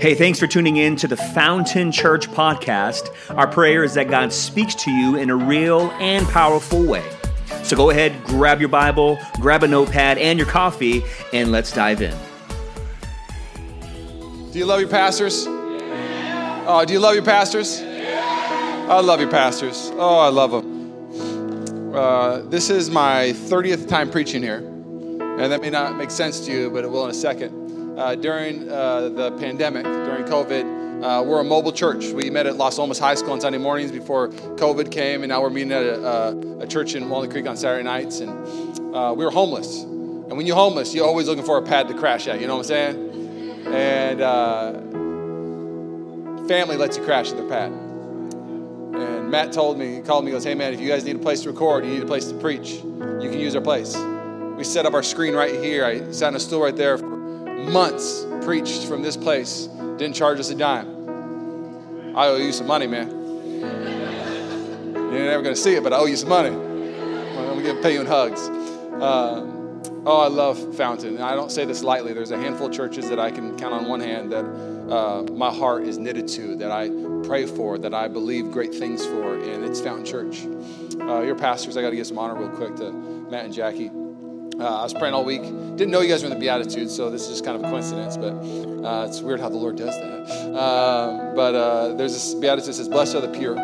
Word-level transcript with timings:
Hey, 0.00 0.14
thanks 0.14 0.38
for 0.38 0.46
tuning 0.46 0.76
in 0.76 0.94
to 0.94 1.08
the 1.08 1.16
Fountain 1.16 1.90
Church 1.90 2.30
podcast. 2.30 3.12
Our 3.36 3.48
prayer 3.48 3.82
is 3.82 3.94
that 3.94 4.06
God 4.06 4.32
speaks 4.32 4.76
to 4.76 4.92
you 4.92 5.16
in 5.16 5.28
a 5.28 5.34
real 5.34 5.90
and 5.98 6.24
powerful 6.28 6.84
way. 6.84 7.04
So 7.64 7.74
go 7.74 7.90
ahead, 7.90 8.14
grab 8.26 8.60
your 8.60 8.68
Bible, 8.68 9.18
grab 9.40 9.64
a 9.64 9.66
notepad 9.66 10.18
and 10.18 10.38
your 10.38 10.46
coffee, 10.46 11.02
and 11.32 11.50
let's 11.50 11.72
dive 11.72 12.00
in. 12.00 12.16
Do 14.52 14.60
you 14.60 14.66
love 14.66 14.78
your 14.78 14.88
pastors? 14.88 15.46
Oh, 15.48 16.84
do 16.86 16.92
you 16.92 17.00
love 17.00 17.16
your 17.16 17.24
pastors? 17.24 17.80
I 17.82 19.00
love 19.00 19.18
your 19.18 19.30
pastors. 19.30 19.90
Oh, 19.94 20.18
I 20.20 20.28
love 20.28 20.52
them. 20.52 21.92
Uh, 21.92 22.42
this 22.42 22.70
is 22.70 22.88
my 22.88 23.32
30th 23.34 23.88
time 23.88 24.12
preaching 24.12 24.44
here, 24.44 24.58
and 24.58 25.50
that 25.50 25.60
may 25.60 25.70
not 25.70 25.96
make 25.96 26.12
sense 26.12 26.46
to 26.46 26.52
you, 26.52 26.70
but 26.70 26.84
it 26.84 26.88
will 26.88 27.04
in 27.04 27.10
a 27.10 27.14
second 27.14 27.57
uh, 27.98 28.14
during 28.14 28.70
uh, 28.70 29.08
the 29.08 29.32
pandemic, 29.32 29.84
during 29.84 30.24
COVID. 30.24 31.02
Uh, 31.02 31.22
we're 31.22 31.40
a 31.40 31.44
mobile 31.44 31.72
church. 31.72 32.06
We 32.06 32.30
met 32.30 32.46
at 32.46 32.56
Las 32.56 32.78
Lomas 32.78 32.98
High 32.98 33.16
School 33.16 33.32
on 33.32 33.40
Sunday 33.40 33.58
mornings 33.58 33.92
before 33.92 34.28
COVID 34.28 34.90
came, 34.90 35.22
and 35.22 35.30
now 35.30 35.42
we're 35.42 35.50
meeting 35.50 35.72
at 35.72 35.82
a, 35.82 36.58
a 36.60 36.66
church 36.66 36.94
in 36.94 37.08
Walnut 37.08 37.30
Creek 37.30 37.46
on 37.46 37.56
Saturday 37.56 37.84
nights. 37.84 38.20
And 38.20 38.94
uh, 38.94 39.14
we 39.16 39.24
were 39.24 39.30
homeless. 39.30 39.82
And 39.82 40.36
when 40.36 40.46
you're 40.46 40.56
homeless, 40.56 40.94
you're 40.94 41.06
always 41.06 41.26
looking 41.26 41.44
for 41.44 41.58
a 41.58 41.62
pad 41.62 41.88
to 41.88 41.94
crash 41.94 42.28
at. 42.28 42.40
You 42.40 42.46
know 42.46 42.56
what 42.56 42.70
I'm 42.70 42.94
saying? 42.94 43.66
And 43.74 44.20
uh, 44.20 44.72
family 46.48 46.76
lets 46.76 46.96
you 46.96 47.04
crash 47.04 47.30
at 47.30 47.36
their 47.36 47.48
pad. 47.48 47.72
And 47.72 49.30
Matt 49.30 49.52
told 49.52 49.78
me, 49.78 49.96
he 49.96 50.00
called 50.02 50.24
me, 50.24 50.30
he 50.30 50.36
goes, 50.36 50.44
Hey 50.44 50.54
man, 50.54 50.72
if 50.72 50.80
you 50.80 50.88
guys 50.88 51.04
need 51.04 51.16
a 51.16 51.20
place 51.20 51.42
to 51.42 51.50
record, 51.50 51.84
you 51.84 51.92
need 51.92 52.02
a 52.02 52.06
place 52.06 52.26
to 52.26 52.34
preach, 52.38 52.70
you 52.70 53.28
can 53.30 53.38
use 53.38 53.54
our 53.56 53.62
place. 53.62 53.96
We 54.56 54.64
set 54.64 54.86
up 54.86 54.94
our 54.94 55.02
screen 55.04 55.34
right 55.34 55.62
here. 55.62 55.84
I 55.84 56.10
sat 56.10 56.28
on 56.28 56.36
a 56.36 56.40
stool 56.40 56.62
right 56.62 56.74
there 56.74 56.98
months 57.58 58.24
preached 58.42 58.86
from 58.86 59.02
this 59.02 59.16
place, 59.16 59.66
didn't 59.96 60.14
charge 60.14 60.40
us 60.40 60.50
a 60.50 60.54
dime. 60.54 62.16
I 62.16 62.28
owe 62.28 62.36
you 62.36 62.52
some 62.52 62.66
money, 62.66 62.86
man. 62.86 63.10
You're 64.94 65.24
never 65.26 65.42
going 65.42 65.54
to 65.54 65.60
see 65.60 65.74
it, 65.74 65.82
but 65.82 65.92
I 65.92 65.96
owe 65.96 66.06
you 66.06 66.16
some 66.16 66.28
money. 66.28 66.50
I'm 66.50 67.62
going 67.62 67.76
to 67.76 67.82
pay 67.82 67.94
you 67.94 68.00
in 68.00 68.06
hugs. 68.06 68.40
Uh, 68.40 69.46
oh, 70.06 70.20
I 70.20 70.28
love 70.28 70.76
Fountain. 70.76 71.16
And 71.16 71.24
I 71.24 71.34
don't 71.34 71.50
say 71.50 71.64
this 71.64 71.82
lightly. 71.82 72.12
There's 72.12 72.30
a 72.30 72.38
handful 72.38 72.66
of 72.68 72.72
churches 72.72 73.08
that 73.08 73.18
I 73.18 73.30
can 73.30 73.56
count 73.58 73.74
on 73.74 73.86
one 73.86 74.00
hand 74.00 74.32
that 74.32 74.44
uh, 74.44 75.22
my 75.32 75.52
heart 75.52 75.84
is 75.84 75.98
knitted 75.98 76.28
to, 76.28 76.56
that 76.56 76.70
I 76.70 76.88
pray 77.26 77.46
for, 77.46 77.78
that 77.78 77.94
I 77.94 78.08
believe 78.08 78.50
great 78.50 78.74
things 78.74 79.04
for, 79.04 79.34
and 79.34 79.64
it's 79.64 79.80
Fountain 79.80 80.04
Church. 80.04 80.46
Uh, 81.00 81.20
your 81.22 81.36
pastors, 81.36 81.76
I 81.76 81.82
got 81.82 81.90
to 81.90 81.96
give 81.96 82.06
some 82.06 82.18
honor 82.18 82.34
real 82.34 82.50
quick 82.50 82.76
to 82.76 82.92
Matt 82.92 83.44
and 83.44 83.52
Jackie. 83.54 83.90
Uh, 84.58 84.80
I 84.80 84.82
was 84.82 84.92
praying 84.92 85.14
all 85.14 85.24
week. 85.24 85.42
Didn't 85.42 85.90
know 85.90 86.00
you 86.00 86.08
guys 86.08 86.24
were 86.24 86.30
in 86.30 86.34
the 86.34 86.40
Beatitudes, 86.40 86.94
so 86.94 87.10
this 87.10 87.22
is 87.22 87.28
just 87.28 87.44
kind 87.44 87.56
of 87.56 87.62
a 87.62 87.70
coincidence, 87.70 88.16
but 88.16 88.32
uh, 88.84 89.06
it's 89.06 89.20
weird 89.20 89.38
how 89.38 89.48
the 89.48 89.56
Lord 89.56 89.76
does 89.76 89.94
that. 89.94 90.52
Uh, 90.52 91.32
but 91.36 91.54
uh, 91.54 91.94
there's 91.94 92.12
this 92.12 92.34
Beatitude 92.34 92.70
that 92.70 92.74
says, 92.74 92.88
Blessed 92.88 93.14
are 93.14 93.20
the 93.20 93.28
pure, 93.28 93.54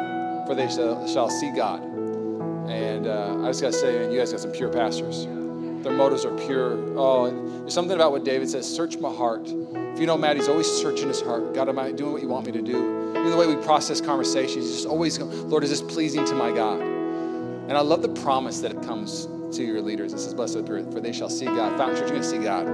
for 0.47 0.55
they 0.55 0.69
shall, 0.69 1.05
shall 1.09 1.29
see 1.29 1.51
God. 1.51 1.83
And 1.83 3.09
uh, 3.09 3.41
I 3.43 3.47
just 3.49 3.61
got 3.61 3.73
to 3.73 3.79
say, 3.79 3.99
man, 3.99 4.13
you 4.13 4.19
guys 4.19 4.31
got 4.31 4.41
some 4.41 4.53
pure 4.53 4.73
pastors. 4.73 5.25
Their 5.25 5.93
motives 5.93 6.25
are 6.25 6.37
pure. 6.47 6.79
Oh, 6.97 7.29
there's 7.59 7.75
something 7.75 7.97
about 7.97 8.13
what 8.13 8.25
David 8.25 8.49
says 8.49 8.73
search 8.73 8.97
my 8.99 9.13
heart. 9.13 9.49
If 9.49 9.99
you 9.99 10.07
know 10.07 10.17
Matt, 10.17 10.37
he's 10.37 10.49
always 10.49 10.71
searching 10.71 11.09
his 11.09 11.21
heart. 11.21 11.55
God, 11.55 11.69
am 11.69 11.79
I 11.81 11.91
doing 11.91 12.13
what 12.13 12.23
you 12.23 12.29
want 12.29 12.47
me 12.47 12.53
to 12.53 12.63
do? 12.63 13.11
Even 13.11 13.31
the 13.31 13.37
way 13.37 13.49
we 13.49 13.57
process 13.65 14.01
conversations, 14.01 14.67
he's 14.67 14.75
just 14.77 14.87
always 14.87 15.19
Lord, 15.19 15.65
is 15.65 15.71
this 15.71 15.83
pleasing 15.83 16.25
to 16.27 16.35
my 16.37 16.53
God? 16.53 16.81
And 16.81 17.73
I 17.73 17.81
love 17.81 18.01
the 18.01 18.11
promise 18.11 18.61
that 18.61 18.71
it 18.71 18.83
comes 18.83 19.27
to 19.55 19.65
your 19.65 19.81
leaders. 19.81 20.13
It 20.13 20.19
says, 20.19 20.35
Blessed 20.35 20.57
are 20.57 20.85
for 20.91 21.01
they 21.01 21.13
shall 21.13 21.31
see 21.31 21.47
God. 21.47 21.77
Fountain 21.79 21.97
Church, 21.97 22.11
you're 22.11 22.21
going 22.21 22.23
to 22.23 22.29
see 22.29 22.39
God. 22.39 22.67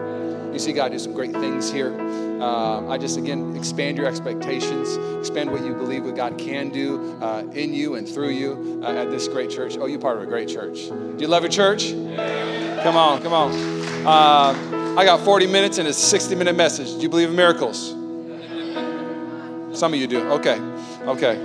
You 0.53 0.59
see 0.59 0.73
God 0.73 0.91
do 0.91 0.99
some 0.99 1.13
great 1.13 1.33
things 1.33 1.71
here. 1.71 1.95
Uh, 2.41 2.89
I 2.89 2.99
just, 2.99 3.17
again, 3.17 3.55
expand 3.57 3.97
your 3.97 4.07
expectations, 4.07 4.97
expand 5.19 5.51
what 5.51 5.63
you 5.63 5.75
believe 5.75 6.05
what 6.05 6.17
God 6.17 6.39
can 6.39 6.71
do 6.71 7.19
uh, 7.21 7.45
in 7.53 7.73
you 7.73 7.95
and 7.95 8.09
through 8.09 8.31
you 8.31 8.81
uh, 8.85 8.93
at 8.93 9.11
this 9.11 9.29
great 9.29 9.51
church. 9.51 9.77
Oh, 9.79 9.87
you're 9.87 10.01
part 10.01 10.17
of 10.17 10.23
a 10.23 10.27
great 10.27 10.49
church. 10.49 10.89
Do 10.89 11.17
you 11.19 11.29
love 11.29 11.43
your 11.43 11.53
church? 11.53 11.85
Yeah. 11.85 12.81
Come 12.83 12.97
on, 12.97 13.23
come 13.23 13.33
on. 13.33 13.53
Uh, 14.07 14.97
I 14.99 15.05
got 15.05 15.21
40 15.21 15.47
minutes 15.47 15.79
and 15.79 15.87
a 15.87 15.93
60 15.93 16.35
minute 16.35 16.57
message. 16.57 16.95
Do 16.95 17.01
you 17.01 17.09
believe 17.09 17.29
in 17.29 17.37
miracles? 17.37 17.91
Some 19.79 19.95
of 19.95 20.01
you 20.01 20.07
do. 20.07 20.29
Okay, 20.31 20.59
okay. 21.07 21.37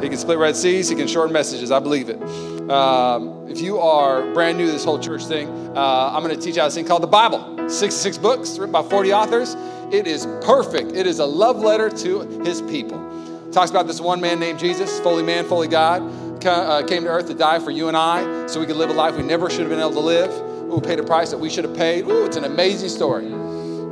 He 0.00 0.08
can 0.08 0.18
split 0.18 0.38
Red 0.38 0.54
Seas, 0.54 0.88
he 0.88 0.94
can 0.94 1.08
shorten 1.08 1.32
messages. 1.32 1.72
I 1.72 1.80
believe 1.80 2.08
it. 2.08 2.53
Um, 2.70 3.46
if 3.48 3.60
you 3.60 3.78
are 3.78 4.32
brand 4.32 4.56
new 4.56 4.66
to 4.66 4.72
this 4.72 4.84
whole 4.84 4.98
church 4.98 5.24
thing, 5.26 5.48
uh, 5.76 6.12
I'm 6.14 6.22
going 6.22 6.34
to 6.34 6.40
teach 6.40 6.56
you 6.56 6.62
this 6.62 6.74
thing 6.74 6.86
called 6.86 7.02
the 7.02 7.06
Bible. 7.06 7.68
66 7.68 8.18
books 8.18 8.58
written 8.58 8.72
by 8.72 8.82
40 8.82 9.12
authors. 9.12 9.54
It 9.92 10.06
is 10.06 10.26
perfect. 10.42 10.92
It 10.92 11.06
is 11.06 11.18
a 11.18 11.26
love 11.26 11.58
letter 11.58 11.90
to 11.90 12.20
his 12.42 12.62
people. 12.62 13.00
It 13.46 13.52
talks 13.52 13.70
about 13.70 13.86
this 13.86 14.00
one 14.00 14.20
man 14.20 14.40
named 14.40 14.58
Jesus, 14.58 14.98
fully 15.00 15.22
man, 15.22 15.44
fully 15.44 15.68
God, 15.68 16.02
uh, 16.46 16.86
came 16.86 17.04
to 17.04 17.10
earth 17.10 17.26
to 17.28 17.34
die 17.34 17.58
for 17.58 17.70
you 17.70 17.88
and 17.88 17.96
I 17.96 18.46
so 18.46 18.60
we 18.60 18.66
could 18.66 18.76
live 18.76 18.90
a 18.90 18.94
life 18.94 19.16
we 19.16 19.22
never 19.22 19.50
should 19.50 19.60
have 19.60 19.70
been 19.70 19.80
able 19.80 19.92
to 19.92 20.00
live. 20.00 20.30
Ooh, 20.72 20.80
paid 20.80 20.98
a 20.98 21.04
price 21.04 21.30
that 21.30 21.38
we 21.38 21.50
should 21.50 21.64
have 21.64 21.76
paid. 21.76 22.06
Ooh, 22.06 22.24
it's 22.24 22.36
an 22.36 22.44
amazing 22.44 22.88
story. 22.88 23.28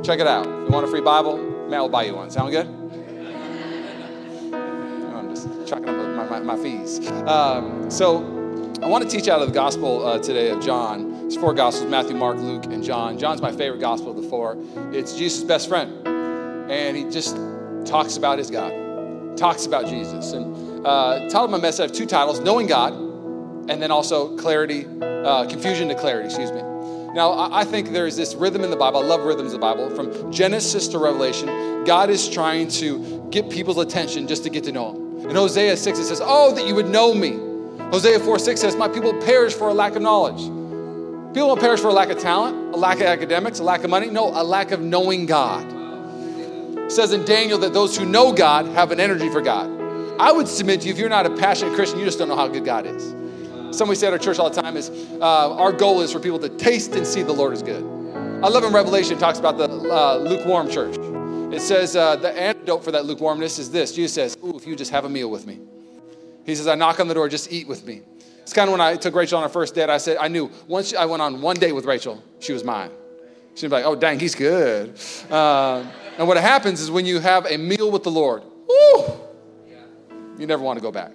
Check 0.03 0.19
it 0.19 0.27
out. 0.27 0.47
If 0.47 0.67
you 0.67 0.69
want 0.69 0.85
a 0.85 0.89
free 0.89 1.01
Bible? 1.01 1.37
Matt 1.69 1.81
will 1.81 1.89
buy 1.89 2.03
you 2.03 2.15
one. 2.15 2.31
Sound 2.31 2.51
good? 2.51 2.65
I'm 4.53 5.29
just 5.33 5.47
chucking 5.67 5.89
up 5.89 6.29
my, 6.29 6.39
my, 6.39 6.55
my 6.55 6.61
fees. 6.61 7.07
Um, 7.27 7.89
so 7.89 8.42
I 8.83 8.87
want 8.87 9.09
to 9.09 9.09
teach 9.09 9.29
out 9.29 9.41
of 9.41 9.47
the 9.47 9.53
gospel 9.53 10.05
uh, 10.05 10.19
today 10.19 10.49
of 10.49 10.61
John. 10.61 11.27
It's 11.27 11.37
four 11.37 11.53
gospels 11.53 11.89
Matthew, 11.89 12.17
Mark, 12.17 12.35
Luke, 12.35 12.65
and 12.65 12.83
John. 12.83 13.17
John's 13.17 13.41
my 13.41 13.53
favorite 13.53 13.79
gospel 13.79 14.11
of 14.11 14.21
the 14.21 14.27
four. 14.27 14.57
It's 14.91 15.15
Jesus' 15.15 15.41
best 15.41 15.69
friend. 15.69 16.05
And 16.05 16.97
he 16.97 17.09
just 17.09 17.37
talks 17.85 18.17
about 18.17 18.39
his 18.39 18.51
God, 18.51 19.37
talks 19.37 19.65
about 19.65 19.85
Jesus. 19.85 20.33
And 20.33 20.85
uh, 20.85 21.29
titled 21.29 21.51
my 21.51 21.59
message, 21.59 21.79
I 21.79 21.83
have 21.83 21.91
two 21.93 22.05
titles 22.05 22.41
Knowing 22.41 22.67
God, 22.67 22.91
and 22.91 23.81
then 23.81 23.89
also 23.89 24.35
clarity, 24.35 24.85
uh, 25.01 25.47
confusion 25.47 25.87
to 25.87 25.95
clarity, 25.95 26.25
excuse 26.25 26.51
me. 26.51 26.61
Now, 27.13 27.53
I 27.53 27.63
think 27.63 27.93
there's 27.93 28.17
this 28.17 28.35
rhythm 28.35 28.65
in 28.65 28.69
the 28.69 28.75
Bible. 28.75 28.99
I 28.99 29.05
love 29.05 29.21
rhythms 29.21 29.53
of 29.53 29.61
the 29.61 29.65
Bible. 29.65 29.91
From 29.91 30.29
Genesis 30.29 30.89
to 30.89 30.97
Revelation, 30.97 31.85
God 31.85 32.09
is 32.09 32.27
trying 32.27 32.67
to 32.69 33.29
get 33.31 33.49
people's 33.49 33.77
attention 33.77 34.27
just 34.27 34.43
to 34.43 34.49
get 34.49 34.65
to 34.65 34.73
know 34.73 34.91
Him. 34.91 35.29
In 35.29 35.37
Hosea 35.37 35.77
6, 35.77 35.99
it 35.99 36.03
says, 36.03 36.21
Oh, 36.21 36.53
that 36.53 36.67
you 36.67 36.75
would 36.75 36.89
know 36.89 37.13
me 37.13 37.42
Hosea 37.79 38.19
4 38.19 38.39
6 38.39 38.61
says, 38.61 38.75
My 38.75 38.87
people 38.87 39.13
perish 39.21 39.53
for 39.53 39.69
a 39.69 39.73
lack 39.73 39.95
of 39.95 40.01
knowledge. 40.01 40.41
People 41.33 41.47
don't 41.47 41.59
perish 41.59 41.79
for 41.79 41.87
a 41.87 41.93
lack 41.93 42.09
of 42.09 42.19
talent, 42.19 42.75
a 42.75 42.77
lack 42.77 42.97
of 42.97 43.03
academics, 43.03 43.59
a 43.59 43.63
lack 43.63 43.83
of 43.83 43.89
money. 43.89 44.07
No, 44.09 44.29
a 44.29 44.43
lack 44.43 44.71
of 44.71 44.81
knowing 44.81 45.25
God. 45.25 45.65
It 46.77 46.91
says 46.91 47.11
in 47.11 47.25
Daniel 47.25 47.57
that 47.59 47.73
those 47.73 47.97
who 47.97 48.05
know 48.05 48.31
God 48.31 48.67
have 48.67 48.91
an 48.91 48.99
energy 48.99 49.29
for 49.29 49.41
God. 49.41 49.69
I 50.19 50.31
would 50.31 50.47
submit 50.47 50.81
to 50.81 50.87
you, 50.87 50.93
if 50.93 50.99
you're 50.99 51.09
not 51.09 51.25
a 51.25 51.35
passionate 51.35 51.73
Christian, 51.73 51.97
you 51.97 52.05
just 52.05 52.19
don't 52.19 52.27
know 52.27 52.35
how 52.35 52.47
good 52.47 52.65
God 52.65 52.85
is. 52.85 53.03
Something 53.75 53.89
we 53.89 53.95
say 53.95 54.07
at 54.07 54.13
our 54.13 54.19
church 54.19 54.37
all 54.37 54.49
the 54.49 54.61
time 54.61 54.77
is 54.77 54.89
uh, 55.19 55.55
our 55.55 55.71
goal 55.71 56.01
is 56.01 56.11
for 56.11 56.19
people 56.19 56.37
to 56.39 56.49
taste 56.49 56.95
and 56.95 57.07
see 57.07 57.23
the 57.23 57.33
Lord 57.33 57.53
is 57.53 57.63
good. 57.63 57.83
I 58.43 58.49
love 58.49 58.63
in 58.63 58.71
Revelation, 58.71 59.17
talks 59.17 59.39
about 59.39 59.57
the 59.57 59.69
uh, 59.69 60.17
lukewarm 60.17 60.69
church. 60.69 60.95
It 61.51 61.61
says 61.61 61.95
uh, 61.95 62.15
the 62.17 62.31
antidote 62.31 62.83
for 62.83 62.91
that 62.91 63.05
lukewarmness 63.05 63.57
is 63.57 63.71
this 63.71 63.91
Jesus 63.91 64.13
says, 64.13 64.37
Ooh, 64.43 64.55
if 64.55 64.67
you 64.67 64.75
just 64.75 64.91
have 64.91 65.05
a 65.05 65.09
meal 65.09 65.31
with 65.31 65.47
me. 65.47 65.59
He 66.45 66.55
says, 66.55 66.67
I 66.67 66.75
knock 66.75 66.99
on 66.99 67.07
the 67.07 67.13
door, 67.13 67.29
just 67.29 67.51
eat 67.51 67.67
with 67.67 67.85
me. 67.85 68.01
It's 68.41 68.53
kind 68.53 68.67
of 68.67 68.73
when 68.73 68.81
I 68.81 68.97
took 68.97 69.15
Rachel 69.15 69.37
on 69.37 69.43
our 69.43 69.49
first 69.49 69.73
date. 69.73 69.89
I 69.89 69.97
said, 69.97 70.17
I 70.17 70.27
knew 70.27 70.51
once 70.67 70.93
I 70.93 71.05
went 71.05 71.21
on 71.21 71.41
one 71.41 71.55
date 71.55 71.71
with 71.71 71.85
Rachel, 71.85 72.21
she 72.39 72.51
was 72.51 72.63
mine. 72.63 72.91
She'd 73.55 73.67
be 73.67 73.71
like, 73.71 73.85
oh, 73.85 73.95
dang, 73.95 74.19
he's 74.19 74.35
good. 74.35 74.99
Uh, 75.29 75.85
and 76.17 76.27
what 76.27 76.37
happens 76.37 76.81
is 76.81 76.91
when 76.91 77.05
you 77.05 77.19
have 77.19 77.45
a 77.45 77.57
meal 77.57 77.89
with 77.89 78.03
the 78.03 78.11
Lord, 78.11 78.43
woo, 78.67 79.13
you 80.37 80.45
never 80.47 80.61
want 80.61 80.77
to 80.77 80.83
go 80.83 80.91
back. 80.91 81.13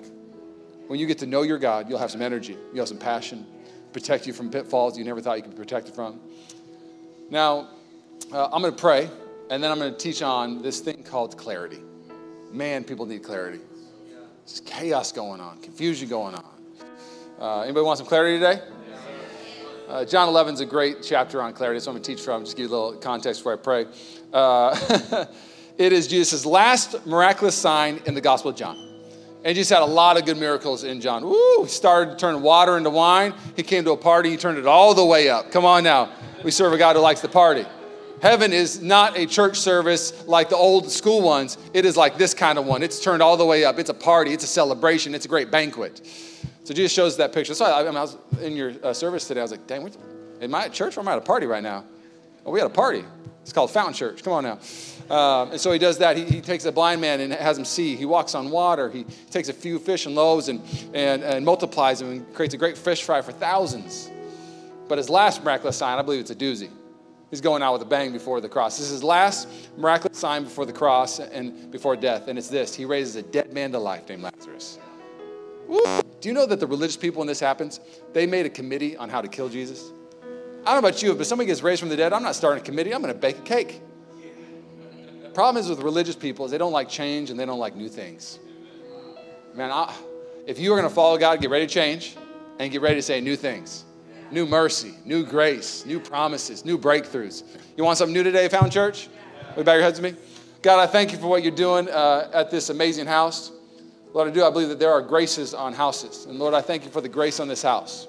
When 0.87 0.99
you 0.99 1.07
get 1.07 1.19
to 1.19 1.27
know 1.27 1.43
your 1.43 1.59
God, 1.59 1.89
you'll 1.89 1.99
have 1.99 2.11
some 2.11 2.23
energy, 2.23 2.57
you'll 2.73 2.81
have 2.81 2.89
some 2.89 2.99
passion, 2.99 3.47
protect 3.93 4.27
you 4.27 4.33
from 4.33 4.51
pitfalls 4.51 4.97
you 4.97 5.05
never 5.05 5.21
thought 5.21 5.37
you 5.37 5.43
could 5.43 5.53
be 5.53 5.59
protected 5.59 5.95
from. 5.95 6.21
Now, 7.29 7.69
uh, 8.33 8.49
I'm 8.51 8.63
going 8.63 8.75
to 8.75 8.81
pray, 8.81 9.11
and 9.51 9.63
then 9.63 9.71
I'm 9.71 9.79
going 9.79 9.93
to 9.93 9.99
teach 9.99 10.23
on 10.23 10.63
this 10.63 10.81
thing 10.81 11.03
called 11.03 11.37
clarity. 11.37 11.83
Man, 12.53 12.85
people 12.85 13.05
need 13.05 13.23
clarity. 13.23 13.61
Chaos 14.65 15.13
going 15.13 15.41
on, 15.41 15.59
confusion 15.59 16.09
going 16.09 16.35
on. 16.35 16.45
Uh, 17.39 17.61
anybody 17.61 17.85
want 17.85 17.99
some 17.99 18.07
clarity 18.07 18.39
today? 18.39 18.63
Uh, 19.89 20.05
John 20.05 20.29
11 20.29 20.55
is 20.55 20.61
a 20.61 20.67
great 20.67 21.03
chapter 21.03 21.41
on 21.43 21.53
clarity. 21.53 21.81
So 21.81 21.91
I'm 21.91 21.95
going 21.95 22.03
to 22.03 22.15
teach 22.15 22.25
from. 22.25 22.45
Just 22.45 22.57
give 22.57 22.71
you 22.71 22.75
a 22.75 22.77
little 22.77 23.01
context 23.01 23.41
before 23.41 23.53
I 23.53 23.57
pray. 23.57 23.87
Uh, 24.33 25.27
it 25.79 25.93
is 25.93 26.09
Jesus' 26.09 26.45
last 26.45 27.07
miraculous 27.07 27.55
sign 27.55 28.01
in 28.07 28.15
the 28.15 28.21
Gospel 28.21 28.51
of 28.51 28.57
John. 28.57 28.77
And 29.45 29.55
Jesus 29.55 29.71
had 29.71 29.83
a 29.83 29.87
lot 29.87 30.19
of 30.19 30.25
good 30.25 30.37
miracles 30.37 30.83
in 30.83 31.01
John. 31.01 31.25
Woo! 31.25 31.63
He 31.63 31.69
started 31.69 32.13
to 32.13 32.17
turn 32.17 32.43
water 32.43 32.77
into 32.77 32.91
wine. 32.91 33.35
He 33.55 33.63
came 33.63 33.85
to 33.85 33.93
a 33.93 33.97
party. 33.97 34.31
He 34.31 34.37
turned 34.37 34.59
it 34.59 34.67
all 34.67 34.95
the 34.95 35.05
way 35.05 35.29
up. 35.29 35.53
Come 35.53 35.65
on 35.65 35.85
now. 35.85 36.11
We 36.43 36.51
serve 36.51 36.73
a 36.73 36.79
God 36.79 36.97
who 36.97 37.03
likes 37.03 37.21
the 37.21 37.29
party. 37.29 37.65
Heaven 38.21 38.53
is 38.53 38.83
not 38.83 39.17
a 39.17 39.27
church 39.27 39.59
service 39.59 40.27
like 40.27 40.49
the 40.49 40.57
old 40.57 40.91
school 40.91 41.23
ones. 41.23 41.57
It 41.73 41.85
is 41.85 41.97
like 41.97 42.19
this 42.19 42.35
kind 42.35 42.59
of 42.59 42.67
one. 42.67 42.83
It's 42.83 43.01
turned 43.01 43.23
all 43.23 43.37
the 43.37 43.45
way 43.45 43.65
up. 43.65 43.79
It's 43.79 43.91
a 43.91 43.95
party, 43.95 44.33
it's 44.33 44.45
a 44.45 44.49
celebration, 44.49 45.15
it's 45.15 45.25
a 45.25 45.29
great 45.29 45.51
banquet. 45.51 46.05
So 46.65 46.75
Jesus 46.75 46.93
shows 46.93 47.17
that 47.17 47.33
picture. 47.33 47.55
So 47.55 47.65
I, 47.65 47.83
I, 47.83 47.91
was 47.91 48.17
in 48.43 48.57
your 48.57 48.75
uh, 48.83 48.93
service 48.93 49.27
today. 49.27 49.41
I 49.41 49.45
was 49.45 49.53
like, 49.53 49.67
dang, 49.67 49.91
am 50.41 50.55
I 50.55 50.67
at 50.67 50.73
church 50.73 50.97
or 50.97 51.01
am 51.01 51.09
I 51.09 51.13
at 51.13 51.19
a 51.19 51.23
party 51.23 51.47
right 51.47 51.63
now? 51.63 51.85
Oh, 52.45 52.51
we 52.51 52.61
had 52.61 52.67
a 52.67 52.75
party. 52.75 53.05
It's 53.43 53.53
called 53.53 53.71
Fountain 53.71 53.95
Church. 53.95 54.23
Come 54.23 54.35
on 54.35 54.45
now. 54.45 54.59
Um, 55.15 55.53
and 55.53 55.61
so 55.61 55.73
he 55.73 55.79
does 55.79 55.99
that. 55.99 56.19
He, 56.19 56.25
he, 56.25 56.43
takes 56.43 56.67
a 56.67 56.73
blind 56.73 57.01
man 57.01 57.21
and 57.21 57.33
has 57.33 57.57
him 57.57 57.65
see. 57.65 57.97
He 57.97 58.05
walks 58.05 58.35
on 58.35 58.51
water. 58.51 58.91
He 58.91 59.05
takes 59.31 59.49
a 59.49 59.55
few 59.55 59.79
fish 59.79 60.05
and 60.05 60.15
loaves 60.15 60.51
and, 60.51 60.61
and, 60.93 61.23
and 61.23 61.47
multiplies 61.47 62.01
them 62.01 62.11
and 62.11 62.35
creates 62.35 62.53
a 62.53 62.59
great 62.59 62.77
fish 62.77 63.03
fry 63.03 63.23
for 63.23 63.33
thousands. 63.33 64.11
But 64.87 64.99
his 64.99 65.09
last 65.09 65.43
miraculous 65.43 65.79
sign, 65.79 65.99
I 65.99 66.03
believe 66.03 66.21
it's 66.21 66.31
a 66.31 66.35
doozy. 66.35 66.69
He's 67.31 67.41
going 67.41 67.63
out 67.63 67.75
with 67.75 67.83
a 67.83 67.87
bang 67.87 68.13
before 68.13 68.41
the 68.41 68.49
cross. 68.49 68.79
This 68.79 68.87
is 68.87 68.93
his 68.93 69.05
last 69.05 69.49
miraculous 69.77 70.19
sign 70.19 70.45
before 70.45 70.65
the 70.65 70.73
cross 70.73 71.19
and 71.21 71.71
before 71.71 71.95
death. 71.95 72.29
And 72.29 72.39
it's 72.39 72.49
this 72.49 72.75
He 72.75 72.85
raises 72.85 73.17
a 73.17 73.23
dead 73.23 73.53
man 73.53 73.73
to 73.73 73.79
life 73.79 74.09
named 74.09 74.23
Lazarus. 74.23 74.79
Woo. 75.67 75.83
Do 76.21 76.29
you 76.29 76.35
know 76.35 76.47
that 76.47 76.59
the 76.59 76.67
religious 76.67 76.97
people, 76.97 77.19
when 77.19 77.29
this 77.29 77.41
happens, 77.41 77.81
they 78.15 78.27
made 78.27 78.47
a 78.47 78.51
committee 78.51 78.97
on 78.97 79.11
how 79.11 79.21
to 79.21 79.29
kill 79.29 79.49
Jesus? 79.49 79.93
I 80.23 80.73
don't 80.73 80.83
know 80.83 80.89
about 80.89 81.03
you, 81.03 81.13
but 81.13 81.21
if 81.21 81.27
somebody 81.27 81.47
gets 81.47 81.63
raised 81.63 81.81
from 81.81 81.91
the 81.91 81.97
dead, 81.97 82.13
I'm 82.13 82.23
not 82.23 82.35
starting 82.35 82.63
a 82.63 82.65
committee, 82.65 82.93
I'm 82.93 83.03
going 83.03 83.13
to 83.13 83.19
bake 83.19 83.39
a 83.39 83.43
cake. 83.43 83.83
Problem 85.35 85.63
is 85.63 85.69
with 85.69 85.81
religious 85.81 86.17
people 86.17 86.47
is 86.47 86.51
they 86.51 86.59
don't 86.59 86.73
like 86.73 86.89
change 86.89 87.31
and 87.31 87.39
they 87.39 87.47
don't 87.47 87.61
like 87.61 87.77
new 87.77 87.89
things. 87.89 88.41
Man, 89.55 89.71
I, 89.71 89.95
if 90.47 90.59
you 90.59 90.73
are 90.73 90.77
going 90.77 90.89
to 90.89 90.95
follow 90.95 91.17
God, 91.17 91.41
get 91.41 91.51
ready 91.51 91.67
to 91.67 91.73
change 91.73 92.17
and 92.59 92.73
get 92.73 92.81
ready 92.81 92.97
to 92.97 93.03
say 93.03 93.21
new 93.21 93.37
things. 93.37 93.85
New 94.31 94.47
mercy, 94.47 94.95
new 95.05 95.25
grace, 95.25 95.87
new 95.87 95.99
promises, 95.99 96.65
new 96.65 96.79
breakthroughs. 96.79 97.43
You 97.77 97.85
want 97.85 97.99
something 97.99 98.13
new 98.13 98.23
today, 98.23 98.49
Fountain 98.49 98.71
Church? 98.71 99.09
Will 99.51 99.59
you 99.59 99.65
bow 99.65 99.75
your 99.75 99.83
heads 99.83 99.99
to 99.99 100.03
me? 100.03 100.15
God, 100.61 100.81
I 100.81 100.87
thank 100.87 101.13
you 101.13 101.19
for 101.19 101.29
what 101.29 101.43
you're 101.43 101.55
doing 101.55 101.89
uh, 101.89 102.31
at 102.33 102.51
this 102.51 102.69
amazing 102.69 103.07
house. 103.07 103.53
Lord, 104.13 104.29
I 104.29 104.31
do. 104.31 104.45
I 104.45 104.51
believe 104.51 104.69
that 104.69 104.79
there 104.79 104.93
are 104.93 105.01
graces 105.01 105.55
on 105.55 105.73
houses. 105.73 106.27
And 106.27 106.39
Lord, 106.39 106.53
I 106.53 106.61
thank 106.61 106.85
you 106.85 106.91
for 106.91 107.01
the 107.01 107.09
grace 107.09 107.41
on 107.41 107.49
this 107.49 107.63
house. 107.63 108.07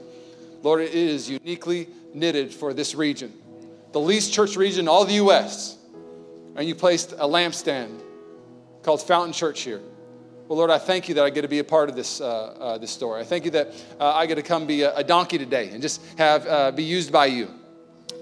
Lord, 0.63 0.81
it 0.81 0.93
is 0.93 1.29
uniquely 1.29 1.87
knitted 2.13 2.53
for 2.53 2.73
this 2.73 2.95
region, 2.95 3.33
the 3.91 3.99
least 3.99 4.33
church 4.33 4.57
region 4.57 4.81
in 4.81 4.87
all 4.87 5.05
the 5.05 5.13
U.S. 5.13 5.77
And 6.55 6.67
you 6.67 6.75
placed 6.75 7.13
a 7.13 7.27
lampstand 7.27 8.01
called 8.83 9.01
Fountain 9.01 9.33
Church 9.33 9.61
here. 9.61 9.81
Well, 10.49 10.57
Lord, 10.57 10.71
I 10.71 10.79
thank 10.79 11.07
you 11.07 11.13
that 11.13 11.23
I 11.23 11.29
get 11.29 11.43
to 11.43 11.47
be 11.47 11.59
a 11.59 11.63
part 11.63 11.89
of 11.89 11.95
this, 11.95 12.19
uh, 12.19 12.25
uh, 12.25 12.77
this 12.79 12.89
story. 12.89 13.21
I 13.21 13.23
thank 13.23 13.45
you 13.45 13.51
that 13.51 13.67
uh, 13.99 14.13
I 14.13 14.25
get 14.25 14.33
to 14.33 14.41
come 14.41 14.65
be 14.65 14.81
a, 14.81 14.95
a, 14.95 15.03
donkey 15.03 15.37
today 15.37 15.69
and 15.69 15.79
just 15.79 16.03
have 16.17 16.47
uh, 16.47 16.71
be 16.71 16.83
used 16.83 17.11
by 17.11 17.27
you. 17.27 17.51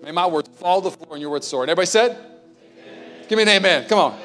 May 0.03 0.11
my 0.11 0.27
words 0.27 0.49
fall 0.55 0.81
to 0.81 0.89
the 0.89 0.97
floor 0.97 1.13
and 1.13 1.21
your 1.21 1.31
words 1.31 1.47
soar. 1.47 1.63
And 1.63 1.69
everybody 1.69 1.85
said? 1.85 2.11
Amen. 2.11 3.25
Give 3.29 3.37
me 3.37 3.43
an 3.43 3.49
amen. 3.49 3.87
Come 3.87 3.99
on. 3.99 4.19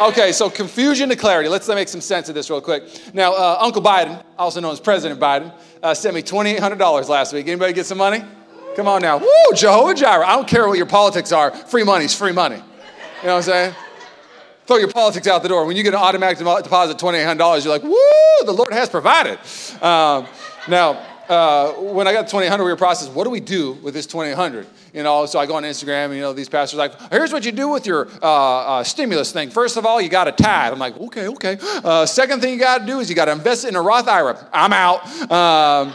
Okay, 0.00 0.32
so 0.32 0.50
confusion 0.50 1.08
to 1.10 1.14
clarity. 1.14 1.48
Let's 1.48 1.68
make 1.68 1.86
some 1.86 2.00
sense 2.00 2.28
of 2.28 2.34
this 2.34 2.50
real 2.50 2.60
quick. 2.60 2.82
Now, 3.14 3.32
uh, 3.32 3.58
Uncle 3.60 3.82
Biden, 3.82 4.20
also 4.36 4.58
known 4.58 4.72
as 4.72 4.80
President 4.80 5.20
Biden, 5.20 5.54
uh, 5.80 5.94
sent 5.94 6.16
me 6.16 6.22
$2,800 6.22 7.08
last 7.08 7.32
week. 7.32 7.46
Anybody 7.46 7.72
get 7.72 7.86
some 7.86 7.98
money? 7.98 8.24
Come 8.74 8.88
on 8.88 9.00
now. 9.00 9.18
Woo, 9.18 9.28
Jehovah 9.54 9.94
Jireh. 9.94 10.26
I 10.26 10.34
don't 10.34 10.48
care 10.48 10.66
what 10.66 10.76
your 10.76 10.86
politics 10.86 11.30
are. 11.30 11.52
Free 11.52 11.84
money's 11.84 12.16
free 12.16 12.32
money. 12.32 12.56
You 12.56 13.28
know 13.28 13.36
what 13.36 13.36
I'm 13.36 13.42
saying? 13.42 13.74
Throw 14.66 14.78
your 14.78 14.90
politics 14.90 15.26
out 15.26 15.42
the 15.42 15.48
door. 15.48 15.66
When 15.66 15.76
you 15.76 15.82
get 15.82 15.92
an 15.92 16.00
automatic 16.00 16.38
deposit 16.38 16.96
$2,800, 16.98 17.64
you're 17.64 17.72
like, 17.72 17.82
woo, 17.82 18.46
the 18.46 18.52
Lord 18.52 18.72
has 18.72 18.88
provided. 18.88 19.38
Um, 19.82 20.26
now, 20.68 21.04
uh, 21.28 21.72
when 21.72 22.06
I 22.06 22.12
got 22.12 22.28
2,800, 22.28 22.64
we 22.64 22.70
were 22.70 22.76
processing, 22.76 23.14
what 23.14 23.24
do 23.24 23.30
we 23.30 23.40
do 23.40 23.72
with 23.82 23.94
this 23.94 24.06
2,800? 24.06 24.66
You 24.94 25.02
know, 25.02 25.26
so 25.26 25.38
I 25.38 25.46
go 25.46 25.56
on 25.56 25.64
Instagram, 25.64 26.06
and, 26.06 26.14
you 26.14 26.20
know, 26.20 26.32
these 26.32 26.48
pastors 26.48 26.78
like, 26.78 26.92
here's 27.10 27.32
what 27.32 27.44
you 27.44 27.52
do 27.52 27.68
with 27.68 27.86
your 27.86 28.08
uh, 28.22 28.78
uh, 28.78 28.84
stimulus 28.84 29.32
thing. 29.32 29.50
First 29.50 29.76
of 29.76 29.84
all, 29.84 30.00
you 30.00 30.08
got 30.08 30.24
to 30.24 30.32
tithe. 30.32 30.72
I'm 30.72 30.78
like, 30.78 30.98
okay, 30.98 31.28
okay. 31.28 31.58
Uh, 31.60 32.06
second 32.06 32.40
thing 32.40 32.54
you 32.54 32.58
got 32.58 32.78
to 32.78 32.86
do 32.86 33.00
is 33.00 33.10
you 33.10 33.16
got 33.16 33.26
to 33.26 33.32
invest 33.32 33.64
it 33.64 33.68
in 33.68 33.76
a 33.76 33.82
Roth 33.82 34.08
IRA. 34.08 34.48
I'm 34.52 34.72
out. 34.72 35.04
Um, 35.30 35.92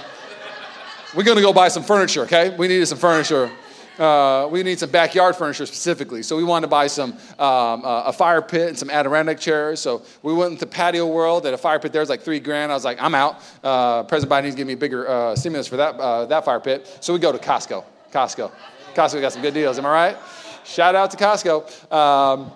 we're 1.16 1.24
going 1.24 1.38
to 1.38 1.44
go 1.44 1.54
buy 1.54 1.69
some 1.69 1.83
furniture, 1.83 2.21
okay? 2.24 2.56
We 2.56 2.68
needed 2.68 2.88
some 2.88 3.00
furniture. 3.00 3.50
Uh, 3.99 4.47
we 4.49 4.63
need 4.63 4.79
some 4.79 4.89
backyard 4.89 5.35
furniture 5.35 5.65
specifically. 5.65 6.23
So 6.23 6.37
we 6.37 6.43
wanted 6.45 6.67
to 6.67 6.69
buy 6.69 6.87
some 6.87 7.11
um, 7.37 7.83
uh, 7.83 8.03
a 8.05 8.13
fire 8.13 8.41
pit 8.41 8.69
and 8.69 8.79
some 8.79 8.89
Adirondack 8.89 9.41
chairs. 9.41 9.81
So 9.81 10.03
we 10.23 10.33
went 10.33 10.53
into 10.53 10.65
patio 10.65 11.05
world. 11.05 11.45
At 11.45 11.53
a 11.53 11.57
fire 11.57 11.79
pit, 11.79 11.91
there 11.91 11.99
was 11.99 12.09
like 12.09 12.21
three 12.21 12.39
grand. 12.39 12.71
I 12.71 12.75
was 12.75 12.85
like, 12.85 13.01
I'm 13.01 13.13
out. 13.13 13.43
Uh, 13.61 14.03
President 14.03 14.31
Biden 14.31 14.43
needs 14.43 14.55
to 14.55 14.57
give 14.57 14.67
me 14.67 14.73
a 14.73 14.77
bigger 14.77 15.07
uh, 15.09 15.35
stimulus 15.35 15.67
for 15.67 15.75
that 15.77 15.95
uh, 15.95 16.25
that 16.27 16.45
fire 16.45 16.61
pit. 16.61 16.97
So 17.01 17.11
we 17.11 17.19
go 17.19 17.33
to 17.33 17.37
Costco. 17.37 17.83
Costco. 18.13 18.51
Costco 18.95 19.19
got 19.19 19.33
some 19.33 19.41
good 19.41 19.53
deals. 19.53 19.77
Am 19.77 19.85
I 19.85 19.91
right? 19.91 20.17
Shout 20.63 20.95
out 20.95 21.11
to 21.11 21.17
Costco. 21.17 21.91
Um, 21.91 22.51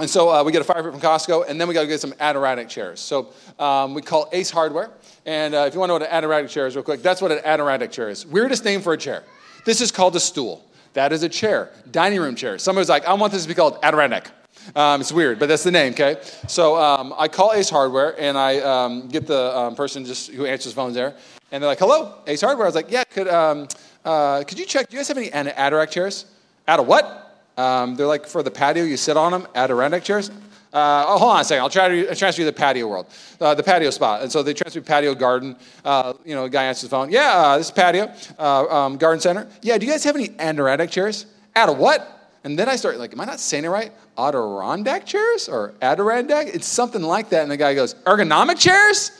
and 0.00 0.10
so 0.10 0.28
uh, 0.30 0.42
we 0.42 0.50
get 0.50 0.62
a 0.62 0.64
fire 0.64 0.82
pit 0.82 0.92
from 0.92 1.00
Costco, 1.00 1.48
and 1.48 1.60
then 1.60 1.68
we 1.68 1.74
got 1.74 1.82
to 1.82 1.86
get 1.86 2.00
some 2.00 2.14
Adirondack 2.18 2.68
chairs. 2.68 2.98
So 2.98 3.28
um, 3.60 3.94
we 3.94 4.02
call 4.02 4.28
Ace 4.32 4.50
Hardware. 4.50 4.90
And 5.26 5.54
if 5.54 5.74
you 5.74 5.80
want 5.80 5.90
to 5.90 5.92
know 5.92 6.00
what 6.00 6.02
an 6.02 6.12
Adirondack 6.12 6.50
chair 6.50 6.66
is, 6.66 6.74
real 6.74 6.82
quick, 6.82 7.02
that's 7.02 7.22
what 7.22 7.30
an 7.30 7.40
Adirondack 7.44 7.92
chair 7.92 8.08
is. 8.08 8.26
Weirdest 8.26 8.64
name 8.64 8.80
for 8.80 8.94
a 8.94 8.96
chair. 8.96 9.22
This 9.64 9.80
is 9.80 9.92
called 9.92 10.16
a 10.16 10.20
stool. 10.20 10.64
That 10.98 11.12
is 11.12 11.22
a 11.22 11.28
chair, 11.28 11.70
dining 11.92 12.18
room 12.18 12.34
chair. 12.34 12.58
Somebody's 12.58 12.88
like, 12.88 13.06
I 13.06 13.12
want 13.12 13.32
this 13.32 13.42
to 13.42 13.48
be 13.48 13.54
called 13.54 13.78
Adirondack. 13.84 14.32
Um, 14.74 15.00
it's 15.00 15.12
weird, 15.12 15.38
but 15.38 15.48
that's 15.48 15.62
the 15.62 15.70
name, 15.70 15.92
okay? 15.92 16.16
So 16.48 16.74
um, 16.74 17.14
I 17.16 17.28
call 17.28 17.52
Ace 17.52 17.70
Hardware 17.70 18.20
and 18.20 18.36
I 18.36 18.58
um, 18.58 19.06
get 19.06 19.24
the 19.24 19.56
um, 19.56 19.76
person 19.76 20.04
just 20.04 20.32
who 20.32 20.44
answers 20.44 20.72
phones 20.72 20.96
there, 20.96 21.14
and 21.52 21.62
they're 21.62 21.70
like, 21.70 21.78
"Hello, 21.78 22.16
Ace 22.26 22.40
Hardware." 22.40 22.66
I 22.66 22.68
was 22.68 22.74
like, 22.74 22.90
"Yeah, 22.90 23.04
could 23.04 23.28
um, 23.28 23.68
uh, 24.04 24.42
could 24.42 24.58
you 24.58 24.66
check? 24.66 24.88
Do 24.88 24.96
you 24.96 24.98
guys 24.98 25.06
have 25.06 25.16
any 25.18 25.30
Adirondack 25.32 25.92
chairs? 25.92 26.26
Out 26.66 26.80
of 26.80 26.88
what?" 26.88 27.46
Um, 27.56 27.94
they're 27.94 28.08
like 28.08 28.26
for 28.26 28.42
the 28.42 28.50
patio, 28.50 28.82
you 28.82 28.96
sit 28.96 29.16
on 29.16 29.30
them, 29.30 29.46
Adirondack 29.54 30.02
chairs. 30.02 30.32
Uh, 30.72 31.04
oh, 31.08 31.18
hold 31.18 31.32
on 31.32 31.40
a 31.40 31.44
second. 31.44 31.62
I'll 31.62 31.70
try 31.70 31.88
to 31.88 32.14
transfer 32.14 32.42
you 32.42 32.46
to 32.46 32.52
the 32.52 32.58
patio 32.58 32.86
world, 32.88 33.06
uh, 33.40 33.54
the 33.54 33.62
patio 33.62 33.90
spot. 33.90 34.22
And 34.22 34.30
so 34.30 34.42
they 34.42 34.52
transfer 34.52 34.80
to 34.80 34.86
patio 34.86 35.14
garden. 35.14 35.56
Uh, 35.84 36.12
you 36.24 36.34
know, 36.34 36.44
a 36.44 36.50
guy 36.50 36.64
answers 36.64 36.90
the 36.90 36.96
phone. 36.96 37.10
Yeah, 37.10 37.32
uh, 37.32 37.58
this 37.58 37.68
is 37.68 37.72
patio 37.72 38.12
uh, 38.38 38.66
um, 38.66 38.98
garden 38.98 39.20
center. 39.20 39.48
Yeah, 39.62 39.78
do 39.78 39.86
you 39.86 39.92
guys 39.92 40.04
have 40.04 40.14
any 40.14 40.30
Adirondack 40.38 40.90
chairs? 40.90 41.26
Out 41.56 41.68
of 41.68 41.78
what? 41.78 42.14
And 42.44 42.58
then 42.58 42.68
I 42.68 42.76
start 42.76 42.98
like, 42.98 43.12
am 43.12 43.20
I 43.20 43.24
not 43.24 43.40
saying 43.40 43.64
it 43.64 43.68
right? 43.68 43.92
Adirondack 44.16 45.06
chairs 45.06 45.48
or 45.48 45.74
Adirondack? 45.82 46.48
It's 46.48 46.66
something 46.66 47.02
like 47.02 47.30
that. 47.30 47.42
And 47.42 47.50
the 47.50 47.56
guy 47.56 47.74
goes, 47.74 47.94
ergonomic 47.94 48.58
chairs? 48.58 49.10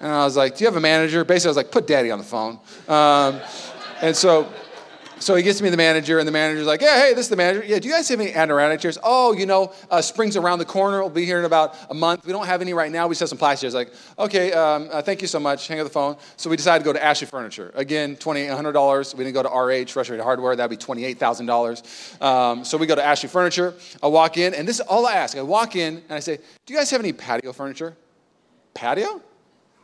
And 0.00 0.10
I 0.10 0.24
was 0.24 0.36
like, 0.36 0.56
do 0.56 0.64
you 0.64 0.68
have 0.68 0.76
a 0.76 0.80
manager? 0.80 1.24
Basically, 1.24 1.48
I 1.48 1.50
was 1.50 1.56
like, 1.56 1.70
put 1.70 1.86
daddy 1.86 2.10
on 2.10 2.18
the 2.18 2.24
phone. 2.24 2.58
Um, 2.88 3.40
and 4.00 4.16
so 4.16 4.52
so 5.24 5.34
he 5.34 5.42
gets 5.42 5.62
me 5.62 5.70
the 5.70 5.76
manager, 5.78 6.18
and 6.18 6.28
the 6.28 6.32
manager's 6.32 6.66
like, 6.66 6.82
"Yeah, 6.82 6.98
hey, 6.98 7.14
this 7.14 7.24
is 7.26 7.28
the 7.30 7.36
manager. 7.36 7.64
Yeah, 7.64 7.78
do 7.78 7.88
you 7.88 7.94
guys 7.94 8.06
have 8.10 8.20
any 8.20 8.34
Adirondack 8.34 8.80
chairs? 8.80 8.98
Oh, 9.02 9.32
you 9.32 9.46
know, 9.46 9.72
uh, 9.90 10.02
spring's 10.02 10.36
around 10.36 10.58
the 10.58 10.66
corner. 10.66 11.00
We'll 11.00 11.08
be 11.08 11.24
here 11.24 11.38
in 11.38 11.46
about 11.46 11.74
a 11.88 11.94
month. 11.94 12.26
We 12.26 12.32
don't 12.32 12.44
have 12.44 12.60
any 12.60 12.74
right 12.74 12.92
now. 12.92 13.06
We 13.06 13.12
just 13.12 13.20
have 13.20 13.30
some 13.30 13.38
plastic 13.38 13.62
chairs." 13.62 13.74
Like, 13.74 13.90
okay, 14.18 14.52
um, 14.52 14.90
uh, 14.92 15.00
thank 15.00 15.22
you 15.22 15.28
so 15.28 15.40
much. 15.40 15.66
Hang 15.66 15.80
up 15.80 15.86
the 15.86 15.92
phone. 15.92 16.16
So 16.36 16.50
we 16.50 16.56
decided 16.56 16.80
to 16.80 16.84
go 16.84 16.92
to 16.92 17.02
Ashley 17.02 17.26
Furniture. 17.26 17.72
Again, 17.74 18.16
$2,800. 18.16 19.14
We 19.14 19.24
didn't 19.24 19.34
go 19.34 19.42
to 19.42 19.48
RH, 19.48 19.96
Restoration 19.96 20.20
Hardware. 20.20 20.56
That'd 20.56 20.78
be 20.78 20.84
$28,000. 20.84 22.22
Um, 22.22 22.62
so 22.62 22.76
we 22.76 22.86
go 22.86 22.94
to 22.94 23.02
Ashley 23.02 23.30
Furniture. 23.30 23.72
I 24.02 24.08
walk 24.08 24.36
in, 24.36 24.52
and 24.52 24.68
this 24.68 24.76
is 24.76 24.82
all 24.82 25.06
I 25.06 25.14
ask. 25.14 25.38
I 25.38 25.42
walk 25.42 25.74
in, 25.74 25.96
and 25.96 26.12
I 26.12 26.20
say, 26.20 26.36
do 26.36 26.74
you 26.74 26.78
guys 26.78 26.90
have 26.90 27.00
any 27.00 27.14
patio 27.14 27.54
furniture? 27.54 27.96
Patio? 28.74 29.22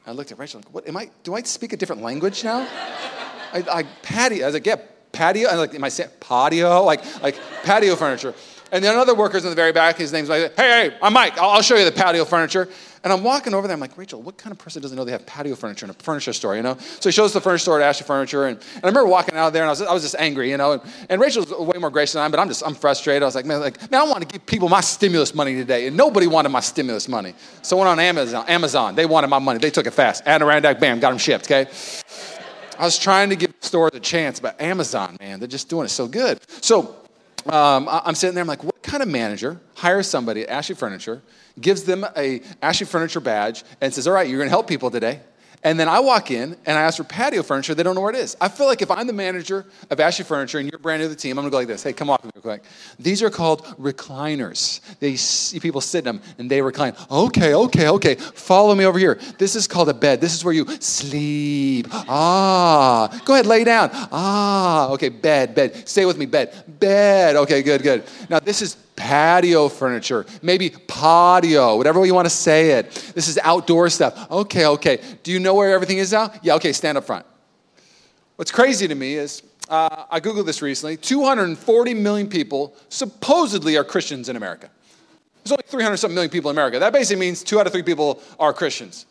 I 0.07 0.13
looked 0.13 0.33
at 0.33 0.39
Rachel, 0.39 0.61
like, 0.61 0.75
what, 0.75 0.87
am 0.87 0.97
I, 0.97 1.11
do 1.23 1.35
I 1.35 1.43
speak 1.43 1.73
a 1.73 1.77
different 1.77 2.03
language 2.03 2.45
now? 2.45 2.67
I, 3.53 3.65
I 3.73 3.83
patio, 4.03 4.45
I 4.45 4.47
was 4.47 4.55
like, 4.55 4.67
yeah, 4.67 4.77
patio. 5.13 5.49
And 5.49 5.59
like, 5.59 5.75
am 5.75 5.85
I 5.85 5.89
saying 5.89 6.11
patio? 6.21 6.85
Like, 6.85 7.23
like 7.23 7.39
patio 7.65 7.97
furniture. 7.97 8.35
And 8.73 8.85
then 8.85 8.97
other 8.97 9.15
workers 9.15 9.45
in 9.45 9.51
the 9.51 9.57
very 9.57 9.73
back, 9.73 9.97
his 9.97 10.13
name's 10.13 10.29
like, 10.29 10.55
hey, 10.57 10.89
hey, 10.91 10.97
I'm 11.03 11.13
Mike. 11.13 11.37
I'll, 11.39 11.51
I'll 11.51 11.63
show 11.63 11.77
you 11.77 11.85
the 11.85 11.93
patio 11.93 12.25
furniture. 12.25 12.69
And 13.03 13.13
I'm 13.13 13.25
walking 13.25 13.55
over 13.55 13.67
there. 13.67 13.75
I'm 13.75 13.81
like, 13.81 13.97
Rachel, 13.97 14.21
what 14.21 14.37
kind 14.37 14.53
of 14.53 14.59
person 14.59 14.83
doesn't 14.83 14.97
know 14.97 15.05
they 15.05 15.13
have 15.13 15.25
patio 15.25 15.57
furniture 15.57 15.87
in 15.87 15.91
a 15.91 15.95
furniture 15.95 16.35
store, 16.35 16.55
you 16.55 16.63
know? 16.63 16.77
So 16.77 17.09
he 17.09 17.13
shows 17.13 17.33
the 17.33 17.41
furniture 17.41 17.63
store 17.63 17.81
at 17.81 17.89
Ashley 17.89 18.07
Furniture. 18.07 18.47
And, 18.47 18.59
and 18.59 18.85
I 18.85 18.89
remember 18.89 19.09
walking 19.09 19.37
out 19.37 19.49
of 19.49 19.53
there 19.55 19.63
and 19.63 19.69
I 19.69 19.73
was, 19.73 19.81
I 19.83 19.93
was 19.93 20.03
just 20.03 20.17
angry, 20.19 20.51
you 20.51 20.59
know? 20.59 20.73
And, 20.73 20.83
and 21.09 21.21
Rachel's 21.21 21.51
way 21.51 21.79
more 21.79 21.89
gracious 21.89 22.13
than 22.13 22.23
I 22.23 22.27
am, 22.27 22.31
but 22.31 22.39
I'm 22.41 22.49
just, 22.49 22.63
I'm 22.65 22.75
frustrated. 22.75 23.23
I 23.23 23.27
was 23.27 23.35
like, 23.35 23.47
man, 23.47 23.61
like, 23.61 23.91
man, 23.91 24.03
I 24.03 24.05
want 24.05 24.21
to 24.21 24.29
give 24.29 24.45
people 24.45 24.69
my 24.69 24.83
stimulus 24.83 25.35
money 25.35 25.55
today. 25.55 25.87
And 25.87 25.97
nobody 25.97 26.27
wanted 26.27 26.51
my 26.51 26.61
stimulus 26.61 27.09
money. 27.09 27.35
So 27.63 27.79
I 27.79 27.81
went 27.81 27.89
on 27.89 28.01
Amazon. 28.01 28.45
Amazon. 28.49 28.95
They 28.95 29.07
wanted 29.07 29.29
my 29.29 29.39
money. 29.39 29.59
They 29.61 29.71
took 29.71 29.87
it 29.87 29.93
fast. 29.93 30.23
Adirondack, 30.27 30.79
bam, 30.79 31.01
got 31.01 31.09
them 31.09 31.19
shipped, 31.19 31.47
okay? 31.47 31.71
I 32.79 32.85
was 32.85 32.99
trying 32.99 33.31
to 33.31 33.37
give 33.37 33.50
stores 33.61 33.93
a 33.95 34.01
chance, 34.01 34.41
but 34.41 34.61
Amazon, 34.61 35.17
man, 35.21 35.39
they're 35.39 35.49
just 35.49 35.69
doing 35.69 35.85
it 35.85 35.91
so 35.91 36.09
good. 36.09 36.41
So 36.63 36.97
um, 37.47 37.89
I'm 37.91 38.15
sitting 38.15 38.35
there, 38.35 38.43
I'm 38.43 38.49
like, 38.49 38.65
what 38.65 38.83
kind 38.83 39.03
of 39.03 39.09
manager 39.09 39.61
hires 39.75 40.07
somebody 40.07 40.43
at 40.43 40.51
Ashley 40.51 40.75
Furniture, 40.75 41.23
gives 41.61 41.85
them 41.85 42.05
a 42.17 42.43
Ashley 42.63 42.87
Furniture 42.87 43.21
badge, 43.21 43.65
and 43.81 43.93
says, 43.93 44.07
all 44.07 44.15
right, 44.15 44.29
you're 44.29 44.39
going 44.39 44.49
to 44.49 44.51
help 44.51 44.67
people 44.67 44.91
today. 44.91 45.21
And 45.63 45.79
then 45.79 45.89
I 45.89 46.01
walk 46.01 46.31
in 46.31 46.57
and 46.65 46.79
I 46.79 46.83
ask 46.83 46.97
for 46.97 47.05
patio 47.05 47.43
furniture. 47.43 47.75
They 47.75 47.83
don't 47.83 47.95
know 47.95 48.01
where 48.01 48.13
it 48.13 48.19
is. 48.19 48.35
I 48.41 48.49
feel 48.49 48.67
like 48.67 48.81
if 48.81 48.91
I'm 48.91 49.07
the 49.07 49.13
manager 49.13 49.67
of 49.91 50.01
Ashley 50.01 50.25
Furniture 50.25 50.59
and 50.59 50.71
you're 50.71 50.79
brand 50.79 51.03
new 51.03 51.09
to 51.09 51.15
the 51.15 51.21
team, 51.21 51.39
I'm 51.39 51.45
gonna 51.45 51.51
go 51.51 51.59
like 51.59 51.69
this. 51.69 51.83
Hey, 51.83 51.93
come 51.93 52.09
walk 52.09 52.23
with 52.25 52.35
me 52.35 52.41
real 52.43 52.55
quick. 52.55 52.65
These 52.99 53.23
are 53.23 53.29
called 53.29 53.65
recliners. 53.79 54.81
They 55.01 55.17
see 55.17 55.61
people 55.61 55.83
sit 55.83 55.99
in 55.99 56.05
them 56.05 56.23
and 56.39 56.51
they 56.51 56.63
recline. 56.63 56.95
Okay, 57.11 57.55
okay, 57.55 57.89
okay. 57.89 58.15
Follow 58.15 58.75
me 58.75 58.87
over 58.87 58.99
here. 58.99 59.19
This 59.37 59.55
is 59.55 59.67
called 59.67 59.91
a 59.91 59.95
bed. 59.95 60.21
This 60.21 60.35
is 60.35 60.45
where 60.45 60.55
you 60.55 60.67
sleep. 60.81 61.89
Ah, 61.91 63.21
go 63.27 63.35
ahead, 63.35 63.47
lay 63.47 63.63
down. 63.63 63.91
Ah, 63.93 64.89
okay, 64.93 65.11
bed, 65.11 65.55
bed. 65.55 65.87
Stay 65.87 66.07
with 66.07 66.17
me, 66.17 66.25
bed, 66.25 66.55
bed. 66.81 67.37
Okay, 67.37 67.63
good, 67.63 67.83
good. 67.83 68.05
Now 68.31 68.41
this 68.41 68.63
is 68.63 68.77
patio 69.01 69.71
furniture, 69.71 70.27
maybe 70.43 70.69
patio, 70.69 71.77
whatever 71.79 72.05
you 72.05 72.13
want 72.13 72.27
to 72.27 72.31
say 72.31 72.73
it. 72.73 72.91
This 73.15 73.29
is 73.29 73.39
outdoor 73.43 73.89
stuff. 73.89 74.31
Okay, 74.31 74.67
okay. 74.67 75.01
Do 75.23 75.33
you 75.33 75.41
know 75.41 75.55
where 75.55 75.73
everything 75.73 75.97
is 75.97 76.13
now? 76.13 76.31
Yeah, 76.43 76.57
okay, 76.57 76.73
stand 76.75 76.99
up 76.99 77.05
front. 77.05 77.25
What's 78.37 78.53
crazy 78.53 78.87
to 78.87 78.95
me 78.95 79.15
is 79.15 79.43
uh, 79.71 80.05
I 80.11 80.21
Googled 80.21 80.45
this 80.45 80.61
recently 80.61 80.99
240 80.99 81.95
million 81.95 82.29
people 82.29 82.77
supposedly 82.91 83.79
are 83.79 83.85
Christians 83.85 84.29
in 84.29 84.37
America. 84.37 84.69
There's 85.43 85.53
only 85.53 85.65
300 85.67 85.97
something 85.97 86.15
million 86.15 86.31
people 86.31 86.51
in 86.51 86.57
America. 86.57 86.79
That 86.79 86.93
basically 86.93 87.21
means 87.21 87.43
two 87.43 87.59
out 87.59 87.67
of 87.67 87.73
three 87.73 87.83
people 87.83 88.23
are 88.39 88.53
Christians. 88.53 89.07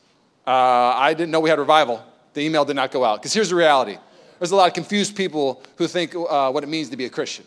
Uh, 0.46 0.52
I 0.52 1.16
didn't 1.16 1.32
know 1.32 1.40
we 1.40 1.50
had 1.50 1.58
revival. 1.58 2.04
The 2.36 2.42
email 2.42 2.64
did 2.64 2.76
not 2.76 2.92
go 2.92 3.04
out. 3.04 3.24
Because 3.24 3.34
here's 3.34 3.50
the 3.50 3.56
reality 3.56 3.98
there's 4.38 4.52
a 4.52 4.56
lot 4.56 4.68
of 4.68 4.76
confused 4.76 5.16
people 5.16 5.64
who 5.78 5.88
think 5.88 6.14
uh, 6.16 6.52
what 6.52 6.64
it 6.64 6.68
means 6.68 6.90
to 6.90 6.98
be 6.98 7.06
a 7.06 7.10
Christian. 7.10 7.46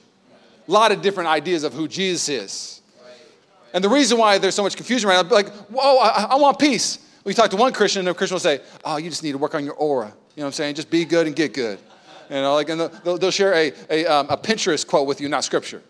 A 0.69 0.71
lot 0.71 0.93
of 0.93 1.03
different 1.03 1.29
ideas 1.29 1.65
of 1.65 1.73
who 1.73 1.89
Jesus 1.89 2.29
is. 2.29 2.81
And 3.75 3.83
the 3.83 3.89
reason 3.89 4.19
why 4.19 4.39
there's 4.39 4.55
so 4.55 4.63
much 4.63 4.77
confusion 4.77 5.09
right 5.09 5.25
now, 5.25 5.35
like, 5.35 5.49
whoa, 5.71 5.99
I, 5.99 6.29
I 6.31 6.35
want 6.37 6.59
peace. 6.59 6.99
We 7.25 7.35
talk 7.35 7.51
to 7.51 7.57
one 7.57 7.73
Christian, 7.73 8.01
and 8.01 8.09
a 8.09 8.15
Christian 8.15 8.35
will 8.35 8.41
say, 8.41 8.61
oh, 8.85 8.97
you 8.97 9.09
just 9.09 9.23
need 9.23 9.33
to 9.33 9.39
work 9.39 9.55
on 9.55 9.65
your 9.65 9.75
aura. 9.75 10.07
You 10.07 10.13
know 10.13 10.45
what 10.45 10.47
I'm 10.47 10.53
saying? 10.53 10.75
Just 10.75 10.91
be 10.91 11.05
good 11.05 11.27
and 11.27 11.35
get 11.35 11.55
good. 11.55 11.79
You 12.29 12.37
know, 12.37 12.55
like, 12.55 12.69
and 12.69 12.81
they'll, 12.81 13.19
they'll 13.19 13.31
share 13.31 13.55
a, 13.55 13.73
a, 13.91 14.07
um, 14.07 14.27
a 14.31 14.37
Pinterest 14.37 14.87
quote 14.87 15.07
with 15.07 15.21
you, 15.21 15.29
not 15.29 15.45
scripture. 15.45 15.83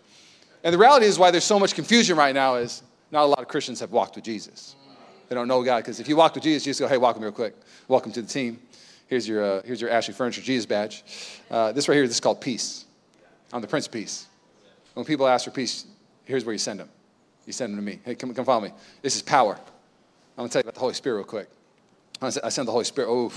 And 0.64 0.72
the 0.72 0.78
reality 0.78 1.06
is 1.06 1.18
why 1.18 1.30
there's 1.30 1.44
so 1.44 1.58
much 1.58 1.74
confusion 1.74 2.16
right 2.16 2.34
now 2.34 2.56
is 2.56 2.82
not 3.10 3.24
a 3.24 3.26
lot 3.26 3.40
of 3.40 3.48
Christians 3.48 3.80
have 3.80 3.90
walked 3.90 4.16
with 4.16 4.24
Jesus. 4.24 4.76
They 5.28 5.34
don't 5.34 5.48
know 5.48 5.62
God 5.62 5.78
because 5.78 5.98
if 5.98 6.08
you 6.08 6.16
walk 6.16 6.34
with 6.34 6.44
Jesus, 6.44 6.66
you 6.66 6.70
just 6.70 6.80
go, 6.80 6.88
hey, 6.88 6.98
welcome 6.98 7.22
real 7.22 7.32
quick. 7.32 7.54
Welcome 7.88 8.12
to 8.12 8.22
the 8.22 8.28
team. 8.28 8.60
Here's 9.06 9.26
your, 9.26 9.44
uh, 9.44 9.62
here's 9.64 9.80
your 9.80 9.90
Ashley 9.90 10.14
Furniture 10.14 10.40
Jesus 10.40 10.66
badge. 10.66 11.04
Uh, 11.50 11.72
this 11.72 11.88
right 11.88 11.94
here, 11.94 12.06
this 12.06 12.16
is 12.16 12.20
called 12.20 12.40
peace. 12.40 12.84
I'm 13.52 13.60
the 13.60 13.68
Prince 13.68 13.86
of 13.86 13.92
Peace. 13.92 14.26
When 14.94 15.04
people 15.04 15.26
ask 15.26 15.44
for 15.44 15.50
peace, 15.50 15.86
here's 16.24 16.44
where 16.44 16.52
you 16.52 16.58
send 16.58 16.80
them. 16.80 16.88
You 17.46 17.52
send 17.52 17.72
them 17.72 17.84
to 17.84 17.90
me. 17.90 18.00
Hey, 18.04 18.14
come, 18.14 18.32
come 18.34 18.44
follow 18.44 18.60
me. 18.60 18.72
This 19.00 19.16
is 19.16 19.22
power. 19.22 19.54
I'm 19.54 20.36
going 20.36 20.48
to 20.48 20.52
tell 20.52 20.60
you 20.60 20.64
about 20.64 20.74
the 20.74 20.80
Holy 20.80 20.94
Spirit 20.94 21.16
real 21.16 21.24
quick. 21.24 21.48
I 22.20 22.30
send 22.30 22.68
the 22.68 22.72
Holy 22.72 22.84
Spirit. 22.84 23.08
Oh, 23.08 23.32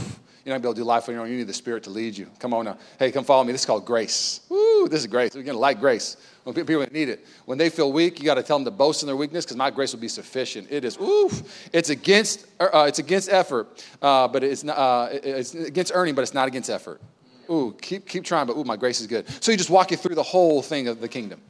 you're 0.45 0.53
not 0.53 0.61
going 0.61 0.61
to 0.61 0.61
be 0.61 0.67
able 0.67 0.73
to 0.75 0.81
do 0.81 0.83
life 0.83 1.09
on 1.09 1.15
your 1.15 1.23
own. 1.23 1.31
You 1.31 1.37
need 1.37 1.47
the 1.47 1.53
Spirit 1.53 1.83
to 1.85 1.89
lead 1.89 2.15
you. 2.15 2.29
Come 2.37 2.53
on 2.53 2.65
now. 2.65 2.77
Hey, 2.99 3.11
come 3.11 3.23
follow 3.23 3.43
me. 3.43 3.51
This 3.51 3.61
is 3.61 3.65
called 3.65 3.83
grace. 3.83 4.41
Woo, 4.47 4.87
this 4.87 4.99
is 4.99 5.07
grace. 5.07 5.33
We're 5.33 5.41
going 5.41 5.55
to 5.55 5.59
like 5.59 5.79
grace. 5.79 6.17
When 6.43 6.53
people 6.53 6.85
need 6.91 7.09
it. 7.09 7.25
When 7.45 7.57
they 7.57 7.71
feel 7.71 7.91
weak, 7.91 8.19
you 8.19 8.25
got 8.25 8.35
to 8.35 8.43
tell 8.43 8.59
them 8.59 8.65
to 8.65 8.71
boast 8.71 9.01
in 9.01 9.07
their 9.07 9.15
weakness 9.15 9.43
because 9.43 9.57
my 9.57 9.71
grace 9.71 9.91
will 9.91 10.01
be 10.01 10.07
sufficient. 10.07 10.67
It 10.69 10.85
is, 10.85 10.97
oof. 10.99 11.41
It's 11.73 11.89
against, 11.89 12.45
uh, 12.59 12.85
it's 12.87 12.99
against 12.99 13.29
effort, 13.29 13.83
uh, 14.03 14.27
but 14.27 14.43
it's, 14.43 14.63
not, 14.63 14.77
uh, 14.77 15.09
it's 15.11 15.55
against 15.55 15.91
earning, 15.95 16.13
but 16.13 16.21
it's 16.21 16.35
not 16.35 16.47
against 16.47 16.69
effort. 16.69 17.01
Ooh, 17.49 17.75
keep, 17.81 18.07
keep 18.07 18.23
trying, 18.23 18.47
but 18.47 18.55
ooh, 18.57 18.63
my 18.63 18.75
grace 18.75 19.01
is 19.01 19.07
good. 19.07 19.27
So 19.43 19.51
you 19.51 19.57
just 19.57 19.69
walk 19.69 19.91
you 19.91 19.97
through 19.97 20.15
the 20.15 20.23
whole 20.23 20.61
thing 20.61 20.87
of 20.87 21.01
the 21.01 21.07
kingdom. 21.07 21.41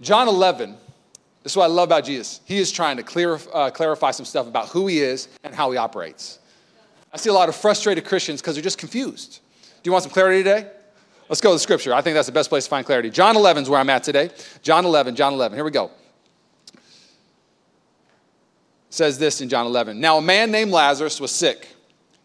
John 0.00 0.28
11 0.28 0.76
this 1.44 1.52
is 1.52 1.56
what 1.58 1.64
I 1.64 1.68
love 1.68 1.88
about 1.88 2.06
Jesus. 2.06 2.40
He 2.46 2.56
is 2.56 2.72
trying 2.72 2.96
to 2.96 3.02
clear, 3.02 3.38
uh, 3.52 3.70
clarify 3.70 4.12
some 4.12 4.24
stuff 4.24 4.48
about 4.48 4.68
who 4.68 4.86
he 4.86 5.00
is 5.00 5.28
and 5.44 5.54
how 5.54 5.70
he 5.70 5.76
operates. 5.76 6.38
I 7.12 7.18
see 7.18 7.28
a 7.28 7.34
lot 7.34 7.50
of 7.50 7.54
frustrated 7.54 8.06
Christians 8.06 8.40
because 8.40 8.56
they're 8.56 8.64
just 8.64 8.78
confused. 8.78 9.40
Do 9.82 9.88
you 9.88 9.92
want 9.92 10.04
some 10.04 10.12
clarity 10.12 10.42
today? 10.42 10.70
Let's 11.28 11.42
go 11.42 11.50
to 11.50 11.54
the 11.54 11.60
scripture. 11.60 11.92
I 11.92 12.00
think 12.00 12.14
that's 12.14 12.26
the 12.26 12.32
best 12.32 12.48
place 12.48 12.64
to 12.64 12.70
find 12.70 12.84
clarity. 12.86 13.10
John 13.10 13.36
11 13.36 13.64
is 13.64 13.68
where 13.68 13.78
I'm 13.78 13.90
at 13.90 14.02
today. 14.02 14.30
John 14.62 14.86
11, 14.86 15.16
John 15.16 15.34
11. 15.34 15.54
Here 15.54 15.64
we 15.66 15.70
go. 15.70 15.90
It 16.72 16.80
says 18.88 19.18
this 19.18 19.42
in 19.42 19.50
John 19.50 19.66
11. 19.66 20.00
Now, 20.00 20.16
a 20.16 20.22
man 20.22 20.50
named 20.50 20.70
Lazarus 20.70 21.20
was 21.20 21.30
sick. 21.30 21.68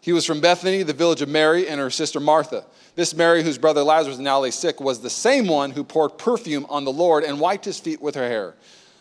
He 0.00 0.12
was 0.12 0.24
from 0.24 0.40
Bethany, 0.40 0.82
the 0.82 0.92
village 0.92 1.20
of 1.20 1.28
Mary, 1.28 1.68
and 1.68 1.78
her 1.78 1.90
sister 1.90 2.20
Martha. 2.20 2.64
This 2.94 3.14
Mary, 3.14 3.42
whose 3.42 3.58
brother 3.58 3.82
Lazarus 3.82 4.18
now 4.18 4.40
lay 4.40 4.50
sick, 4.50 4.80
was 4.80 5.00
the 5.00 5.10
same 5.10 5.46
one 5.46 5.70
who 5.70 5.84
poured 5.84 6.18
perfume 6.18 6.66
on 6.68 6.84
the 6.84 6.92
Lord 6.92 7.24
and 7.24 7.38
wiped 7.38 7.64
his 7.64 7.78
feet 7.78 8.00
with 8.00 8.14
her 8.14 8.26
hair. 8.26 8.54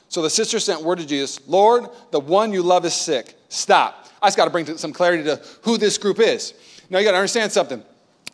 So 0.10 0.22
the 0.22 0.30
sister 0.30 0.60
sent 0.60 0.82
word 0.82 1.00
to 1.00 1.06
Jesus 1.06 1.40
Lord, 1.48 1.86
the 2.12 2.20
one 2.20 2.52
you 2.52 2.64
love 2.64 2.86
is 2.86 2.94
sick. 2.94 3.36
Stop. 3.48 4.08
I 4.22 4.28
just 4.28 4.38
got 4.38 4.46
to 4.46 4.52
bring 4.52 4.66
some 4.78 4.92
clarity 4.92 5.24
to 5.24 5.42
who 5.62 5.78
this 5.78 5.98
group 5.98 6.20
is. 6.20 6.54
Now 6.90 7.00
you 7.00 7.06
got 7.06 7.12
to 7.12 7.18
understand 7.18 7.52
something. 7.52 7.84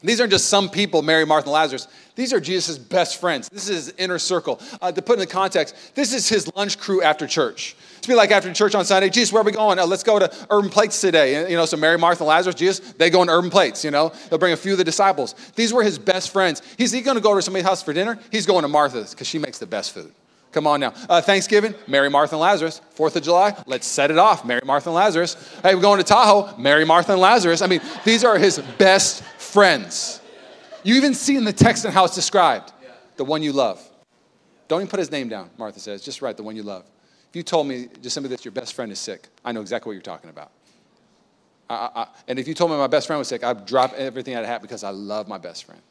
These 0.04 0.20
aren't 0.20 0.32
just 0.32 0.50
some 0.50 0.70
people, 0.70 1.02
Mary, 1.02 1.26
Martha, 1.26 1.48
and 1.48 1.54
Lazarus. 1.54 1.88
These 2.16 2.32
are 2.32 2.40
Jesus' 2.40 2.78
best 2.78 3.20
friends. 3.20 3.50
This 3.50 3.70
is 3.70 3.88
his 3.88 3.94
inner 3.98 4.20
circle. 4.20 4.62
Uh, 4.82 4.92
to 4.92 5.02
put 5.02 5.14
in 5.14 5.20
the 5.20 5.28
context, 5.28 5.96
this 5.96 6.14
is 6.14 6.30
his 6.30 6.54
lunch 6.56 6.78
crew 6.78 7.02
after 7.02 7.28
church. 7.28 7.76
It's 8.06 8.12
be 8.12 8.16
like 8.16 8.30
after 8.30 8.54
church 8.54 8.76
on 8.76 8.86
Sunday, 8.86 9.10
Jesus, 9.10 9.34
where 9.34 9.42
are 9.42 9.44
we 9.44 9.52
going? 9.52 9.80
Uh, 9.80 9.88
let's 9.88 10.04
go 10.04 10.20
to 10.20 10.32
Urban 10.52 10.70
Plates 10.70 11.02
today. 11.02 11.38
And, 11.38 11.50
you 11.50 11.58
know, 11.58 11.66
so 11.66 11.76
Mary, 11.76 11.98
Martha, 11.98 12.22
and 12.22 12.28
Lazarus, 12.28 12.54
Jesus, 12.54 12.94
they 12.94 13.10
go 13.10 13.24
in 13.24 13.32
Urban 13.32 13.50
Plates, 13.50 13.84
you 13.84 13.90
know. 13.90 14.14
They'll 14.30 14.38
bring 14.38 14.54
a 14.54 14.58
few 14.58 14.74
of 14.74 14.78
the 14.78 14.84
disciples. 14.84 15.34
These 15.56 15.74
were 15.74 15.82
his 15.82 15.98
best 15.98 16.30
friends. 16.30 16.62
He's 16.78 16.92
he 16.92 17.02
going 17.02 17.18
to 17.18 17.22
go 17.22 17.34
to 17.34 17.42
somebody's 17.42 17.66
house 17.66 17.82
for 17.82 17.94
dinner? 17.94 18.20
He's 18.32 18.46
going 18.46 18.62
to 18.62 18.68
Martha's 18.68 19.10
because 19.10 19.26
she 19.26 19.40
makes 19.40 19.58
the 19.58 19.66
best 19.66 19.92
food. 19.92 20.14
Come 20.52 20.68
on 20.68 20.82
now. 20.82 20.94
Uh, 21.10 21.20
Thanksgiving, 21.20 21.74
Mary, 21.88 22.12
Martha, 22.12 22.36
and 22.36 22.42
Lazarus. 22.42 22.80
Fourth 22.92 23.16
of 23.16 23.24
July, 23.24 23.60
let's 23.66 23.88
set 23.88 24.12
it 24.12 24.20
off. 24.20 24.46
Mary, 24.46 24.62
Martha, 24.64 24.90
and 24.90 24.96
Lazarus. 24.96 25.36
Hey, 25.64 25.74
we're 25.74 25.82
going 25.82 25.98
to 25.98 26.04
Tahoe. 26.04 26.56
Mary, 26.60 26.86
Martha, 26.86 27.14
and 27.14 27.22
Lazarus. 27.22 27.64
I 27.64 27.66
mean, 27.66 27.82
these 28.04 28.24
are 28.24 28.38
his 28.38 28.60
best 28.78 29.24
friends. 29.40 30.22
You 30.84 30.94
even 30.94 31.16
see 31.16 31.38
in 31.38 31.44
the 31.44 31.54
text 31.54 31.86
and 31.86 31.94
how 31.94 32.06
it's 32.06 32.14
described 32.14 32.72
the 33.16 33.26
one 33.26 33.42
you 33.42 33.52
love. 33.52 33.82
Don't 34.68 34.82
even 34.82 34.90
put 34.90 35.00
his 35.00 35.10
name 35.10 35.28
down, 35.28 35.50
Martha 35.58 35.80
says. 35.80 36.04
Just 36.04 36.22
write 36.22 36.38
the 36.38 36.44
one 36.44 36.56
you 36.56 36.62
love. 36.62 36.86
If 37.36 37.40
you 37.40 37.44
told 37.44 37.68
me 37.68 37.90
just 38.02 38.14
simply 38.14 38.30
that 38.30 38.46
your 38.46 38.54
best 38.54 38.74
friend 38.76 38.90
is 38.94 38.98
sick, 38.98 39.28
I 39.44 39.52
know 39.52 39.60
exactly 39.60 39.90
what 39.90 39.92
you're 39.96 40.02
talking 40.02 40.30
about. 40.30 40.52
I, 41.70 41.90
I, 41.94 42.08
and 42.30 42.40
if 42.40 42.48
you 42.48 42.54
told 42.54 42.72
me 42.72 42.78
my 42.78 42.88
best 42.88 43.08
friend 43.08 43.18
was 43.18 43.28
sick, 43.28 43.44
I'd 43.44 43.66
drop 43.66 43.92
everything 43.96 44.38
I 44.38 44.46
had 44.46 44.62
because 44.62 44.86
I 44.86 44.92
love 44.92 45.28
my 45.28 45.38
best 45.38 45.66
friend. 45.66 45.82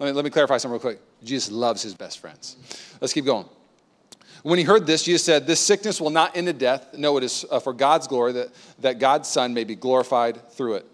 Let 0.00 0.06
me, 0.08 0.12
let 0.12 0.24
me 0.24 0.30
clarify 0.32 0.56
something 0.56 0.72
real 0.72 0.80
quick. 0.80 1.00
Jesus 1.22 1.52
loves 1.52 1.82
his 1.82 1.94
best 1.94 2.18
friends. 2.18 2.56
Let's 3.00 3.12
keep 3.12 3.24
going. 3.24 3.46
When 4.42 4.58
he 4.58 4.64
heard 4.64 4.84
this, 4.84 5.04
Jesus 5.04 5.24
said, 5.24 5.46
This 5.46 5.60
sickness 5.60 6.00
will 6.00 6.10
not 6.10 6.36
end 6.36 6.48
in 6.48 6.58
death. 6.58 6.98
No, 6.98 7.16
it 7.16 7.22
is 7.22 7.46
uh, 7.48 7.60
for 7.60 7.72
God's 7.72 8.08
glory 8.08 8.32
that, 8.32 8.48
that 8.80 8.98
God's 8.98 9.28
Son 9.28 9.54
may 9.54 9.62
be 9.62 9.76
glorified 9.76 10.50
through 10.50 10.74
it. 10.74 10.86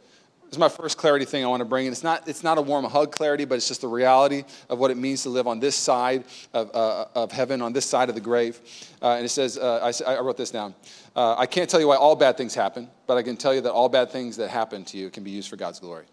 This 0.49 0.55
is 0.55 0.61
my 0.61 0.71
first 0.71 0.97
clarity 0.97 1.27
thing 1.27 1.45
I 1.45 1.49
want 1.49 1.61
to 1.61 1.67
bring. 1.67 1.87
And 1.87 1.93
it's 1.93 2.03
not, 2.03 2.27
it's 2.27 2.43
not 2.43 2.57
a 2.57 2.63
warm 2.63 2.87
hug 2.87 3.13
clarity, 3.13 3.45
but 3.45 3.57
it's 3.57 3.69
just 3.69 3.83
the 3.83 3.89
reality 3.89 4.45
of 4.71 4.79
what 4.79 4.91
it 4.91 4.97
means 4.97 5.23
to 5.25 5.29
live 5.29 5.47
on 5.47 5.61
this 5.61 5.77
side 5.77 6.25
of, 6.55 6.75
uh, 6.75 7.05
of 7.15 7.31
heaven, 7.31 7.61
on 7.61 7.75
this 7.75 7.85
side 7.85 8.09
of 8.09 8.15
the 8.15 8.21
grave. 8.23 8.59
Uh, 9.03 9.11
and 9.11 9.27
it 9.27 9.29
says, 9.29 9.59
uh, 9.59 9.93
I, 10.07 10.11
I, 10.11 10.21
wrote 10.21 10.39
this 10.39 10.51
down. 10.51 10.75
Uh, 11.15 11.35
I 11.37 11.45
can't 11.45 11.69
tell 11.69 11.81
you 11.81 11.89
why 11.89 11.97
all 11.97 12.17
bad 12.17 12.39
things 12.39 12.55
happen, 12.55 12.89
but 13.07 13.19
I 13.19 13.23
can 13.23 13.37
tell 13.37 13.55
you 13.55 13.61
that 13.61 13.73
all 13.73 13.91
bad 13.91 14.11
things 14.11 14.39
that 14.39 14.49
happen 14.49 14.87
to 14.87 14.97
you 14.97 15.11
can 15.11 15.23
be 15.23 15.31
used 15.31 15.51
for 15.51 15.57
God's 15.57 15.81
glory. 15.81 16.07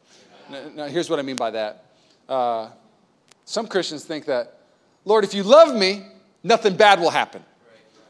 Now, 0.49 0.61
now 0.75 0.85
here's 0.87 1.09
what 1.09 1.17
I 1.17 1.21
mean 1.21 1.37
by 1.37 1.51
that. 1.51 1.85
Uh, 2.27 2.71
some 3.45 3.67
Christians 3.67 4.03
think 4.03 4.25
that, 4.25 4.59
Lord, 5.05 5.23
if 5.23 5.33
you 5.33 5.43
love 5.43 5.73
me, 5.73 6.07
nothing 6.43 6.75
bad 6.75 6.99
will 6.99 7.09
happen. 7.09 7.41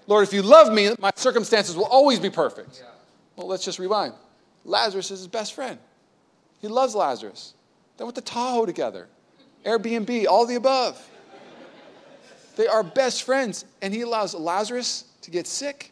Lord, 0.07 0.27
if 0.27 0.33
you 0.33 0.41
love 0.41 0.73
me, 0.73 0.89
my 0.97 1.11
circumstances 1.15 1.75
will 1.75 1.85
always 1.85 2.19
be 2.19 2.31
perfect. 2.31 2.83
Well, 3.35 3.45
let's 3.45 3.63
just 3.63 3.77
rewind. 3.77 4.13
Lazarus 4.63 5.11
is 5.11 5.19
his 5.19 5.27
best 5.27 5.53
friend. 5.53 5.77
He 6.65 6.69
loves 6.69 6.95
Lazarus. 6.95 7.53
They 7.95 8.03
went 8.03 8.15
to 8.15 8.21
Tahoe 8.21 8.65
together, 8.65 9.07
Airbnb, 9.67 10.25
all 10.25 10.47
the 10.47 10.55
above. 10.55 10.99
They 12.55 12.65
are 12.65 12.81
best 12.81 13.21
friends, 13.21 13.65
and 13.83 13.93
he 13.93 14.01
allows 14.01 14.33
Lazarus 14.33 15.03
to 15.21 15.29
get 15.29 15.45
sick. 15.45 15.91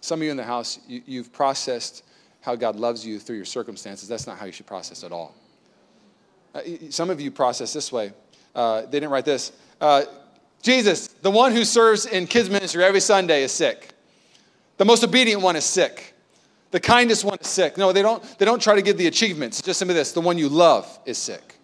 Some 0.00 0.20
of 0.20 0.24
you 0.24 0.30
in 0.30 0.38
the 0.38 0.44
house, 0.44 0.78
you, 0.88 1.18
have 1.18 1.30
processed 1.30 2.04
how 2.40 2.56
God 2.56 2.76
loves 2.76 3.04
you 3.04 3.18
through 3.18 3.36
your 3.36 3.44
circumstances. 3.44 4.08
That's 4.08 4.26
not 4.26 4.38
how 4.38 4.46
you 4.46 4.52
should 4.52 4.66
process 4.66 5.04
at 5.04 5.12
all. 5.12 5.34
Uh, 6.54 6.62
some 6.88 7.10
of 7.10 7.20
you 7.20 7.30
process 7.30 7.74
this 7.74 7.92
way. 7.92 8.14
Uh, 8.54 8.80
they 8.80 8.92
didn't 8.92 9.10
write 9.10 9.26
this. 9.26 9.52
Uh, 9.78 10.04
Jesus, 10.62 11.08
the 11.08 11.30
one 11.30 11.52
who 11.52 11.66
serves 11.66 12.06
in 12.06 12.26
kids' 12.26 12.48
ministry 12.48 12.82
every 12.82 13.00
Sunday, 13.00 13.42
is 13.42 13.52
sick. 13.52 13.90
The 14.78 14.86
most 14.86 15.04
obedient 15.04 15.42
one 15.42 15.54
is 15.54 15.64
sick. 15.64 16.14
The 16.70 16.80
kindest 16.80 17.24
one 17.24 17.38
is 17.40 17.46
sick. 17.46 17.78
No, 17.78 17.92
they 17.92 18.02
don't, 18.02 18.22
they 18.38 18.44
don't 18.44 18.60
try 18.60 18.74
to 18.74 18.82
give 18.82 18.98
the 18.98 19.06
achievements. 19.06 19.62
Just 19.62 19.78
some 19.78 19.88
of 19.88 19.96
this. 19.96 20.12
The 20.12 20.20
one 20.20 20.36
you 20.36 20.48
love 20.48 20.98
is 21.06 21.16
sick. 21.16 21.54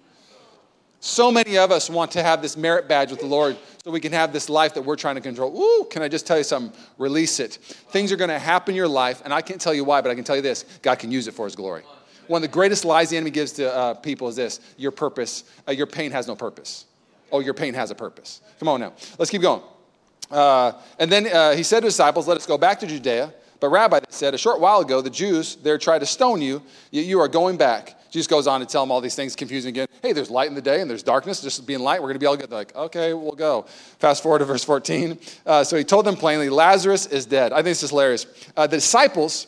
So 1.01 1.31
many 1.31 1.59
of 1.59 1.71
us 1.71 1.91
want 1.91 2.13
to 2.13 2.23
have 2.23 2.41
this 2.41 2.57
merit 2.57 2.89
badge 2.89 3.11
with 3.11 3.21
the 3.21 3.27
Lord 3.27 3.59
so 3.85 3.91
we 3.91 4.01
can 4.01 4.13
have 4.13 4.33
this 4.33 4.49
life 4.49 4.73
that 4.73 4.81
we're 4.81 4.97
trying 4.97 5.17
to 5.17 5.21
control. 5.21 5.55
Ooh, 5.55 5.85
can 5.91 6.01
I 6.01 6.09
just 6.09 6.27
tell 6.27 6.39
you 6.39 6.45
something? 6.45 6.75
Release 6.97 7.41
it. 7.41 7.57
Things 7.91 8.11
are 8.11 8.17
going 8.17 8.31
to 8.31 8.39
happen 8.39 8.73
in 8.73 8.77
your 8.77 8.89
life, 8.89 9.21
and 9.23 9.35
I 9.35 9.43
can't 9.43 9.61
tell 9.61 9.75
you 9.75 9.85
why, 9.85 10.01
but 10.01 10.11
I 10.11 10.15
can 10.15 10.25
tell 10.25 10.37
you 10.37 10.41
this 10.41 10.65
God 10.81 10.99
can 10.99 11.13
use 11.13 11.29
it 11.29 11.35
for 11.35 11.45
His 11.45 11.55
glory. 11.55 11.83
One 12.27 12.43
of 12.43 12.51
the 12.51 12.53
greatest 12.55 12.87
lies 12.87 13.11
the 13.11 13.19
enemy 13.19 13.33
gives 13.33 13.53
to 13.53 13.71
uh, 13.71 13.95
people 13.95 14.29
is 14.29 14.37
this 14.37 14.61
your 14.79 14.93
purpose, 14.93 15.45
uh, 15.69 15.73
your 15.73 15.87
pain 15.87 16.11
has 16.11 16.27
no 16.27 16.35
purpose. 16.35 16.87
Oh, 17.31 17.41
your 17.41 17.53
pain 17.53 17.75
has 17.75 17.91
a 17.91 17.95
purpose. 17.95 18.41
Come 18.59 18.69
on 18.69 18.81
now. 18.81 18.95
Let's 19.19 19.31
keep 19.31 19.43
going. 19.43 19.61
Uh, 20.31 20.73
and 20.99 21.13
then 21.13 21.27
uh, 21.27 21.55
he 21.55 21.63
said 21.63 21.81
to 21.81 21.87
his 21.87 21.95
disciples, 21.95 22.27
Let 22.27 22.39
us 22.39 22.47
go 22.47 22.57
back 22.57 22.81
to 22.81 22.87
Judea. 22.87 23.35
But 23.65 23.71
Rabbi 23.71 24.01
said, 24.11 24.35
A 24.35 24.37
short 24.37 24.61
while 24.61 24.81
ago, 24.81 25.01
the 25.01 25.09
Jews 25.09 25.57
there 25.57 25.79
tried 25.79 26.01
to 26.01 26.07
stone 26.07 26.43
you, 26.43 26.61
yet 26.91 27.07
you 27.07 27.19
are 27.21 27.29
going 27.29 27.57
back. 27.57 27.99
Jesus 28.11 28.27
goes 28.27 28.47
on 28.47 28.61
to 28.61 28.67
tell 28.67 28.83
them 28.83 28.93
all 28.93 29.01
these 29.01 29.15
things, 29.15 29.35
confusing 29.35 29.71
again. 29.71 29.89
Hey, 30.03 30.13
there's 30.13 30.29
light 30.29 30.49
in 30.49 30.55
the 30.55 30.61
day 30.61 30.83
and 30.83 30.91
there's 30.91 31.03
darkness. 31.03 31.41
Just 31.41 31.67
being 31.67 31.81
light, 31.81 32.03
we're 32.03 32.09
going 32.09 32.17
to 32.17 32.21
be 32.21 32.27
all 32.27 32.37
good. 32.37 32.51
They're 32.51 32.59
like, 32.59 32.77
okay, 32.77 33.15
we'll 33.15 33.33
go. 33.33 33.63
Fast 34.01 34.23
forward 34.23 34.41
to 34.41 34.45
verse 34.45 34.63
14. 34.65 35.19
Uh, 35.47 35.65
so 35.65 35.79
he 35.79 35.83
told 35.83 36.05
them 36.05 36.15
plainly, 36.15 36.51
Lazarus 36.51 37.07
is 37.07 37.25
dead. 37.25 37.55
I 37.55 37.57
think 37.57 37.69
this 37.69 37.85
is 37.85 37.89
hilarious. 37.89 38.27
Uh, 38.55 38.67
the 38.67 38.77
disciples 38.77 39.47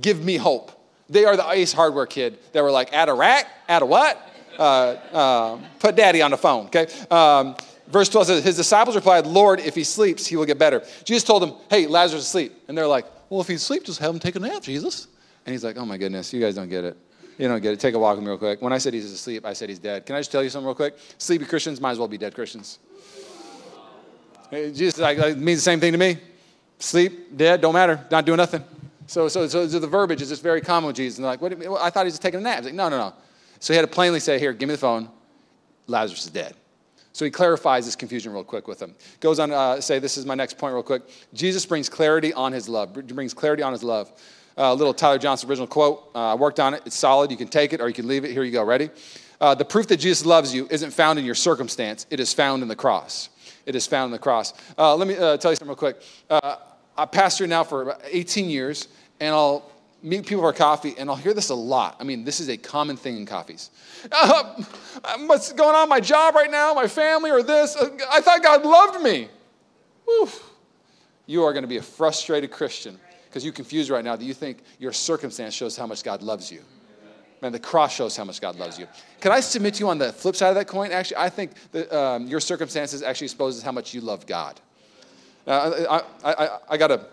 give 0.00 0.24
me 0.24 0.38
hope. 0.38 0.72
They 1.08 1.24
are 1.24 1.36
the 1.36 1.48
Ace 1.48 1.72
Hardware 1.72 2.06
kid 2.06 2.40
that 2.54 2.64
were 2.64 2.72
like, 2.72 2.92
add 2.92 3.08
a 3.10 3.14
rack, 3.14 3.46
add 3.68 3.82
a 3.82 3.86
what? 3.86 4.20
Uh, 4.58 4.62
uh, 4.62 5.60
put 5.78 5.94
daddy 5.94 6.20
on 6.20 6.32
the 6.32 6.36
phone, 6.36 6.66
okay? 6.66 6.88
Um, 7.12 7.54
verse 7.92 8.08
12 8.08 8.26
says, 8.26 8.44
His 8.44 8.56
disciples 8.56 8.96
replied, 8.96 9.24
Lord, 9.26 9.60
if 9.60 9.76
he 9.76 9.84
sleeps, 9.84 10.26
he 10.26 10.34
will 10.34 10.46
get 10.46 10.58
better. 10.58 10.82
Jesus 11.04 11.22
told 11.22 11.42
them, 11.42 11.52
Hey, 11.70 11.86
Lazarus 11.86 12.22
is 12.22 12.28
asleep. 12.28 12.52
And 12.66 12.76
they're 12.76 12.88
like, 12.88 13.06
Well, 13.32 13.40
if 13.40 13.48
he's 13.48 13.62
asleep, 13.62 13.84
just 13.84 13.98
have 14.00 14.12
him 14.12 14.20
take 14.20 14.36
a 14.36 14.40
nap, 14.40 14.62
Jesus. 14.62 15.08
And 15.46 15.54
he's 15.54 15.64
like, 15.64 15.78
Oh 15.78 15.86
my 15.86 15.96
goodness, 15.96 16.34
you 16.34 16.40
guys 16.40 16.54
don't 16.54 16.68
get 16.68 16.84
it. 16.84 16.98
You 17.38 17.48
don't 17.48 17.62
get 17.62 17.72
it. 17.72 17.80
Take 17.80 17.94
a 17.94 17.98
walk 17.98 18.16
with 18.16 18.24
me 18.24 18.28
real 18.28 18.36
quick. 18.36 18.60
When 18.60 18.74
I 18.74 18.76
said 18.76 18.92
he's 18.92 19.10
asleep, 19.10 19.46
I 19.46 19.54
said 19.54 19.70
he's 19.70 19.78
dead. 19.78 20.04
Can 20.04 20.16
I 20.16 20.18
just 20.18 20.30
tell 20.30 20.44
you 20.44 20.50
something 20.50 20.66
real 20.66 20.74
quick? 20.74 20.98
Sleepy 21.16 21.46
Christians 21.46 21.80
might 21.80 21.92
as 21.92 21.98
well 21.98 22.08
be 22.08 22.18
dead 22.18 22.34
Christians. 22.34 22.78
Jesus 24.50 24.98
like, 24.98 25.16
like, 25.16 25.38
means 25.38 25.60
the 25.60 25.62
same 25.62 25.80
thing 25.80 25.92
to 25.92 25.98
me. 25.98 26.18
Sleep, 26.78 27.34
dead, 27.34 27.62
don't 27.62 27.72
matter, 27.72 28.04
not 28.10 28.26
doing 28.26 28.36
nothing. 28.36 28.62
So, 29.06 29.28
so, 29.28 29.48
so, 29.48 29.66
the 29.66 29.86
verbiage 29.86 30.20
is 30.20 30.28
just 30.28 30.42
very 30.42 30.60
common 30.60 30.88
with 30.88 30.96
Jesus. 30.96 31.16
And 31.16 31.26
like, 31.26 31.40
what, 31.40 31.54
I 31.80 31.88
thought 31.88 32.04
he 32.04 32.08
was 32.08 32.18
taking 32.18 32.40
a 32.40 32.42
nap. 32.42 32.58
He's 32.58 32.66
like, 32.66 32.74
no, 32.74 32.90
no, 32.90 32.98
no. 32.98 33.14
So 33.60 33.72
he 33.72 33.78
had 33.78 33.88
to 33.88 33.94
plainly 33.94 34.20
say, 34.20 34.38
here, 34.38 34.52
give 34.52 34.68
me 34.68 34.74
the 34.74 34.78
phone. 34.78 35.08
Lazarus 35.86 36.26
is 36.26 36.30
dead. 36.30 36.54
So 37.12 37.24
he 37.24 37.30
clarifies 37.30 37.84
this 37.84 37.96
confusion 37.96 38.32
real 38.32 38.44
quick 38.44 38.66
with 38.66 38.78
them. 38.78 38.94
Goes 39.20 39.38
on 39.38 39.50
to 39.50 39.54
uh, 39.54 39.80
say, 39.80 39.98
this 39.98 40.16
is 40.16 40.24
my 40.24 40.34
next 40.34 40.56
point 40.58 40.74
real 40.74 40.82
quick. 40.82 41.02
Jesus 41.34 41.66
brings 41.66 41.88
clarity 41.88 42.32
on 42.32 42.52
his 42.52 42.68
love, 42.68 42.92
brings 42.92 43.34
clarity 43.34 43.62
on 43.62 43.72
his 43.72 43.82
love. 43.82 44.12
Uh, 44.56 44.74
little 44.74 44.92
Tyler 44.92 45.18
Johnson 45.18 45.48
original 45.48 45.66
quote. 45.66 46.10
Uh, 46.14 46.32
I 46.32 46.34
worked 46.34 46.60
on 46.60 46.74
it. 46.74 46.82
It's 46.84 46.96
solid. 46.96 47.30
You 47.30 47.36
can 47.36 47.48
take 47.48 47.72
it 47.72 47.80
or 47.80 47.88
you 47.88 47.94
can 47.94 48.06
leave 48.06 48.24
it. 48.24 48.32
Here 48.32 48.42
you 48.44 48.52
go. 48.52 48.64
Ready? 48.64 48.90
Uh, 49.40 49.54
the 49.54 49.64
proof 49.64 49.86
that 49.88 49.96
Jesus 49.96 50.26
loves 50.26 50.54
you 50.54 50.68
isn't 50.70 50.90
found 50.90 51.18
in 51.18 51.24
your 51.24 51.34
circumstance. 51.34 52.06
It 52.10 52.20
is 52.20 52.32
found 52.32 52.62
in 52.62 52.68
the 52.68 52.76
cross. 52.76 53.28
It 53.66 53.74
is 53.74 53.86
found 53.86 54.06
in 54.06 54.12
the 54.12 54.18
cross. 54.18 54.52
Uh, 54.76 54.94
let 54.96 55.08
me 55.08 55.16
uh, 55.16 55.36
tell 55.36 55.52
you 55.52 55.56
something 55.56 55.68
real 55.68 55.76
quick. 55.76 56.00
I 56.96 57.06
pastor 57.06 57.46
now 57.46 57.64
for 57.64 57.82
about 57.82 58.02
18 58.04 58.50
years, 58.50 58.88
and 59.18 59.34
I'll 59.34 59.71
meet 60.02 60.26
people 60.26 60.42
for 60.42 60.52
coffee, 60.52 60.94
and 60.98 61.08
I'll 61.08 61.16
hear 61.16 61.34
this 61.34 61.50
a 61.50 61.54
lot. 61.54 61.96
I 62.00 62.04
mean, 62.04 62.24
this 62.24 62.40
is 62.40 62.48
a 62.48 62.56
common 62.56 62.96
thing 62.96 63.16
in 63.16 63.26
coffees. 63.26 63.70
Uh, 64.10 64.62
what's 65.26 65.52
going 65.52 65.74
on 65.74 65.88
my 65.88 66.00
job 66.00 66.34
right 66.34 66.50
now, 66.50 66.74
my 66.74 66.88
family, 66.88 67.30
or 67.30 67.42
this? 67.42 67.76
I 68.10 68.20
thought 68.20 68.42
God 68.42 68.64
loved 68.64 69.02
me. 69.02 69.28
Whew. 70.04 70.28
You 71.26 71.44
are 71.44 71.52
going 71.52 71.62
to 71.62 71.68
be 71.68 71.76
a 71.76 71.82
frustrated 71.82 72.50
Christian 72.50 72.98
because 73.28 73.44
you're 73.44 73.54
confused 73.54 73.90
right 73.90 74.04
now 74.04 74.16
that 74.16 74.24
you 74.24 74.34
think 74.34 74.58
your 74.78 74.92
circumstance 74.92 75.54
shows 75.54 75.76
how 75.76 75.86
much 75.86 76.02
God 76.02 76.22
loves 76.22 76.50
you. 76.50 76.62
Man, 77.40 77.50
the 77.50 77.58
cross 77.58 77.92
shows 77.92 78.16
how 78.16 78.24
much 78.24 78.40
God 78.40 78.56
loves 78.56 78.78
you. 78.78 78.86
Can 79.20 79.32
I 79.32 79.40
submit 79.40 79.74
to 79.74 79.80
you 79.80 79.88
on 79.88 79.98
the 79.98 80.12
flip 80.12 80.36
side 80.36 80.50
of 80.50 80.54
that 80.54 80.68
coin? 80.68 80.92
Actually, 80.92 81.16
I 81.16 81.28
think 81.28 81.52
that 81.72 81.92
um, 81.92 82.28
your 82.28 82.38
circumstances 82.38 83.02
actually 83.02 83.24
exposes 83.26 83.62
how 83.62 83.72
much 83.72 83.92
you 83.92 84.00
love 84.00 84.26
God. 84.26 84.60
Uh, 85.44 86.02
I, 86.22 86.32
I, 86.32 86.58
I 86.70 86.76
got 86.76 86.88
to 86.88 87.04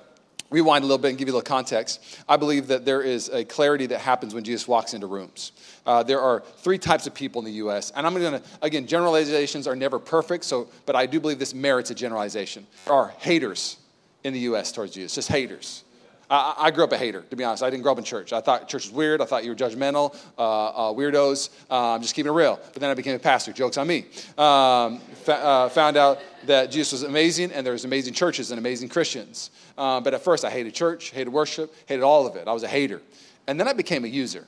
rewind 0.49 0.83
a 0.83 0.87
little 0.87 1.01
bit 1.01 1.09
and 1.09 1.17
give 1.17 1.27
you 1.27 1.33
a 1.33 1.37
little 1.37 1.47
context. 1.47 2.19
I 2.27 2.37
believe 2.37 2.67
that 2.67 2.85
there 2.85 3.01
is 3.01 3.29
a 3.29 3.45
clarity 3.45 3.85
that 3.87 3.99
happens 3.99 4.33
when 4.33 4.43
Jesus 4.43 4.67
walks 4.67 4.93
into 4.93 5.07
rooms. 5.07 5.51
Uh, 5.85 6.03
there 6.03 6.19
are 6.19 6.43
three 6.57 6.77
types 6.77 7.07
of 7.07 7.13
people 7.13 7.39
in 7.39 7.45
the 7.45 7.53
U.S., 7.53 7.91
and 7.95 8.05
I'm 8.05 8.13
going 8.13 8.41
to, 8.41 8.43
again, 8.61 8.87
generalizations 8.87 9.67
are 9.67 9.75
never 9.75 9.99
perfect, 9.99 10.43
so, 10.43 10.67
but 10.85 10.95
I 10.95 11.05
do 11.05 11.19
believe 11.19 11.39
this 11.39 11.53
merits 11.53 11.91
a 11.91 11.95
generalization. 11.95 12.65
There 12.85 12.93
are 12.93 13.13
haters 13.19 13.77
in 14.23 14.33
the 14.33 14.39
U.S. 14.41 14.71
towards 14.71 14.93
Jesus, 14.93 15.15
just 15.15 15.29
haters. 15.29 15.83
I, 16.29 16.55
I, 16.57 16.71
grew 16.71 16.83
up 16.83 16.91
a 16.91 16.97
hater, 16.97 17.21
to 17.21 17.35
be 17.35 17.43
honest. 17.43 17.63
I 17.63 17.69
didn't 17.69 17.83
grow 17.83 17.93
up 17.93 17.97
in 17.97 18.03
church. 18.03 18.33
I 18.33 18.41
thought 18.41 18.67
church 18.67 18.85
was 18.85 18.91
weird. 18.91 19.21
I 19.21 19.25
thought 19.25 19.43
you 19.43 19.49
were 19.49 19.55
judgmental, 19.55 20.15
uh, 20.37 20.91
uh, 20.91 20.93
weirdos. 20.93 21.49
Uh, 21.69 21.93
I'm 21.93 22.01
just 22.01 22.13
keeping 22.13 22.31
it 22.31 22.35
real. 22.35 22.59
But 22.73 22.81
then 22.81 22.91
I 22.91 22.93
became 22.93 23.15
a 23.15 23.19
pastor. 23.19 23.51
Joke's 23.51 23.77
on 23.77 23.87
me. 23.87 24.05
Um, 24.37 24.99
fa- 25.23 25.43
uh, 25.43 25.69
found 25.69 25.97
out 25.97 26.19
that 26.45 26.71
Jesus 26.71 26.91
was 26.91 27.03
amazing 27.03 27.51
and 27.51 27.65
there 27.65 27.73
was 27.73 27.85
amazing 27.85 28.13
churches 28.13 28.51
and 28.51 28.59
amazing 28.59 28.89
Christians. 28.89 29.49
Uh, 29.77 29.99
but 29.99 30.13
at 30.13 30.21
first, 30.21 30.45
I 30.45 30.51
hated 30.51 30.73
church, 30.75 31.09
hated 31.09 31.31
worship, 31.31 31.73
hated 31.87 32.03
all 32.03 32.27
of 32.27 32.35
it. 32.35 32.47
I 32.47 32.53
was 32.53 32.63
a 32.63 32.67
hater. 32.67 33.01
And 33.47 33.59
then 33.59 33.67
I 33.67 33.73
became 33.73 34.05
a 34.05 34.07
user. 34.07 34.45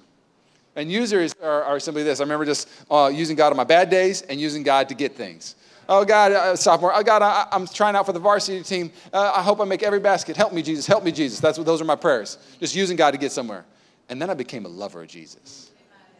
And 0.75 0.91
users 0.91 1.33
are, 1.43 1.63
are 1.63 1.79
simply 1.79 2.03
this 2.03 2.19
I 2.19 2.23
remember 2.23 2.45
just 2.45 2.69
uh, 2.89 3.11
using 3.13 3.35
God 3.35 3.51
on 3.51 3.57
my 3.57 3.63
bad 3.63 3.89
days 3.89 4.21
and 4.21 4.39
using 4.39 4.63
God 4.63 4.87
to 4.89 4.95
get 4.95 5.15
things. 5.15 5.55
Oh, 5.93 6.05
God, 6.05 6.31
uh, 6.31 6.55
sophomore. 6.55 6.93
Oh, 6.95 7.03
God, 7.03 7.21
I, 7.21 7.49
am 7.51 7.67
trying 7.67 7.97
out 7.97 8.05
for 8.05 8.13
the 8.13 8.19
varsity 8.19 8.63
team. 8.63 8.93
Uh, 9.11 9.33
I 9.35 9.41
hope 9.41 9.59
I 9.59 9.65
make 9.65 9.83
every 9.83 9.99
basket. 9.99 10.37
Help 10.37 10.53
me, 10.53 10.61
Jesus. 10.61 10.87
Help 10.87 11.03
me, 11.03 11.11
Jesus. 11.11 11.41
That's 11.41 11.57
what, 11.57 11.67
those 11.67 11.81
are 11.81 11.85
my 11.85 11.97
prayers. 11.97 12.37
Just 12.61 12.73
using 12.73 12.95
God 12.95 13.11
to 13.11 13.17
get 13.17 13.33
somewhere. 13.33 13.65
And 14.07 14.21
then 14.21 14.29
I 14.29 14.33
became 14.33 14.65
a 14.65 14.69
lover 14.69 15.01
of 15.01 15.09
Jesus. 15.09 15.71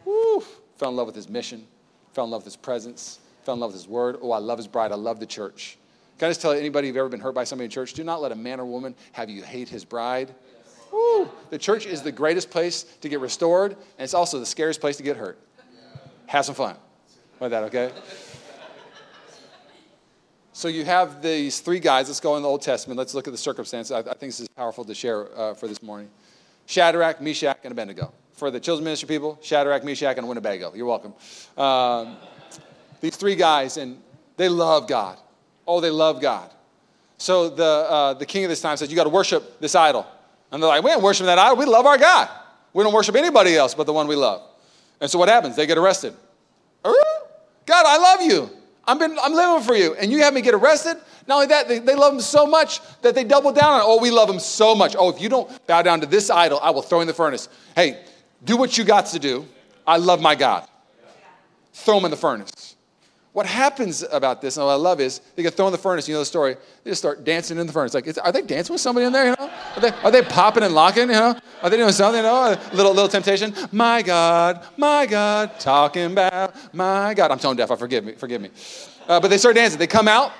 Woo! 0.04 0.44
Fell 0.76 0.90
in 0.90 0.96
love 0.96 1.06
with 1.06 1.16
his 1.16 1.26
mission, 1.26 1.66
fell 2.12 2.24
in 2.24 2.30
love 2.30 2.42
with 2.42 2.52
his 2.52 2.56
presence, 2.56 3.18
fell 3.44 3.54
in 3.54 3.60
love 3.60 3.72
with 3.72 3.80
his 3.80 3.88
word. 3.88 4.18
Oh, 4.20 4.32
I 4.32 4.38
love 4.38 4.58
his 4.58 4.68
bride. 4.68 4.92
I 4.92 4.96
love 4.96 5.20
the 5.20 5.26
church. 5.26 5.78
Can 6.18 6.26
I 6.26 6.30
just 6.30 6.42
tell 6.42 6.52
anybody 6.52 6.88
who've 6.88 6.96
ever 6.98 7.08
been 7.08 7.20
hurt 7.20 7.34
by 7.34 7.44
somebody 7.44 7.64
in 7.64 7.70
church, 7.70 7.94
do 7.94 8.04
not 8.04 8.20
let 8.20 8.30
a 8.30 8.36
man 8.36 8.60
or 8.60 8.66
woman 8.66 8.94
have 9.12 9.30
you 9.30 9.42
hate 9.42 9.70
his 9.70 9.86
bride. 9.86 10.34
Woo! 10.92 11.30
The 11.48 11.56
church 11.56 11.86
is 11.86 12.02
the 12.02 12.12
greatest 12.12 12.50
place 12.50 12.82
to 13.00 13.08
get 13.08 13.20
restored, 13.20 13.72
and 13.72 14.04
it's 14.04 14.12
also 14.12 14.38
the 14.38 14.44
scariest 14.44 14.82
place 14.82 14.98
to 14.98 15.02
get 15.02 15.16
hurt. 15.16 15.38
Have 16.26 16.44
some 16.44 16.54
fun 16.54 16.76
with 17.40 17.52
that, 17.52 17.64
okay? 17.64 17.90
So 20.54 20.68
you 20.68 20.84
have 20.84 21.22
these 21.22 21.60
three 21.60 21.80
guys. 21.80 22.08
Let's 22.08 22.20
go 22.20 22.36
in 22.36 22.42
the 22.42 22.48
Old 22.48 22.60
Testament. 22.60 22.98
Let's 22.98 23.14
look 23.14 23.26
at 23.26 23.32
the 23.32 23.38
circumstances. 23.38 23.90
I, 23.90 24.00
I 24.00 24.02
think 24.02 24.20
this 24.20 24.40
is 24.40 24.48
powerful 24.48 24.84
to 24.84 24.94
share 24.94 25.28
uh, 25.36 25.54
for 25.54 25.66
this 25.66 25.82
morning. 25.82 26.10
Shadrach, 26.66 27.20
Meshach, 27.20 27.58
and 27.64 27.72
Abednego. 27.72 28.12
For 28.34 28.50
the 28.50 28.60
children's 28.60 28.84
ministry 28.84 29.08
people, 29.08 29.38
Shadrach, 29.42 29.82
Meshach, 29.82 30.18
and 30.18 30.28
Winnebago. 30.28 30.74
You're 30.74 30.86
welcome. 30.86 31.14
Um, 31.56 32.16
these 33.00 33.16
three 33.16 33.34
guys, 33.34 33.78
and 33.78 34.00
they 34.36 34.48
love 34.48 34.86
God. 34.86 35.18
Oh, 35.66 35.80
they 35.80 35.90
love 35.90 36.20
God. 36.20 36.50
So 37.16 37.48
the, 37.48 37.64
uh, 37.64 38.14
the 38.14 38.26
king 38.26 38.44
of 38.44 38.50
this 38.50 38.60
time 38.60 38.76
says, 38.76 38.90
You 38.90 38.96
got 38.96 39.04
to 39.04 39.10
worship 39.10 39.60
this 39.60 39.74
idol. 39.74 40.06
And 40.50 40.62
they're 40.62 40.68
like, 40.68 40.82
We 40.82 40.90
don't 40.90 41.02
worship 41.02 41.26
that 41.26 41.38
idol. 41.38 41.56
We 41.56 41.66
love 41.66 41.86
our 41.86 41.98
God. 41.98 42.28
We 42.74 42.82
don't 42.84 42.92
worship 42.92 43.14
anybody 43.14 43.56
else 43.56 43.74
but 43.74 43.84
the 43.86 43.92
one 43.92 44.06
we 44.06 44.16
love. 44.16 44.42
And 45.00 45.10
so 45.10 45.18
what 45.18 45.28
happens? 45.28 45.56
They 45.56 45.66
get 45.66 45.78
arrested. 45.78 46.14
God, 46.84 47.86
I 47.86 47.96
love 47.96 48.22
you. 48.22 48.50
I've 48.86 48.98
been, 48.98 49.16
I'm 49.22 49.32
living 49.32 49.64
for 49.64 49.74
you. 49.74 49.94
And 49.94 50.10
you 50.10 50.22
have 50.22 50.34
me 50.34 50.40
get 50.40 50.54
arrested? 50.54 50.96
Not 51.26 51.36
only 51.36 51.46
that, 51.48 51.68
they, 51.68 51.78
they 51.78 51.94
love 51.94 52.14
him 52.14 52.20
so 52.20 52.46
much 52.46 52.80
that 53.02 53.14
they 53.14 53.24
double 53.24 53.52
down 53.52 53.74
on. 53.74 53.80
Oh, 53.84 54.00
we 54.00 54.10
love 54.10 54.28
him 54.28 54.40
so 54.40 54.74
much. 54.74 54.96
Oh, 54.98 55.10
if 55.10 55.20
you 55.20 55.28
don't 55.28 55.66
bow 55.66 55.82
down 55.82 56.00
to 56.00 56.06
this 56.06 56.30
idol, 56.30 56.58
I 56.60 56.70
will 56.70 56.82
throw 56.82 57.00
in 57.00 57.06
the 57.06 57.14
furnace. 57.14 57.48
Hey, 57.76 58.02
do 58.44 58.56
what 58.56 58.76
you 58.76 58.84
got 58.84 59.06
to 59.06 59.18
do. 59.18 59.46
I 59.86 59.98
love 59.98 60.20
my 60.20 60.34
God. 60.34 60.66
Throw 61.72 61.98
him 61.98 62.04
in 62.04 62.10
the 62.10 62.16
furnace. 62.16 62.71
What 63.32 63.46
happens 63.46 64.04
about 64.12 64.42
this, 64.42 64.58
and 64.58 64.66
what 64.66 64.72
I 64.72 64.76
love 64.76 65.00
is, 65.00 65.20
they 65.36 65.42
get 65.42 65.54
thrown 65.54 65.68
in 65.68 65.72
the 65.72 65.78
furnace. 65.78 66.06
You 66.06 66.14
know 66.14 66.20
the 66.20 66.26
story. 66.26 66.54
They 66.84 66.90
just 66.90 67.00
start 67.00 67.24
dancing 67.24 67.56
in 67.56 67.66
the 67.66 67.72
furnace. 67.72 67.94
Like, 67.94 68.06
are 68.22 68.30
they 68.30 68.42
dancing 68.42 68.74
with 68.74 68.82
somebody 68.82 69.06
in 69.06 69.12
there? 69.12 69.30
You 69.30 69.36
know, 69.38 69.50
are 69.76 69.80
they, 69.80 69.88
are 69.88 70.10
they 70.10 70.22
popping 70.22 70.62
and 70.62 70.74
locking? 70.74 71.08
You 71.08 71.14
know, 71.14 71.40
are 71.62 71.70
they 71.70 71.78
doing 71.78 71.92
something? 71.92 72.18
You 72.18 72.28
know, 72.28 72.52
a 72.52 72.74
little 72.74 72.92
little 72.92 73.08
temptation. 73.08 73.54
My 73.72 74.02
God, 74.02 74.66
my 74.76 75.06
God, 75.06 75.58
talking 75.58 76.12
about 76.12 76.54
my 76.74 77.14
God. 77.14 77.30
I'm 77.30 77.38
tone 77.38 77.56
deaf. 77.56 77.70
I 77.70 77.76
forgive 77.76 78.04
me. 78.04 78.12
Forgive 78.12 78.42
me. 78.42 78.50
Uh, 79.08 79.18
but 79.18 79.28
they 79.28 79.38
start 79.38 79.54
dancing. 79.54 79.78
They 79.78 79.86
come 79.86 80.08
out, 80.08 80.32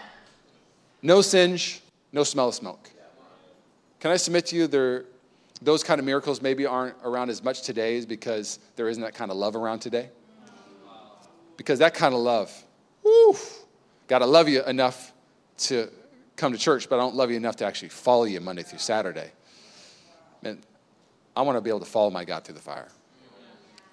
no 1.00 1.22
singe, 1.22 1.80
no 2.12 2.24
smell 2.24 2.48
of 2.48 2.54
smoke. 2.54 2.90
Can 4.00 4.10
I 4.10 4.16
submit 4.16 4.46
to 4.46 4.56
you, 4.56 4.66
there, 4.66 5.04
those 5.62 5.82
kind 5.82 5.98
of 5.98 6.04
miracles 6.04 6.42
maybe 6.42 6.66
aren't 6.66 6.96
around 7.04 7.30
as 7.30 7.42
much 7.42 7.62
today, 7.62 7.96
is 7.96 8.04
because 8.04 8.58
there 8.76 8.88
isn't 8.88 9.02
that 9.02 9.14
kind 9.14 9.30
of 9.30 9.38
love 9.38 9.56
around 9.56 9.78
today. 9.78 10.10
Because 11.56 11.78
that 11.78 11.94
kind 11.94 12.12
of 12.12 12.20
love 12.20 12.52
Whew. 13.12 13.36
God, 14.08 14.22
I 14.22 14.24
love 14.24 14.48
you 14.48 14.64
enough 14.64 15.12
to 15.58 15.88
come 16.36 16.52
to 16.52 16.58
church, 16.58 16.88
but 16.88 16.96
I 16.96 16.98
don't 16.98 17.14
love 17.14 17.30
you 17.30 17.36
enough 17.36 17.56
to 17.56 17.66
actually 17.66 17.90
follow 17.90 18.24
you 18.24 18.40
Monday 18.40 18.62
through 18.62 18.78
Saturday. 18.78 19.30
Man, 20.42 20.58
I 21.36 21.42
want 21.42 21.56
to 21.56 21.60
be 21.60 21.70
able 21.70 21.80
to 21.80 21.86
follow 21.86 22.10
my 22.10 22.24
God 22.24 22.44
through 22.44 22.54
the 22.54 22.60
fire. 22.60 22.88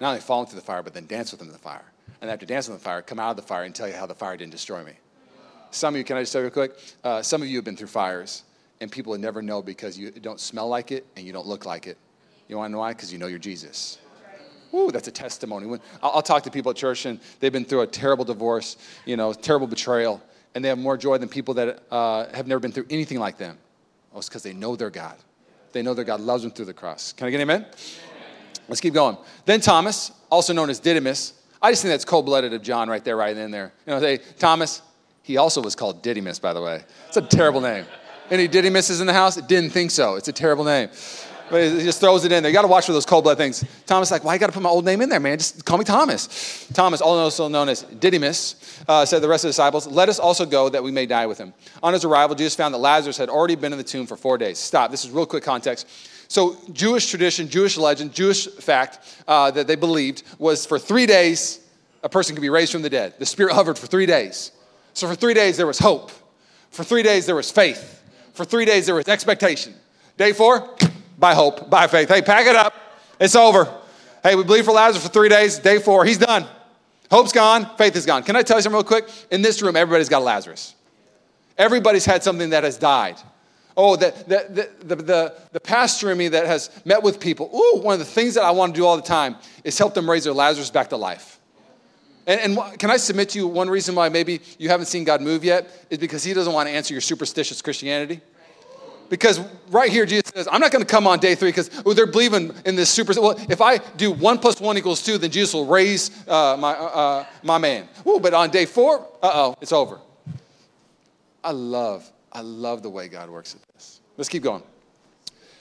Not 0.00 0.10
only 0.10 0.20
follow 0.20 0.42
him 0.42 0.48
through 0.48 0.60
the 0.60 0.66
fire, 0.66 0.82
but 0.82 0.94
then 0.94 1.06
dance 1.06 1.30
with 1.32 1.40
him 1.40 1.48
in 1.48 1.52
the 1.52 1.58
fire. 1.58 1.84
And 2.20 2.30
after 2.30 2.46
dancing 2.46 2.72
in 2.72 2.78
the 2.78 2.84
fire, 2.84 3.02
come 3.02 3.20
out 3.20 3.30
of 3.30 3.36
the 3.36 3.42
fire 3.42 3.64
and 3.64 3.74
tell 3.74 3.86
you 3.86 3.94
how 3.94 4.06
the 4.06 4.14
fire 4.14 4.36
didn't 4.36 4.52
destroy 4.52 4.82
me. 4.82 4.92
Some 5.70 5.94
of 5.94 5.98
you, 5.98 6.04
can 6.04 6.16
I 6.16 6.22
just 6.22 6.32
tell 6.32 6.40
you 6.40 6.46
real 6.46 6.52
quick? 6.52 6.72
Uh, 7.04 7.22
some 7.22 7.42
of 7.42 7.48
you 7.48 7.56
have 7.56 7.64
been 7.64 7.76
through 7.76 7.88
fires, 7.88 8.42
and 8.80 8.90
people 8.90 9.10
would 9.10 9.20
never 9.20 9.42
know 9.42 9.62
because 9.62 9.98
you 9.98 10.10
don't 10.10 10.40
smell 10.40 10.68
like 10.68 10.90
it 10.90 11.06
and 11.16 11.26
you 11.26 11.32
don't 11.32 11.46
look 11.46 11.66
like 11.66 11.86
it. 11.86 11.98
You 12.48 12.56
want 12.56 12.70
to 12.70 12.72
know 12.72 12.78
why? 12.80 12.92
Because 12.92 13.12
you 13.12 13.18
know 13.18 13.26
you're 13.26 13.38
Jesus. 13.38 13.98
Ooh, 14.72 14.90
that's 14.90 15.08
a 15.08 15.12
testimony. 15.12 15.66
When, 15.66 15.80
I'll, 16.02 16.12
I'll, 16.16 16.22
talk 16.22 16.44
to 16.44 16.50
people 16.50 16.70
at 16.70 16.76
church 16.76 17.06
and 17.06 17.18
they've 17.40 17.52
been 17.52 17.64
through 17.64 17.80
a 17.82 17.86
terrible 17.86 18.24
divorce, 18.24 18.76
you 19.04 19.16
know, 19.16 19.32
terrible 19.32 19.66
betrayal, 19.66 20.22
and 20.54 20.64
they 20.64 20.68
have 20.68 20.78
more 20.78 20.96
joy 20.96 21.18
than 21.18 21.28
people 21.28 21.54
that 21.54 21.82
uh, 21.90 22.26
have 22.34 22.46
never 22.46 22.60
been 22.60 22.72
through 22.72 22.86
anything 22.90 23.18
like 23.18 23.36
them. 23.36 23.58
Oh, 24.14 24.18
it's 24.18 24.28
because 24.28 24.42
they 24.42 24.52
know 24.52 24.76
their 24.76 24.90
God. 24.90 25.16
They 25.72 25.82
know 25.82 25.94
their 25.94 26.04
God 26.04 26.20
loves 26.20 26.42
them 26.42 26.52
through 26.52 26.64
the 26.66 26.74
cross. 26.74 27.12
Can 27.12 27.26
I 27.26 27.30
get 27.30 27.40
amen? 27.40 27.62
amen? 27.62 27.74
Let's 28.68 28.80
keep 28.80 28.94
going. 28.94 29.16
Then 29.44 29.60
Thomas, 29.60 30.12
also 30.30 30.52
known 30.52 30.70
as 30.70 30.80
Didymus. 30.80 31.34
I 31.62 31.70
just 31.70 31.82
think 31.82 31.92
that's 31.92 32.04
cold 32.04 32.26
blooded 32.26 32.52
of 32.52 32.62
John 32.62 32.88
right 32.88 33.04
there, 33.04 33.16
right 33.16 33.36
in 33.36 33.50
there. 33.50 33.72
You 33.86 33.92
know, 33.92 34.00
say, 34.00 34.18
Thomas, 34.38 34.82
he 35.22 35.36
also 35.36 35.62
was 35.62 35.76
called 35.76 36.02
Didymus, 36.02 36.38
by 36.38 36.52
the 36.52 36.62
way. 36.62 36.82
It's 37.08 37.16
a 37.16 37.22
terrible 37.22 37.60
name. 37.60 37.84
Any 38.30 38.48
Didymuses 38.48 39.00
in 39.00 39.06
the 39.06 39.12
house? 39.12 39.36
Didn't 39.36 39.70
think 39.70 39.90
so. 39.90 40.14
It's 40.14 40.28
a 40.28 40.32
terrible 40.32 40.64
name. 40.64 40.88
But 41.50 41.62
he 41.62 41.82
just 41.82 42.00
throws 42.00 42.24
it 42.24 42.32
in 42.32 42.42
there. 42.42 42.50
You 42.50 42.54
got 42.54 42.62
to 42.62 42.68
watch 42.68 42.86
for 42.86 42.92
those 42.92 43.04
cold 43.04 43.24
blood 43.24 43.36
things. 43.36 43.64
Thomas 43.86 44.10
like, 44.10 44.22
why 44.22 44.34
you 44.34 44.40
got 44.40 44.46
to 44.46 44.52
put 44.52 44.62
my 44.62 44.68
old 44.68 44.84
name 44.84 45.02
in 45.02 45.08
there, 45.08 45.20
man? 45.20 45.38
Just 45.38 45.64
call 45.64 45.78
me 45.78 45.84
Thomas. 45.84 46.66
Thomas, 46.72 47.00
also 47.00 47.48
known 47.48 47.68
as 47.68 47.82
Didymus, 47.82 48.82
uh, 48.86 49.04
said 49.04 49.20
the 49.20 49.28
rest 49.28 49.44
of 49.44 49.48
the 49.48 49.50
disciples, 49.50 49.86
let 49.86 50.08
us 50.08 50.18
also 50.18 50.46
go 50.46 50.68
that 50.68 50.82
we 50.82 50.92
may 50.92 51.06
die 51.06 51.26
with 51.26 51.38
him. 51.38 51.52
On 51.82 51.92
his 51.92 52.04
arrival, 52.04 52.36
Jesus 52.36 52.54
found 52.54 52.72
that 52.72 52.78
Lazarus 52.78 53.16
had 53.16 53.28
already 53.28 53.56
been 53.56 53.72
in 53.72 53.78
the 53.78 53.84
tomb 53.84 54.06
for 54.06 54.16
four 54.16 54.38
days. 54.38 54.58
Stop. 54.58 54.90
This 54.90 55.04
is 55.04 55.10
real 55.10 55.26
quick 55.26 55.42
context. 55.42 55.88
So, 56.28 56.56
Jewish 56.72 57.10
tradition, 57.10 57.48
Jewish 57.48 57.76
legend, 57.76 58.14
Jewish 58.14 58.46
fact 58.46 59.00
uh, 59.26 59.50
that 59.50 59.66
they 59.66 59.74
believed 59.74 60.22
was 60.38 60.64
for 60.64 60.78
three 60.78 61.06
days, 61.06 61.58
a 62.04 62.08
person 62.08 62.36
could 62.36 62.42
be 62.42 62.50
raised 62.50 62.70
from 62.70 62.82
the 62.82 62.90
dead. 62.90 63.14
The 63.18 63.26
spirit 63.26 63.52
hovered 63.52 63.76
for 63.76 63.88
three 63.88 64.06
days. 64.06 64.52
So, 64.94 65.08
for 65.08 65.16
three 65.16 65.34
days, 65.34 65.56
there 65.56 65.66
was 65.66 65.80
hope. 65.80 66.12
For 66.70 66.84
three 66.84 67.02
days, 67.02 67.26
there 67.26 67.34
was 67.34 67.50
faith. 67.50 68.00
For 68.34 68.44
three 68.44 68.64
days, 68.64 68.86
there 68.86 68.94
was 68.94 69.08
expectation. 69.08 69.74
Day 70.16 70.32
four, 70.32 70.68
by 71.20 71.34
hope, 71.34 71.68
by 71.70 71.86
faith. 71.86 72.08
Hey, 72.08 72.22
pack 72.22 72.46
it 72.46 72.56
up. 72.56 72.74
It's 73.20 73.36
over. 73.36 73.72
Hey, 74.22 74.34
we 74.34 74.42
believe 74.42 74.64
for 74.64 74.72
Lazarus 74.72 75.06
for 75.06 75.12
three 75.12 75.28
days. 75.28 75.58
Day 75.58 75.78
four, 75.78 76.04
he's 76.04 76.18
done. 76.18 76.46
Hope's 77.10 77.32
gone. 77.32 77.68
Faith 77.76 77.94
is 77.94 78.06
gone. 78.06 78.22
Can 78.22 78.36
I 78.36 78.42
tell 78.42 78.56
you 78.56 78.62
something 78.62 78.76
real 78.76 78.84
quick? 78.84 79.08
In 79.30 79.42
this 79.42 79.60
room, 79.62 79.76
everybody's 79.76 80.08
got 80.08 80.22
a 80.22 80.24
Lazarus. 80.24 80.74
Everybody's 81.58 82.06
had 82.06 82.22
something 82.22 82.50
that 82.50 82.64
has 82.64 82.78
died. 82.78 83.16
Oh, 83.76 83.96
the, 83.96 84.10
the, 84.26 84.68
the, 84.84 84.96
the, 84.96 85.34
the 85.52 85.60
pastor 85.60 86.10
in 86.10 86.18
me 86.18 86.28
that 86.28 86.46
has 86.46 86.70
met 86.84 87.02
with 87.02 87.20
people. 87.20 87.50
Ooh, 87.54 87.80
one 87.80 87.92
of 87.92 87.98
the 87.98 88.04
things 88.04 88.34
that 88.34 88.44
I 88.44 88.50
want 88.50 88.74
to 88.74 88.80
do 88.80 88.86
all 88.86 88.96
the 88.96 89.02
time 89.02 89.36
is 89.64 89.78
help 89.78 89.94
them 89.94 90.08
raise 90.08 90.24
their 90.24 90.32
Lazarus 90.32 90.70
back 90.70 90.88
to 90.90 90.96
life. 90.96 91.38
And, 92.26 92.58
and, 92.58 92.78
can 92.78 92.90
I 92.90 92.96
submit 92.96 93.30
to 93.30 93.38
you 93.38 93.46
one 93.46 93.68
reason 93.68 93.94
why 93.94 94.08
maybe 94.08 94.40
you 94.58 94.68
haven't 94.68 94.86
seen 94.86 95.04
God 95.04 95.20
move 95.20 95.44
yet 95.44 95.70
is 95.90 95.98
because 95.98 96.22
He 96.22 96.32
doesn't 96.34 96.52
want 96.52 96.68
to 96.68 96.74
answer 96.74 96.94
your 96.94 97.00
superstitious 97.00 97.62
Christianity? 97.62 98.20
Because 99.10 99.40
right 99.70 99.90
here, 99.90 100.06
Jesus 100.06 100.30
says, 100.32 100.48
I'm 100.50 100.60
not 100.60 100.70
going 100.70 100.84
to 100.84 100.90
come 100.90 101.06
on 101.06 101.18
day 101.18 101.34
three 101.34 101.50
because 101.50 101.68
oh, 101.84 101.92
they're 101.92 102.06
believing 102.06 102.54
in 102.64 102.76
this 102.76 102.88
super. 102.88 103.12
Well, 103.20 103.36
if 103.50 103.60
I 103.60 103.78
do 103.96 104.12
one 104.12 104.38
plus 104.38 104.60
one 104.60 104.78
equals 104.78 105.02
two, 105.02 105.18
then 105.18 105.32
Jesus 105.32 105.52
will 105.52 105.66
raise 105.66 106.26
uh, 106.28 106.56
my, 106.56 106.72
uh, 106.72 106.84
uh 106.84 107.26
my 107.42 107.58
man. 107.58 107.88
Ooh, 108.06 108.20
but 108.20 108.32
on 108.32 108.50
day 108.50 108.66
four, 108.66 109.00
uh 109.22 109.30
oh, 109.34 109.56
it's 109.60 109.72
over. 109.72 109.98
I 111.42 111.50
love, 111.50 112.10
I 112.32 112.40
love 112.40 112.82
the 112.82 112.90
way 112.90 113.08
God 113.08 113.30
works 113.30 113.54
at 113.54 113.74
this. 113.74 114.00
Let's 114.16 114.28
keep 114.28 114.44
going. 114.44 114.62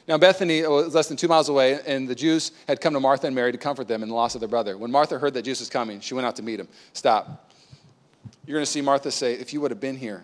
Now, 0.07 0.17
Bethany 0.17 0.61
was 0.63 0.93
less 0.93 1.07
than 1.07 1.17
two 1.17 1.27
miles 1.27 1.49
away, 1.49 1.79
and 1.85 2.07
the 2.07 2.15
Jews 2.15 2.51
had 2.67 2.81
come 2.81 2.93
to 2.93 2.99
Martha 2.99 3.27
and 3.27 3.35
Mary 3.35 3.51
to 3.51 3.57
comfort 3.57 3.87
them 3.87 4.03
in 4.03 4.09
the 4.09 4.15
loss 4.15 4.35
of 4.35 4.41
their 4.41 4.47
brother. 4.49 4.77
When 4.77 4.91
Martha 4.91 5.17
heard 5.17 5.33
that 5.35 5.43
Jesus 5.43 5.61
was 5.61 5.69
coming, 5.69 6.01
she 6.01 6.13
went 6.13 6.25
out 6.25 6.35
to 6.37 6.43
meet 6.43 6.59
him. 6.59 6.67
Stop. 6.93 7.51
You're 8.45 8.55
going 8.55 8.65
to 8.65 8.71
see 8.71 8.81
Martha 8.81 9.11
say, 9.11 9.33
If 9.33 9.53
you 9.53 9.61
would 9.61 9.71
have 9.71 9.79
been 9.79 9.97
here, 9.97 10.23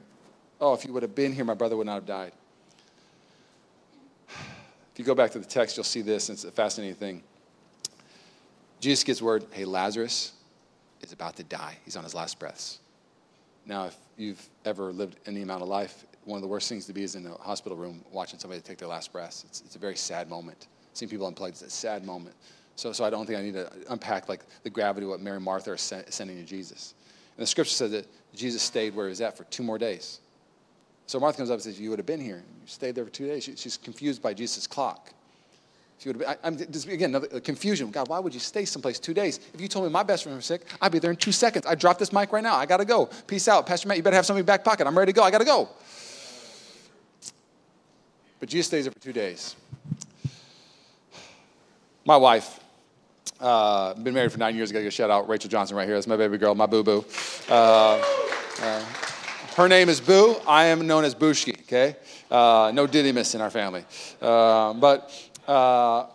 oh, 0.60 0.74
if 0.74 0.86
you 0.86 0.94
would 0.94 1.04
have 1.04 1.16
been 1.16 1.34
here, 1.34 1.46
my 1.46 1.54
brother 1.54 1.78
would 1.78 1.86
not 1.86 1.96
have 1.96 2.06
died. 2.06 2.32
If 4.95 4.99
you 4.99 5.03
go 5.03 5.13
back 5.13 5.31
to 5.31 5.39
the 5.39 5.45
text, 5.45 5.75
you'll 5.75 5.84
see 5.84 6.01
this, 6.01 6.29
and 6.29 6.38
it's 6.38 6.45
a 6.45 6.51
fascinating 6.51 6.95
thing. 6.95 7.21
Jesus 8.79 9.03
gets 9.03 9.21
word, 9.21 9.43
hey, 9.51 9.65
Lazarus 9.65 10.31
is 11.01 11.12
about 11.12 11.36
to 11.36 11.43
die. 11.43 11.75
He's 11.84 11.97
on 11.97 12.05
his 12.05 12.15
last 12.15 12.39
breaths. 12.39 12.79
Now, 13.65 13.88
if 13.88 13.97
you've 14.15 14.47
ever 14.63 14.93
lived 14.93 15.17
any 15.25 15.41
amount 15.41 15.63
of 15.63 15.67
life, 15.67 16.05
one 16.23 16.38
of 16.38 16.41
the 16.41 16.47
worst 16.47 16.69
things 16.69 16.86
to 16.86 16.93
be 16.93 17.03
is 17.03 17.15
in 17.15 17.27
a 17.27 17.34
hospital 17.34 17.77
room 17.77 18.05
watching 18.13 18.39
somebody 18.39 18.62
take 18.62 18.77
their 18.77 18.88
last 18.88 19.12
breaths. 19.12 19.43
It's, 19.43 19.60
it's 19.65 19.75
a 19.75 19.79
very 19.79 19.97
sad 19.97 20.29
moment. 20.29 20.67
Seeing 20.93 21.10
people 21.10 21.27
unplugged 21.27 21.55
is 21.55 21.62
a 21.62 21.69
sad 21.69 22.05
moment. 22.05 22.38
So, 22.77 22.93
so 22.93 23.03
I 23.03 23.10
don't 23.10 23.25
think 23.25 23.38
I 23.38 23.41
need 23.41 23.55
to 23.55 23.69
unpack 23.89 24.29
like 24.29 24.45
the 24.63 24.69
gravity 24.69 25.03
of 25.03 25.10
what 25.10 25.19
Mary 25.19 25.36
and 25.36 25.43
Martha 25.43 25.71
are 25.71 25.77
sending 25.77 26.38
to 26.38 26.45
Jesus. 26.45 26.93
And 27.36 27.43
the 27.43 27.47
scripture 27.47 27.73
says 27.73 27.91
that 27.91 28.08
Jesus 28.34 28.62
stayed 28.62 28.95
where 28.95 29.08
he 29.08 29.10
was 29.10 29.19
at 29.19 29.36
for 29.36 29.43
two 29.45 29.63
more 29.63 29.77
days. 29.77 30.21
So 31.08 31.20
Martha 31.20 31.38
comes 31.38 31.50
up 31.50 31.56
and 31.56 31.63
says, 31.63 31.80
You 31.80 31.89
would 31.91 32.00
have 32.00 32.06
been 32.06 32.22
here. 32.22 32.44
You 32.62 32.68
stayed 32.68 32.96
there 32.96 33.06
for 33.06 33.12
two 33.12 33.28
days. 33.28 33.44
She, 33.44 33.56
she's 33.56 33.78
confused 33.78 34.22
by 34.22 34.34
Jesus' 34.34 34.68
clock. 34.68 35.12
She 36.00 36.10
would 36.10 36.22
have 36.22 36.41
been, 36.41 36.62
I, 36.62 36.65
just, 36.65 36.88
again, 36.88 37.12
another 37.12 37.39
confusion. 37.39 37.89
God, 37.89 38.10
why 38.10 38.20
would 38.20 38.34
you 38.34 38.39
stay 38.39 38.65
someplace 38.65 39.00
two 39.00 39.13
days? 39.13 39.39
If 39.54 39.62
you 39.62 39.68
told 39.68 39.86
me 39.86 39.91
my 39.91 40.04
best 40.04 40.24
friend 40.24 40.36
was 40.36 40.46
sick, 40.46 40.65
I'd 40.82 40.91
be 40.91 41.00
there 41.00 41.12
in 41.12 41.18
two 41.18 41.32
seconds. 41.32 41.65
I 41.65 41.76
drop 41.76 42.00
this 42.00 42.12
mic 42.12 42.34
right 42.34 42.44
now. 42.44 42.56
I 42.56 42.65
got 42.65 42.78
to 42.78 42.86
go. 42.86 43.10
Peace 43.28 43.48
out. 43.48 43.65
Pastor 43.65 43.88
Matt, 43.88 43.98
you 43.98 44.04
better 44.04 44.15
have 44.15 44.26
something 44.26 44.39
in 44.39 44.46
your 44.46 44.48
back 44.48 44.63
pocket. 44.63 44.88
I'm 44.88 44.98
ready 44.98 45.13
to 45.13 45.15
go. 45.15 45.24
I 45.24 45.32
got 45.32 45.38
to 45.39 45.46
go. 45.46 45.70
But 48.39 48.50
Jesus 48.50 48.68
stays 48.68 48.86
there 48.86 48.91
for 48.91 49.00
two 49.00 49.13
days. 49.13 49.56
My 52.04 52.18
wife, 52.18 52.60
uh, 53.39 53.94
been 53.96 54.13
married 54.13 54.32
for 54.32 54.38
nine 54.38 54.56
years. 54.56 54.70
I 54.70 54.74
Got 54.74 54.80
to 54.80 54.84
give 54.84 54.89
a 54.89 54.91
shout 54.91 55.10
out 55.10 55.30
Rachel 55.30 55.50
Johnson 55.50 55.78
right 55.78 55.86
here. 55.86 55.96
That's 55.96 56.08
my 56.08 56.18
baby 56.18 56.38
girl, 56.38 56.56
my 56.56 56.65
boo 56.65 56.84
boo. 56.84 57.06
Uh, 57.50 58.04
uh, 58.62 58.86
her 59.56 59.70
name 59.70 59.88
is 59.88 60.02
Boo. 60.02 60.36
I 60.46 60.65
am 60.65 60.86
known 60.86 61.06
as 61.06 61.15
Booshki, 61.15 61.58
okay? 61.62 61.96
Uh, 62.30 62.72
no 62.74 62.86
Didymus 62.86 63.36
in 63.36 63.41
our 63.41 63.50
family. 63.50 63.86
Uh, 64.22 64.74
but 64.74 65.12
uh, 65.48 66.08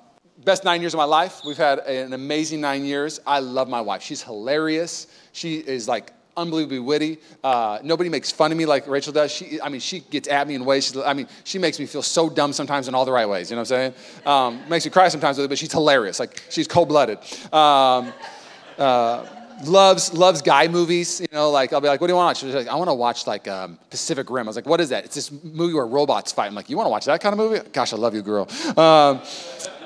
best 0.45 0.63
nine 0.63 0.83
years 0.83 0.93
of 0.93 0.99
my 0.99 1.05
life. 1.05 1.41
We've 1.45 1.57
had 1.57 1.79
an 1.81 2.13
amazing 2.13 2.61
nine 2.61 2.85
years. 2.85 3.19
I 3.27 3.39
love 3.41 3.67
my 3.67 3.81
wife. 3.81 4.03
She's 4.03 4.23
hilarious. 4.23 5.07
She 5.33 5.57
is 5.57 5.89
like 5.89 6.13
unbelievably 6.37 6.81
witty. 6.81 7.19
Uh, 7.43 7.79
nobody 7.83 8.11
makes 8.11 8.31
fun 8.31 8.53
of 8.53 8.59
me 8.59 8.67
like 8.67 8.87
Rachel 8.87 9.13
does. 9.13 9.33
She, 9.33 9.59
I 9.59 9.71
mean, 9.71 9.81
she 9.81 10.01
gets 10.01 10.29
at 10.29 10.47
me 10.47 10.55
in 10.55 10.67
ways. 10.67 10.95
I 10.99 11.15
mean, 11.15 11.27
she 11.45 11.59
makes 11.59 11.81
me 11.81 11.87
feel 11.87 12.03
so 12.03 12.29
dumb 12.29 12.53
sometimes 12.53 12.89
in 12.89 12.95
all 12.95 13.07
the 13.07 13.13
right 13.13 13.29
ways. 13.29 13.51
You 13.51 13.57
know 13.57 13.63
what 13.63 13.73
I'm 13.73 13.95
saying? 13.95 14.27
Um, 14.27 14.69
makes 14.69 14.85
me 14.85 14.91
cry 14.91 15.09
sometimes 15.09 15.39
with 15.39 15.47
it, 15.47 15.49
but 15.49 15.59
she's 15.59 15.73
hilarious. 15.73 16.21
Like 16.21 16.43
she's 16.51 16.69
cold 16.69 16.89
blooded. 16.89 17.19
Um, 17.55 18.13
uh, 18.77 19.25
loves 19.65 20.13
loves 20.15 20.43
guy 20.43 20.69
movies. 20.69 21.21
You 21.21 21.29
know, 21.33 21.51
like 21.51 21.73
I'll 21.73 21.81
be 21.81 21.89
like, 21.89 22.01
"What 22.01 22.07
do 22.07 22.13
you 22.13 22.17
want 22.17 22.37
to 22.37 22.47
watch?" 22.47 22.53
She's 22.53 22.55
like, 22.55 22.73
"I 22.73 22.77
want 22.77 22.89
to 22.89 22.95
watch 22.95 23.27
like 23.27 23.49
um, 23.49 23.79
Pacific 23.91 24.31
Rim." 24.31 24.47
I 24.47 24.51
was 24.51 24.57
like, 24.57 24.67
"What 24.67 24.81
is 24.81 24.89
that?" 24.91 25.05
It's 25.05 25.15
this 25.15 25.31
movie 25.31 25.75
where 25.75 25.87
robots 25.87 26.33
fight. 26.33 26.47
I'm 26.47 26.55
like, 26.55 26.71
"You 26.71 26.77
want 26.77 26.87
to 26.87 26.91
watch 26.91 27.05
that 27.07 27.21
kind 27.21 27.33
of 27.33 27.39
movie?" 27.39 27.61
Gosh, 27.73 27.93
I 27.93 27.97
love 27.97 28.15
you, 28.15 28.23
girl. 28.23 28.49
Um, 28.77 29.21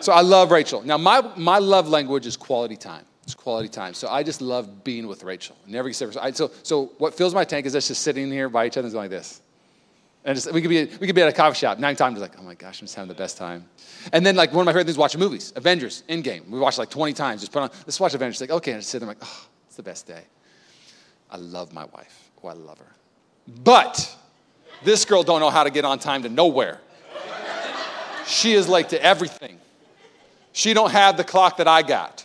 so 0.00 0.12
I 0.12 0.20
love 0.20 0.50
Rachel. 0.50 0.82
Now 0.82 0.98
my 0.98 1.22
my 1.36 1.58
love 1.58 1.88
language 1.88 2.26
is 2.26 2.36
quality 2.36 2.76
time. 2.76 3.04
It's 3.22 3.34
quality 3.34 3.68
time. 3.68 3.94
So 3.94 4.08
I 4.08 4.22
just 4.22 4.42
love 4.42 4.84
being 4.84 5.06
with 5.06 5.24
Rachel. 5.24 5.56
Never 5.66 5.88
get 5.88 5.96
separate. 5.96 6.36
So 6.36 6.50
so 6.62 6.92
what 6.98 7.14
fills 7.14 7.34
my 7.34 7.44
tank 7.44 7.66
is 7.66 7.74
us 7.74 7.88
just 7.88 8.02
sitting 8.02 8.30
here 8.30 8.48
by 8.48 8.66
each 8.66 8.76
other 8.76 8.86
and 8.86 8.92
going 8.92 9.04
like 9.04 9.10
this. 9.10 9.40
And 10.26 10.34
just, 10.34 10.50
we 10.52 10.62
could 10.62 10.70
be 10.70 10.84
we 11.00 11.06
could 11.06 11.14
be 11.14 11.22
at 11.22 11.28
a 11.28 11.32
coffee 11.32 11.58
shop 11.58 11.78
nine 11.78 11.96
times. 11.96 12.18
Like, 12.18 12.38
oh 12.38 12.42
my 12.42 12.54
gosh, 12.54 12.80
I'm 12.80 12.86
just 12.86 12.94
having 12.94 13.08
the 13.08 13.14
best 13.14 13.36
time. 13.36 13.66
And 14.12 14.24
then 14.24 14.36
like 14.36 14.52
one 14.52 14.62
of 14.62 14.66
my 14.66 14.72
favorite 14.72 14.86
things, 14.86 14.96
watching 14.96 15.20
movies, 15.20 15.52
Avengers, 15.54 16.02
Endgame. 16.08 16.48
We 16.48 16.58
watched 16.58 16.78
like 16.78 16.90
20 16.90 17.12
times. 17.12 17.40
Just 17.42 17.52
put 17.52 17.62
on, 17.62 17.70
let's 17.86 18.00
watch 18.00 18.14
Avengers. 18.14 18.40
Like, 18.40 18.50
okay, 18.50 18.72
and 18.72 18.78
I 18.78 18.82
sit 18.82 19.00
there, 19.00 19.08
I'm 19.08 19.16
like, 19.16 19.26
oh, 19.26 19.46
it's 19.74 19.76
the 19.76 19.82
best 19.82 20.06
day. 20.06 20.22
I 21.28 21.36
love 21.36 21.72
my 21.72 21.84
wife. 21.86 22.30
Oh, 22.44 22.46
I 22.46 22.52
love 22.52 22.78
her. 22.78 22.92
But 23.64 24.16
this 24.84 25.04
girl 25.04 25.24
don't 25.24 25.40
know 25.40 25.50
how 25.50 25.64
to 25.64 25.70
get 25.70 25.84
on 25.84 25.98
time 25.98 26.22
to 26.22 26.28
nowhere. 26.28 26.80
She 28.24 28.52
is 28.52 28.68
late 28.68 28.90
to 28.90 29.02
everything. 29.02 29.58
She 30.52 30.74
don't 30.74 30.92
have 30.92 31.16
the 31.16 31.24
clock 31.24 31.56
that 31.56 31.66
I 31.66 31.82
got. 31.82 32.24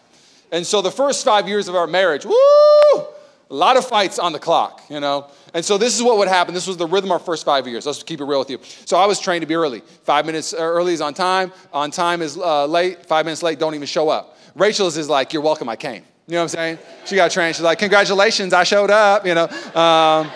And 0.51 0.63
so 0.63 0.83
the 0.83 0.91
first 0.91 1.25
five 1.25 1.47
years 1.47 1.67
of 1.67 1.73
our 1.73 1.87
marriage, 1.87 2.23
woo, 2.23 2.35
a 2.35 3.07
lot 3.49 3.77
of 3.77 3.87
fights 3.87 4.19
on 4.19 4.31
the 4.31 4.39
clock, 4.39 4.83
you 4.87 4.99
know. 4.99 5.25
And 5.55 5.65
so 5.65 5.79
this 5.79 5.95
is 5.95 6.03
what 6.03 6.19
would 6.19 6.27
happen. 6.27 6.53
This 6.53 6.67
was 6.67 6.77
the 6.77 6.85
rhythm 6.85 7.09
of 7.09 7.13
our 7.13 7.25
first 7.25 7.45
five 7.45 7.65
years. 7.65 7.87
Let's 7.87 8.03
keep 8.03 8.21
it 8.21 8.25
real 8.25 8.37
with 8.37 8.51
you. 8.51 8.59
So 8.85 8.95
I 8.95 9.07
was 9.07 9.19
trained 9.19 9.41
to 9.41 9.47
be 9.47 9.55
early. 9.55 9.79
Five 10.03 10.27
minutes 10.27 10.53
early 10.53 10.93
is 10.93 11.01
on 11.01 11.15
time. 11.15 11.51
On 11.73 11.89
time 11.89 12.21
is 12.21 12.37
uh, 12.37 12.67
late. 12.67 13.07
Five 13.07 13.25
minutes 13.25 13.41
late, 13.41 13.57
don't 13.57 13.73
even 13.73 13.87
show 13.87 14.07
up. 14.07 14.37
Rachel's 14.53 14.97
is 14.97 15.09
like, 15.09 15.33
you're 15.33 15.41
welcome, 15.41 15.67
I 15.67 15.75
came. 15.75 16.03
You 16.29 16.35
know 16.35 16.41
what 16.41 16.43
I'm 16.43 16.49
saying? 16.49 16.79
She 17.05 17.15
got 17.15 17.31
trained. 17.31 17.55
She's 17.55 17.63
like, 17.63 17.79
congratulations, 17.79 18.53
I 18.53 18.63
showed 18.63 18.91
up, 18.91 19.25
you 19.25 19.33
know. 19.33 19.47
Um, 19.73 20.29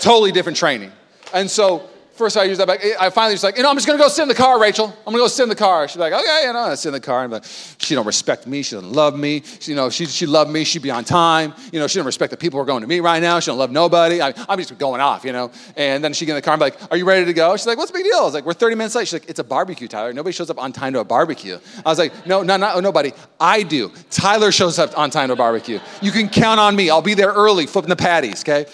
totally 0.00 0.32
different 0.32 0.58
training. 0.58 0.90
And 1.32 1.48
so 1.48 1.88
First 2.16 2.36
I 2.38 2.44
used 2.44 2.60
that 2.60 2.66
back. 2.66 2.80
I 2.98 3.10
finally 3.10 3.34
was 3.34 3.44
like, 3.44 3.58
you 3.58 3.62
know, 3.62 3.68
I'm 3.68 3.76
just 3.76 3.86
gonna 3.86 3.98
go 3.98 4.08
sit 4.08 4.22
in 4.22 4.28
the 4.28 4.34
car, 4.34 4.58
Rachel. 4.58 4.86
I'm 4.86 5.12
gonna 5.12 5.18
go 5.18 5.28
sit 5.28 5.42
in 5.42 5.48
the 5.50 5.54
car. 5.54 5.86
She's 5.86 5.98
like, 5.98 6.14
okay, 6.14 6.44
you 6.46 6.52
know, 6.52 6.60
I 6.60 6.74
sit 6.74 6.88
in 6.88 6.94
the 6.94 7.00
car. 7.00 7.24
And 7.24 7.32
like, 7.32 7.44
she 7.78 7.94
don't 7.94 8.06
respect 8.06 8.46
me. 8.46 8.62
She 8.62 8.74
doesn't 8.74 8.92
love 8.92 9.18
me. 9.18 9.42
She, 9.60 9.72
you 9.72 9.76
know, 9.76 9.90
she 9.90 10.06
she 10.06 10.24
loved 10.24 10.50
me. 10.50 10.64
She'd 10.64 10.82
be 10.82 10.90
on 10.90 11.04
time. 11.04 11.52
You 11.72 11.78
know, 11.78 11.86
she 11.86 11.98
don't 11.98 12.06
respect 12.06 12.30
the 12.30 12.36
people 12.38 12.58
who 12.58 12.62
are 12.62 12.66
going 12.66 12.80
to 12.80 12.86
meet 12.86 13.00
right 13.00 13.20
now. 13.20 13.38
She 13.40 13.50
don't 13.50 13.58
love 13.58 13.70
nobody. 13.70 14.22
I, 14.22 14.32
am 14.48 14.58
just 14.58 14.76
going 14.78 15.02
off, 15.02 15.24
you 15.24 15.32
know. 15.32 15.50
And 15.76 16.02
then 16.02 16.14
she 16.14 16.24
get 16.24 16.32
in 16.32 16.36
the 16.36 16.42
car 16.42 16.54
and 16.54 16.60
be 16.60 16.64
like, 16.64 16.90
are 16.90 16.96
you 16.96 17.04
ready 17.04 17.26
to 17.26 17.34
go? 17.34 17.54
She's 17.56 17.66
like, 17.66 17.76
what's 17.76 17.90
the 17.90 17.98
big 17.98 18.04
deal? 18.04 18.16
I 18.16 18.22
was 18.22 18.34
like, 18.34 18.46
we're 18.46 18.54
30 18.54 18.76
minutes 18.76 18.94
late. 18.94 19.08
She's 19.08 19.12
like, 19.12 19.28
it's 19.28 19.38
a 19.38 19.44
barbecue, 19.44 19.86
Tyler. 19.86 20.12
Nobody 20.14 20.32
shows 20.32 20.48
up 20.48 20.58
on 20.58 20.72
time 20.72 20.94
to 20.94 21.00
a 21.00 21.04
barbecue. 21.04 21.58
I 21.84 21.88
was 21.90 21.98
like, 21.98 22.26
no, 22.26 22.42
no, 22.42 22.56
no, 22.56 22.80
nobody. 22.80 23.12
I 23.38 23.62
do. 23.62 23.92
Tyler 24.10 24.52
shows 24.52 24.78
up 24.78 24.96
on 24.98 25.10
time 25.10 25.28
to 25.28 25.34
a 25.34 25.36
barbecue. 25.36 25.80
You 26.00 26.12
can 26.12 26.30
count 26.30 26.60
on 26.60 26.74
me. 26.74 26.88
I'll 26.88 27.02
be 27.02 27.14
there 27.14 27.32
early, 27.32 27.66
flipping 27.66 27.90
the 27.90 27.96
patties, 27.96 28.42
okay? 28.42 28.66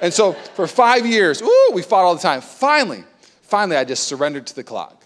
And 0.00 0.12
so 0.12 0.32
for 0.32 0.66
five 0.66 1.06
years, 1.06 1.42
ooh, 1.42 1.70
we 1.72 1.82
fought 1.82 2.04
all 2.04 2.14
the 2.14 2.20
time. 2.20 2.40
Finally, 2.40 3.04
finally, 3.42 3.76
I 3.76 3.84
just 3.84 4.04
surrendered 4.04 4.46
to 4.48 4.54
the 4.54 4.64
clock. 4.64 5.02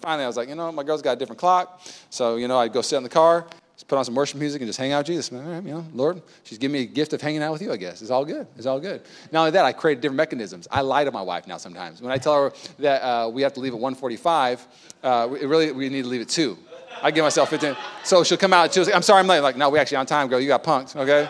Finally, 0.00 0.24
I 0.24 0.26
was 0.26 0.36
like, 0.36 0.48
you 0.48 0.54
know, 0.54 0.72
my 0.72 0.82
girl's 0.82 1.02
got 1.02 1.12
a 1.12 1.18
different 1.18 1.38
clock. 1.38 1.80
So, 2.10 2.36
you 2.36 2.48
know, 2.48 2.58
I'd 2.58 2.72
go 2.72 2.82
sit 2.82 2.96
in 2.96 3.04
the 3.04 3.08
car, 3.08 3.46
just 3.76 3.86
put 3.86 3.98
on 3.98 4.04
some 4.04 4.14
worship 4.14 4.38
music 4.38 4.60
and 4.60 4.68
just 4.68 4.78
hang 4.78 4.92
out 4.92 4.98
with 4.98 5.06
Jesus. 5.08 5.30
You 5.30 5.38
know, 5.38 5.86
Lord, 5.94 6.22
she's 6.42 6.58
giving 6.58 6.72
me 6.72 6.80
a 6.80 6.86
gift 6.86 7.12
of 7.12 7.20
hanging 7.20 7.42
out 7.42 7.52
with 7.52 7.62
you, 7.62 7.72
I 7.72 7.76
guess. 7.76 8.02
It's 8.02 8.10
all 8.10 8.24
good. 8.24 8.46
It's 8.56 8.66
all 8.66 8.80
good. 8.80 9.02
Not 9.30 9.40
only 9.40 9.50
that, 9.52 9.64
I 9.64 9.72
created 9.72 10.00
different 10.00 10.16
mechanisms. 10.16 10.66
I 10.70 10.80
lie 10.80 11.04
to 11.04 11.12
my 11.12 11.22
wife 11.22 11.46
now 11.46 11.56
sometimes. 11.56 12.02
When 12.02 12.10
I 12.10 12.18
tell 12.18 12.34
her 12.34 12.52
that 12.80 13.02
uh, 13.02 13.28
we 13.28 13.42
have 13.42 13.52
to 13.54 13.60
leave 13.60 13.74
at 13.74 13.80
145, 13.80 14.66
uh, 15.02 15.28
we 15.30 15.44
really, 15.44 15.70
we 15.72 15.88
need 15.88 16.02
to 16.02 16.08
leave 16.08 16.22
at 16.22 16.28
2. 16.28 16.58
I 17.00 17.10
give 17.10 17.24
myself 17.24 17.50
15. 17.50 17.76
So 18.04 18.24
she'll 18.24 18.38
come 18.38 18.52
out 18.52 18.72
2. 18.72 18.84
Like, 18.84 18.94
I'm 18.94 19.02
sorry 19.02 19.20
I'm 19.20 19.26
late. 19.26 19.38
I'm 19.38 19.42
like, 19.42 19.56
no, 19.56 19.70
we 19.70 19.78
actually 19.78 19.98
on 19.98 20.06
time, 20.06 20.28
girl. 20.28 20.40
You 20.40 20.48
got 20.48 20.64
punked, 20.64 20.96
okay? 20.96 21.28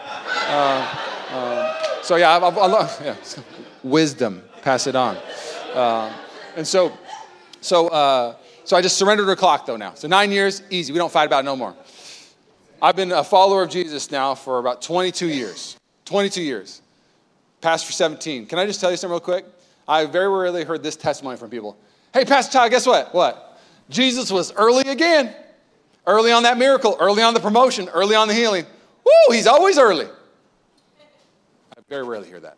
Uh, 0.48 0.96
um, 1.32 2.02
so, 2.02 2.16
yeah, 2.16 2.36
I, 2.36 2.38
I, 2.38 2.48
I 2.48 2.66
love 2.66 3.00
yeah. 3.04 3.16
wisdom. 3.82 4.42
Pass 4.62 4.86
it 4.86 4.96
on. 4.96 5.16
Uh, 5.74 6.12
and 6.56 6.66
so, 6.66 6.92
so, 7.60 7.88
uh, 7.88 8.36
so 8.64 8.76
I 8.76 8.82
just 8.82 8.96
surrendered 8.96 9.26
her 9.26 9.36
clock 9.36 9.66
though 9.66 9.76
now. 9.76 9.94
So 9.94 10.08
nine 10.08 10.30
years, 10.30 10.62
easy. 10.70 10.92
We 10.92 10.98
don't 10.98 11.12
fight 11.12 11.26
about 11.26 11.40
it 11.40 11.46
no 11.46 11.56
more. 11.56 11.74
I've 12.80 12.96
been 12.96 13.12
a 13.12 13.24
follower 13.24 13.62
of 13.62 13.70
Jesus 13.70 14.10
now 14.10 14.34
for 14.34 14.58
about 14.58 14.82
22 14.82 15.28
years. 15.28 15.76
22 16.04 16.42
years. 16.42 16.82
Pastor 17.60 17.86
for 17.86 17.92
17. 17.92 18.46
Can 18.46 18.58
I 18.58 18.66
just 18.66 18.80
tell 18.80 18.90
you 18.90 18.96
something 18.96 19.12
real 19.12 19.20
quick? 19.20 19.44
I 19.86 20.04
very 20.06 20.28
rarely 20.28 20.64
heard 20.64 20.82
this 20.82 20.96
testimony 20.96 21.36
from 21.36 21.50
people. 21.50 21.76
Hey, 22.12 22.24
Pastor 22.24 22.52
Todd, 22.52 22.70
guess 22.70 22.86
what? 22.86 23.14
What? 23.14 23.60
Jesus 23.88 24.30
was 24.30 24.52
early 24.54 24.88
again. 24.88 25.34
Early 26.06 26.32
on 26.32 26.42
that 26.42 26.58
miracle, 26.58 26.96
early 26.98 27.22
on 27.22 27.34
the 27.34 27.40
promotion, 27.40 27.88
early 27.88 28.16
on 28.16 28.28
the 28.28 28.34
healing. 28.34 28.66
Woo, 29.04 29.34
he's 29.34 29.46
always 29.46 29.78
early. 29.78 30.06
I 30.06 31.80
very 31.88 32.04
rarely 32.04 32.28
hear 32.28 32.40
that. 32.40 32.56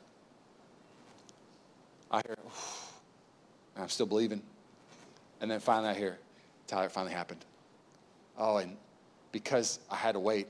I 2.11 2.23
hear, 2.27 2.37
I'm 3.77 3.89
still 3.89 4.07
believing. 4.07 4.43
And 5.41 5.51
then 5.51 5.61
finally 5.61 5.91
I 5.91 5.95
hear, 5.95 6.19
Tyler, 6.67 6.87
it 6.87 6.93
finally 6.93 7.13
happened. 7.13 7.45
Oh, 8.39 8.57
and 8.57 8.77
because 9.33 9.81
I 9.91 9.97
had 9.97 10.13
to 10.13 10.21
wait. 10.21 10.47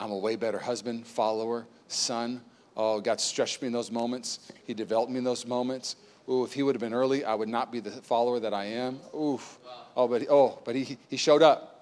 I'm 0.00 0.10
a 0.10 0.16
way 0.16 0.36
better 0.36 0.58
husband, 0.58 1.06
follower, 1.06 1.66
son. 1.88 2.40
Oh, 2.76 3.00
God 3.00 3.20
stretched 3.20 3.60
me 3.60 3.66
in 3.66 3.72
those 3.72 3.90
moments. 3.90 4.52
He 4.64 4.74
developed 4.74 5.10
me 5.10 5.18
in 5.18 5.24
those 5.24 5.44
moments. 5.44 5.96
Ooh, 6.28 6.44
if 6.44 6.52
he 6.52 6.62
would 6.62 6.74
have 6.74 6.80
been 6.80 6.94
early, 6.94 7.24
I 7.24 7.34
would 7.34 7.48
not 7.48 7.72
be 7.72 7.80
the 7.80 7.90
follower 7.90 8.38
that 8.40 8.54
I 8.54 8.66
am. 8.66 9.00
Oof. 9.14 9.58
Oh, 9.96 10.06
but 10.06 10.26
oh, 10.30 10.60
but 10.64 10.74
he, 10.74 10.98
he 11.08 11.16
showed 11.16 11.42
up. 11.42 11.77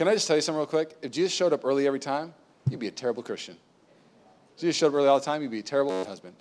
Can 0.00 0.08
I 0.08 0.14
just 0.14 0.26
tell 0.26 0.36
you 0.36 0.40
something 0.40 0.56
real 0.56 0.66
quick? 0.66 0.96
If 1.02 1.12
Jesus 1.12 1.30
showed 1.30 1.52
up 1.52 1.62
early 1.62 1.86
every 1.86 2.00
time, 2.00 2.32
you'd 2.70 2.80
be 2.80 2.86
a 2.86 2.90
terrible 2.90 3.22
Christian. 3.22 3.54
If 4.54 4.62
Jesus 4.62 4.74
showed 4.74 4.86
up 4.86 4.94
early 4.94 5.08
all 5.08 5.18
the 5.18 5.24
time, 5.26 5.42
you'd 5.42 5.50
be 5.50 5.58
a 5.58 5.62
terrible 5.62 6.06
husband. 6.06 6.34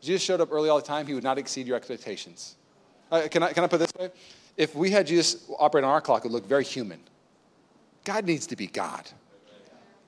If 0.00 0.06
Jesus 0.06 0.20
showed 0.20 0.40
up 0.40 0.50
early 0.50 0.68
all 0.68 0.80
the 0.80 0.84
time, 0.84 1.06
he 1.06 1.14
would 1.14 1.22
not 1.22 1.38
exceed 1.38 1.68
your 1.68 1.76
expectations. 1.76 2.56
Uh, 3.12 3.28
can, 3.30 3.44
I, 3.44 3.52
can 3.52 3.62
I 3.62 3.68
put 3.68 3.78
this 3.78 3.92
way? 3.96 4.10
If 4.56 4.74
we 4.74 4.90
had 4.90 5.06
Jesus 5.06 5.48
operate 5.60 5.84
on 5.84 5.90
our 5.90 6.00
clock, 6.00 6.24
it 6.24 6.28
would 6.28 6.32
look 6.32 6.46
very 6.48 6.64
human. 6.64 6.98
God 8.02 8.24
needs 8.24 8.48
to 8.48 8.56
be 8.56 8.66
God. 8.66 9.08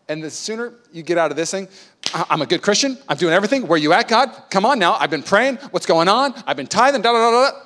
And 0.09 0.21
the 0.21 0.29
sooner 0.29 0.75
you 0.93 1.05
get 1.05 1.17
out 1.17 1.31
of 1.31 1.37
this 1.37 1.53
thing, 1.53 1.69
I'm 2.13 2.43
a 2.43 2.47
good 2.47 2.61
Christian. 2.61 2.99
I'm 3.09 3.19
doing 3.19 3.33
everything. 3.33 3.69
Where 3.69 3.79
you 3.79 3.93
at, 3.93 4.09
God? 4.09 4.33
Come 4.51 4.67
on 4.67 4.81
now. 4.81 4.95
I've 4.95 5.11
been 5.11 5.23
praying. 5.23 5.59
What's 5.71 5.87
going 5.87 6.09
on? 6.09 6.35
I've 6.45 6.57
been 6.57 6.67
tithing. 6.67 7.03
Da, 7.03 7.13
da, 7.13 7.31
da, 7.31 7.51
da. 7.53 7.59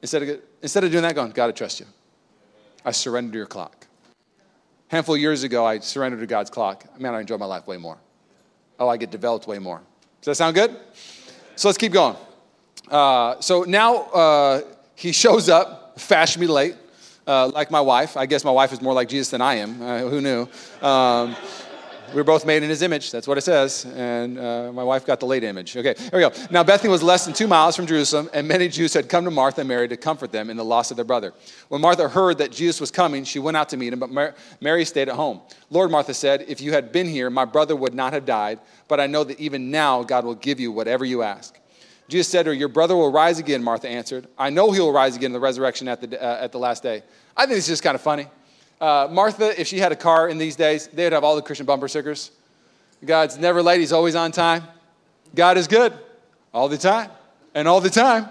Instead 0.00 0.22
of, 0.24 0.40
instead 0.60 0.82
of 0.82 0.90
doing 0.90 1.02
that, 1.04 1.14
going, 1.14 1.30
God, 1.30 1.50
I 1.50 1.52
trust 1.52 1.78
you. 1.78 1.86
I 2.84 2.90
surrender 2.90 3.30
to 3.30 3.38
your 3.38 3.46
clock. 3.46 3.81
A 4.92 4.96
handful 4.96 5.14
of 5.14 5.22
years 5.22 5.42
ago, 5.42 5.64
I 5.64 5.78
surrendered 5.78 6.20
to 6.20 6.26
God's 6.26 6.50
clock. 6.50 6.84
Man, 7.00 7.14
I 7.14 7.20
enjoy 7.20 7.38
my 7.38 7.46
life 7.46 7.66
way 7.66 7.78
more. 7.78 7.96
Oh, 8.78 8.90
I 8.90 8.98
get 8.98 9.10
developed 9.10 9.46
way 9.46 9.58
more. 9.58 9.80
Does 10.20 10.26
that 10.26 10.34
sound 10.34 10.54
good? 10.54 10.76
So 11.56 11.68
let's 11.68 11.78
keep 11.78 11.92
going. 11.92 12.14
Uh, 12.90 13.40
so 13.40 13.62
now 13.62 14.02
uh, 14.10 14.60
he 14.94 15.12
shows 15.12 15.48
up, 15.48 15.98
fashionably 15.98 16.52
late, 16.52 16.74
uh, 17.26 17.48
like 17.48 17.70
my 17.70 17.80
wife. 17.80 18.18
I 18.18 18.26
guess 18.26 18.44
my 18.44 18.50
wife 18.50 18.70
is 18.70 18.82
more 18.82 18.92
like 18.92 19.08
Jesus 19.08 19.30
than 19.30 19.40
I 19.40 19.54
am. 19.54 19.80
Uh, 19.80 19.98
who 20.00 20.20
knew? 20.20 20.46
Um, 20.86 21.36
we 22.12 22.20
were 22.20 22.24
both 22.24 22.44
made 22.44 22.62
in 22.62 22.68
his 22.68 22.82
image. 22.82 23.10
That's 23.10 23.26
what 23.26 23.38
it 23.38 23.42
says. 23.42 23.84
And 23.94 24.38
uh, 24.38 24.72
my 24.72 24.84
wife 24.84 25.06
got 25.06 25.20
the 25.20 25.26
late 25.26 25.44
image. 25.44 25.76
Okay, 25.76 25.94
here 25.98 26.10
we 26.12 26.20
go. 26.20 26.32
Now, 26.50 26.62
Bethany 26.62 26.90
was 26.90 27.02
less 27.02 27.24
than 27.24 27.34
two 27.34 27.46
miles 27.46 27.74
from 27.74 27.86
Jerusalem, 27.86 28.28
and 28.32 28.46
many 28.46 28.68
Jews 28.68 28.92
had 28.94 29.08
come 29.08 29.24
to 29.24 29.30
Martha 29.30 29.62
and 29.62 29.68
Mary 29.68 29.88
to 29.88 29.96
comfort 29.96 30.32
them 30.32 30.50
in 30.50 30.56
the 30.56 30.64
loss 30.64 30.90
of 30.90 30.96
their 30.96 31.04
brother. 31.04 31.32
When 31.68 31.80
Martha 31.80 32.08
heard 32.08 32.38
that 32.38 32.52
Jesus 32.52 32.80
was 32.80 32.90
coming, 32.90 33.24
she 33.24 33.38
went 33.38 33.56
out 33.56 33.68
to 33.70 33.76
meet 33.76 33.92
him, 33.92 33.98
but 33.98 34.36
Mary 34.60 34.84
stayed 34.84 35.08
at 35.08 35.14
home. 35.14 35.40
Lord, 35.70 35.90
Martha 35.90 36.14
said, 36.14 36.44
if 36.48 36.60
you 36.60 36.72
had 36.72 36.92
been 36.92 37.08
here, 37.08 37.30
my 37.30 37.44
brother 37.44 37.74
would 37.74 37.94
not 37.94 38.12
have 38.12 38.26
died, 38.26 38.60
but 38.88 39.00
I 39.00 39.06
know 39.06 39.24
that 39.24 39.40
even 39.40 39.70
now 39.70 40.02
God 40.02 40.24
will 40.24 40.34
give 40.34 40.60
you 40.60 40.70
whatever 40.70 41.04
you 41.04 41.22
ask. 41.22 41.58
Jesus 42.08 42.28
said 42.28 42.42
to 42.42 42.50
her, 42.50 42.54
Your 42.54 42.68
brother 42.68 42.94
will 42.94 43.10
rise 43.10 43.38
again, 43.38 43.62
Martha 43.62 43.88
answered. 43.88 44.26
I 44.36 44.50
know 44.50 44.70
he 44.70 44.80
will 44.80 44.92
rise 44.92 45.16
again 45.16 45.26
in 45.26 45.32
the 45.32 45.40
resurrection 45.40 45.88
at 45.88 46.00
the, 46.02 46.22
uh, 46.22 46.44
at 46.44 46.52
the 46.52 46.58
last 46.58 46.82
day. 46.82 47.02
I 47.34 47.46
think 47.46 47.56
it's 47.56 47.66
just 47.66 47.82
kind 47.82 47.94
of 47.94 48.02
funny. 48.02 48.26
Uh, 48.82 49.06
Martha, 49.08 49.58
if 49.60 49.68
she 49.68 49.78
had 49.78 49.92
a 49.92 49.96
car 49.96 50.28
in 50.28 50.38
these 50.38 50.56
days, 50.56 50.88
they 50.88 51.04
would 51.04 51.12
have 51.12 51.22
all 51.22 51.36
the 51.36 51.42
Christian 51.42 51.64
bumper 51.64 51.86
stickers. 51.86 52.32
God's 53.04 53.38
never 53.38 53.62
late, 53.62 53.78
He's 53.78 53.92
always 53.92 54.16
on 54.16 54.32
time. 54.32 54.64
God 55.36 55.56
is 55.56 55.68
good 55.68 55.92
all 56.52 56.68
the 56.68 56.76
time 56.76 57.08
and 57.54 57.68
all 57.68 57.80
the 57.80 57.88
time. 57.88 58.28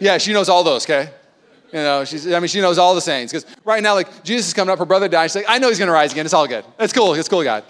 Yeah, 0.00 0.18
she 0.18 0.32
knows 0.32 0.48
all 0.48 0.64
those, 0.64 0.84
okay? 0.84 1.10
You 1.72 1.78
know, 1.78 2.04
she's, 2.04 2.26
I 2.32 2.40
mean, 2.40 2.48
she 2.48 2.60
knows 2.60 2.78
all 2.78 2.96
the 2.96 3.00
sayings. 3.00 3.30
Because 3.30 3.46
right 3.64 3.80
now, 3.80 3.94
like, 3.94 4.24
Jesus 4.24 4.48
is 4.48 4.54
coming 4.54 4.72
up, 4.72 4.78
her 4.80 4.84
brother 4.84 5.06
died. 5.06 5.28
She's 5.28 5.36
like, 5.36 5.44
I 5.48 5.58
know 5.58 5.68
he's 5.68 5.78
going 5.78 5.86
to 5.86 5.92
rise 5.92 6.10
again. 6.10 6.24
It's 6.24 6.34
all 6.34 6.48
good. 6.48 6.64
It's 6.80 6.92
cool. 6.92 7.14
It's 7.14 7.28
cool, 7.28 7.44
God. 7.44 7.62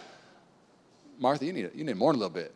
Martha, 1.19 1.45
you 1.45 1.53
need, 1.53 1.71
you 1.75 1.85
need 1.85 1.97
more 1.97 2.13
than 2.13 2.21
a 2.21 2.25
little 2.25 2.35
bit. 2.35 2.55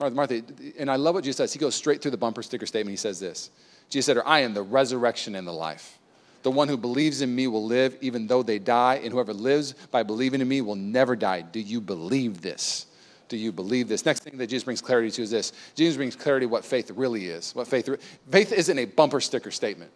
Martha, 0.00 0.16
Martha, 0.16 0.42
and 0.76 0.90
I 0.90 0.96
love 0.96 1.14
what 1.14 1.22
Jesus 1.22 1.36
says. 1.36 1.52
He 1.52 1.60
goes 1.60 1.76
straight 1.76 2.02
through 2.02 2.12
the 2.12 2.16
bumper 2.16 2.42
sticker 2.42 2.66
statement. 2.66 2.92
He 2.92 2.96
says 2.96 3.20
this 3.20 3.50
Jesus 3.88 4.06
said, 4.06 4.22
I 4.26 4.40
am 4.40 4.54
the 4.54 4.62
resurrection 4.62 5.36
and 5.36 5.46
the 5.46 5.52
life. 5.52 5.97
The 6.42 6.50
one 6.50 6.68
who 6.68 6.76
believes 6.76 7.20
in 7.20 7.34
me 7.34 7.46
will 7.46 7.64
live 7.64 7.96
even 8.00 8.26
though 8.26 8.42
they 8.42 8.58
die, 8.58 9.00
and 9.02 9.12
whoever 9.12 9.32
lives 9.32 9.74
by 9.90 10.02
believing 10.02 10.40
in 10.40 10.48
me 10.48 10.60
will 10.60 10.76
never 10.76 11.16
die. 11.16 11.42
Do 11.42 11.60
you 11.60 11.80
believe 11.80 12.40
this? 12.40 12.86
Do 13.28 13.36
you 13.36 13.52
believe 13.52 13.88
this? 13.88 14.06
Next 14.06 14.22
thing 14.22 14.38
that 14.38 14.46
Jesus 14.46 14.64
brings 14.64 14.80
clarity 14.80 15.10
to 15.10 15.22
is 15.22 15.30
this 15.30 15.52
Jesus 15.74 15.96
brings 15.96 16.16
clarity 16.16 16.46
what 16.46 16.64
faith 16.64 16.90
really 16.90 17.26
is. 17.26 17.54
What 17.54 17.66
faith 17.66 17.88
faith 18.30 18.52
isn't 18.52 18.78
a 18.78 18.86
bumper 18.86 19.20
sticker 19.20 19.50
statement. 19.50 19.90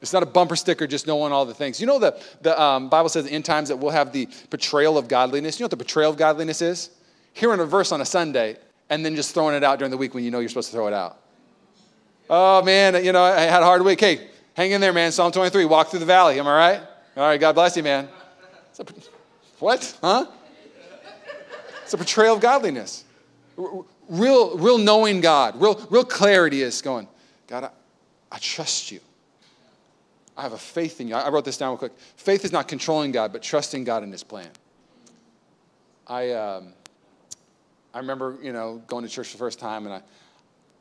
It's 0.00 0.12
not 0.12 0.22
a 0.22 0.26
bumper 0.26 0.54
sticker 0.54 0.86
just 0.86 1.08
knowing 1.08 1.32
all 1.32 1.44
the 1.44 1.54
things. 1.54 1.80
You 1.80 1.88
know 1.88 1.98
the, 1.98 2.20
the 2.40 2.60
um, 2.60 2.88
Bible 2.88 3.08
says 3.08 3.26
in 3.26 3.42
times 3.42 3.68
that 3.68 3.76
we'll 3.76 3.90
have 3.90 4.12
the 4.12 4.28
betrayal 4.50 4.96
of 4.96 5.08
godliness. 5.08 5.58
You 5.58 5.64
know 5.64 5.66
what 5.66 5.70
the 5.72 5.76
betrayal 5.76 6.10
of 6.10 6.16
godliness 6.16 6.62
is? 6.62 6.90
Hearing 7.32 7.58
a 7.58 7.66
verse 7.66 7.90
on 7.90 8.00
a 8.00 8.04
Sunday 8.04 8.56
and 8.90 9.04
then 9.04 9.16
just 9.16 9.34
throwing 9.34 9.56
it 9.56 9.64
out 9.64 9.78
during 9.78 9.90
the 9.90 9.96
week 9.96 10.14
when 10.14 10.22
you 10.22 10.30
know 10.30 10.38
you're 10.38 10.48
supposed 10.48 10.70
to 10.70 10.76
throw 10.76 10.86
it 10.86 10.94
out. 10.94 11.18
Oh 12.30 12.62
man, 12.62 13.04
you 13.04 13.12
know, 13.12 13.22
I 13.22 13.40
had 13.40 13.62
a 13.62 13.64
hard 13.64 13.82
week. 13.82 14.00
Hey, 14.00 14.28
Hang 14.58 14.72
in 14.72 14.80
there, 14.80 14.92
man. 14.92 15.12
Psalm 15.12 15.30
23, 15.30 15.66
walk 15.66 15.86
through 15.86 16.00
the 16.00 16.04
valley. 16.04 16.40
Am 16.40 16.48
I 16.48 16.52
right? 16.52 16.80
All 17.16 17.22
right, 17.22 17.38
God 17.38 17.52
bless 17.52 17.76
you, 17.76 17.84
man. 17.84 18.08
A, 18.80 18.84
what? 19.60 19.96
Huh? 20.02 20.26
It's 21.84 21.94
a 21.94 21.96
portrayal 21.96 22.34
of 22.34 22.40
godliness. 22.40 23.04
Real, 23.56 24.58
real 24.58 24.78
knowing 24.78 25.20
God, 25.20 25.60
real, 25.60 25.86
real 25.90 26.04
clarity 26.04 26.62
is 26.62 26.82
going, 26.82 27.06
God, 27.46 27.64
I, 27.64 27.70
I 28.32 28.38
trust 28.38 28.90
you. 28.90 28.98
I 30.36 30.42
have 30.42 30.54
a 30.54 30.58
faith 30.58 31.00
in 31.00 31.06
you. 31.06 31.14
I 31.14 31.28
wrote 31.28 31.44
this 31.44 31.56
down 31.56 31.68
real 31.68 31.78
quick. 31.78 31.92
Faith 32.16 32.44
is 32.44 32.50
not 32.50 32.66
controlling 32.66 33.12
God, 33.12 33.32
but 33.32 33.44
trusting 33.44 33.84
God 33.84 34.02
in 34.02 34.10
His 34.10 34.24
plan. 34.24 34.50
I, 36.04 36.32
um, 36.32 36.72
I 37.94 37.98
remember, 37.98 38.36
you 38.42 38.52
know, 38.52 38.82
going 38.88 39.04
to 39.04 39.08
church 39.08 39.30
the 39.30 39.38
first 39.38 39.60
time, 39.60 39.86
and 39.86 39.94
I, 39.94 40.02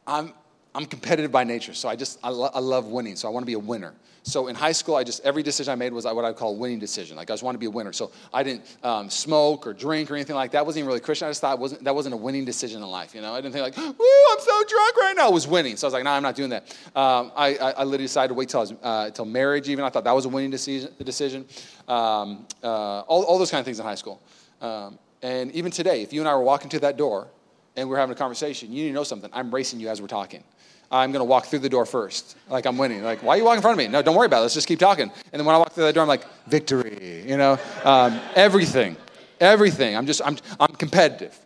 I'm, 0.08 0.34
I'm 0.78 0.86
competitive 0.86 1.32
by 1.32 1.44
nature, 1.44 1.74
so 1.74 1.90
I 1.90 1.96
just 1.96 2.20
I, 2.24 2.30
lo- 2.30 2.52
I, 2.54 2.60
love 2.60 2.86
winning. 2.86 3.16
So 3.16 3.28
I 3.28 3.32
want 3.32 3.42
to 3.42 3.48
be 3.48 3.54
a 3.54 3.60
winner. 3.60 3.96
So 4.22 4.48
in 4.48 4.54
high 4.54 4.74
school, 4.74 4.96
I 4.96 5.04
just 5.04 5.24
every 5.24 5.42
decision 5.42 5.72
I 5.72 5.76
made 5.76 5.92
was 5.92 6.06
what 6.06 6.24
I 6.24 6.34
call 6.34 6.52
a 6.52 6.58
winning 6.58 6.78
decision. 6.78 7.18
Like 7.18 7.32
I 7.32 7.34
just 7.34 7.42
want 7.42 7.56
to 7.56 7.60
be 7.60 7.66
a 7.66 7.72
winner. 7.72 7.92
So 7.92 8.12
I 8.32 8.44
didn't 8.44 8.63
um, 8.84 9.10
smoke 9.10 9.66
or 9.66 9.74
drink 9.74 10.12
or 10.12 10.16
anything 10.16 10.36
like 10.36 10.52
that. 10.52 10.60
I 10.60 10.62
wasn't 10.62 10.82
even 10.82 10.88
really 10.90 11.00
Christian. 11.00 11.28
I 11.28 11.32
just 11.32 11.42
thought 11.42 11.58
wasn't, 11.58 11.84
that 11.84 11.96
wasn't 11.96 12.13
a 12.13 12.18
winning 12.18 12.46
decision 12.46 12.84
in 12.84 12.90
life. 12.90 13.16
You 13.16 13.22
know, 13.22 13.34
I 13.34 13.42
didn't 13.42 13.54
think 13.54 13.63
like, 13.63 13.76
"Woo, 13.76 14.06
I'm 14.32 14.40
so 14.40 14.63
drunk 14.68 14.98
right 14.98 15.13
now." 15.18 15.30
I 15.30 15.32
was 15.32 15.48
winning. 15.48 15.78
So 15.78 15.88
I 15.88 15.90
was 15.90 15.94
like, 15.94 16.04
"No, 16.04 16.12
nah, 16.12 16.18
I'm 16.18 16.22
not 16.22 16.36
doing 16.36 16.52
that." 16.52 16.78
Um, 16.96 17.32
I, 17.36 17.56
I, 17.56 17.72
I, 17.72 17.84
literally 17.84 18.04
decided 18.04 18.28
to 18.28 18.34
wait 18.36 18.50
till 18.50 18.60
was, 18.60 18.74
uh, 18.84 19.10
till 19.10 19.26
marriage. 19.26 19.70
Even 19.70 19.84
I 19.84 19.90
thought 19.90 20.04
that 20.04 20.16
was 20.16 20.26
a 20.26 20.30
winning 20.30 20.52
decision. 20.52 20.94
decision. 21.04 21.48
Um, 21.88 22.46
uh, 22.62 23.00
all, 23.02 23.24
all 23.24 23.40
those 23.40 23.50
kind 23.50 23.62
of 23.62 23.66
things 23.66 23.80
in 23.80 23.86
high 23.86 23.96
school. 23.96 24.22
Um, 24.62 25.00
and 25.24 25.52
even 25.54 25.72
today, 25.72 26.04
if 26.04 26.13
you 26.13 26.20
and 26.20 26.30
I 26.30 26.36
were 26.36 26.44
walking 26.44 26.70
to 26.70 26.80
that 26.82 26.98
door 26.98 27.30
and 27.76 27.90
we're 27.90 27.98
having 27.98 28.13
a 28.13 28.20
conversation, 28.20 28.72
you 28.72 28.84
need 28.84 28.90
to 28.90 28.94
know 28.94 29.04
something. 29.04 29.32
I'm 29.34 29.52
racing 29.54 29.80
you 29.80 29.90
as 29.90 30.02
we're 30.02 30.08
talking. 30.08 30.44
I'm 30.91 31.12
going 31.12 31.19
to 31.19 31.26
walk 31.26 31.47
through 31.47 31.60
the 31.60 31.69
door 31.69 31.86
first. 31.86 32.38
Like 32.50 32.65
I'm 32.65 32.78
winning. 32.78 33.04
Like, 33.04 33.21
why 33.21 33.36
are 33.36 33.38
you 33.38 33.43
walking 33.43 33.58
in 33.58 33.62
front 33.62 33.80
of 33.80 33.86
me? 33.86 33.91
No, 33.91 34.02
don't 34.02 34.15
worry 34.15 34.28
about 34.28 34.39
it. 34.39 34.41
Let's 34.43 34.54
just 34.54 34.67
keep 34.67 34.80
talking. 34.80 35.12
And 35.32 35.39
then 35.39 35.45
when 35.45 35.56
I 35.56 35.58
walk 35.58 35.73
through 35.73 35.84
that 35.86 35.93
door, 35.93 36.04
I'm 36.04 36.08
like, 36.08 36.26
victory. 36.47 37.23
You 37.28 37.38
know, 37.38 37.60
um, 37.84 38.19
everything, 38.36 38.95
everything. 39.39 39.97
I'm 39.97 40.06
just, 40.06 40.21
I'm, 40.23 40.38
I'm 40.60 40.73
competitive. 40.76 41.38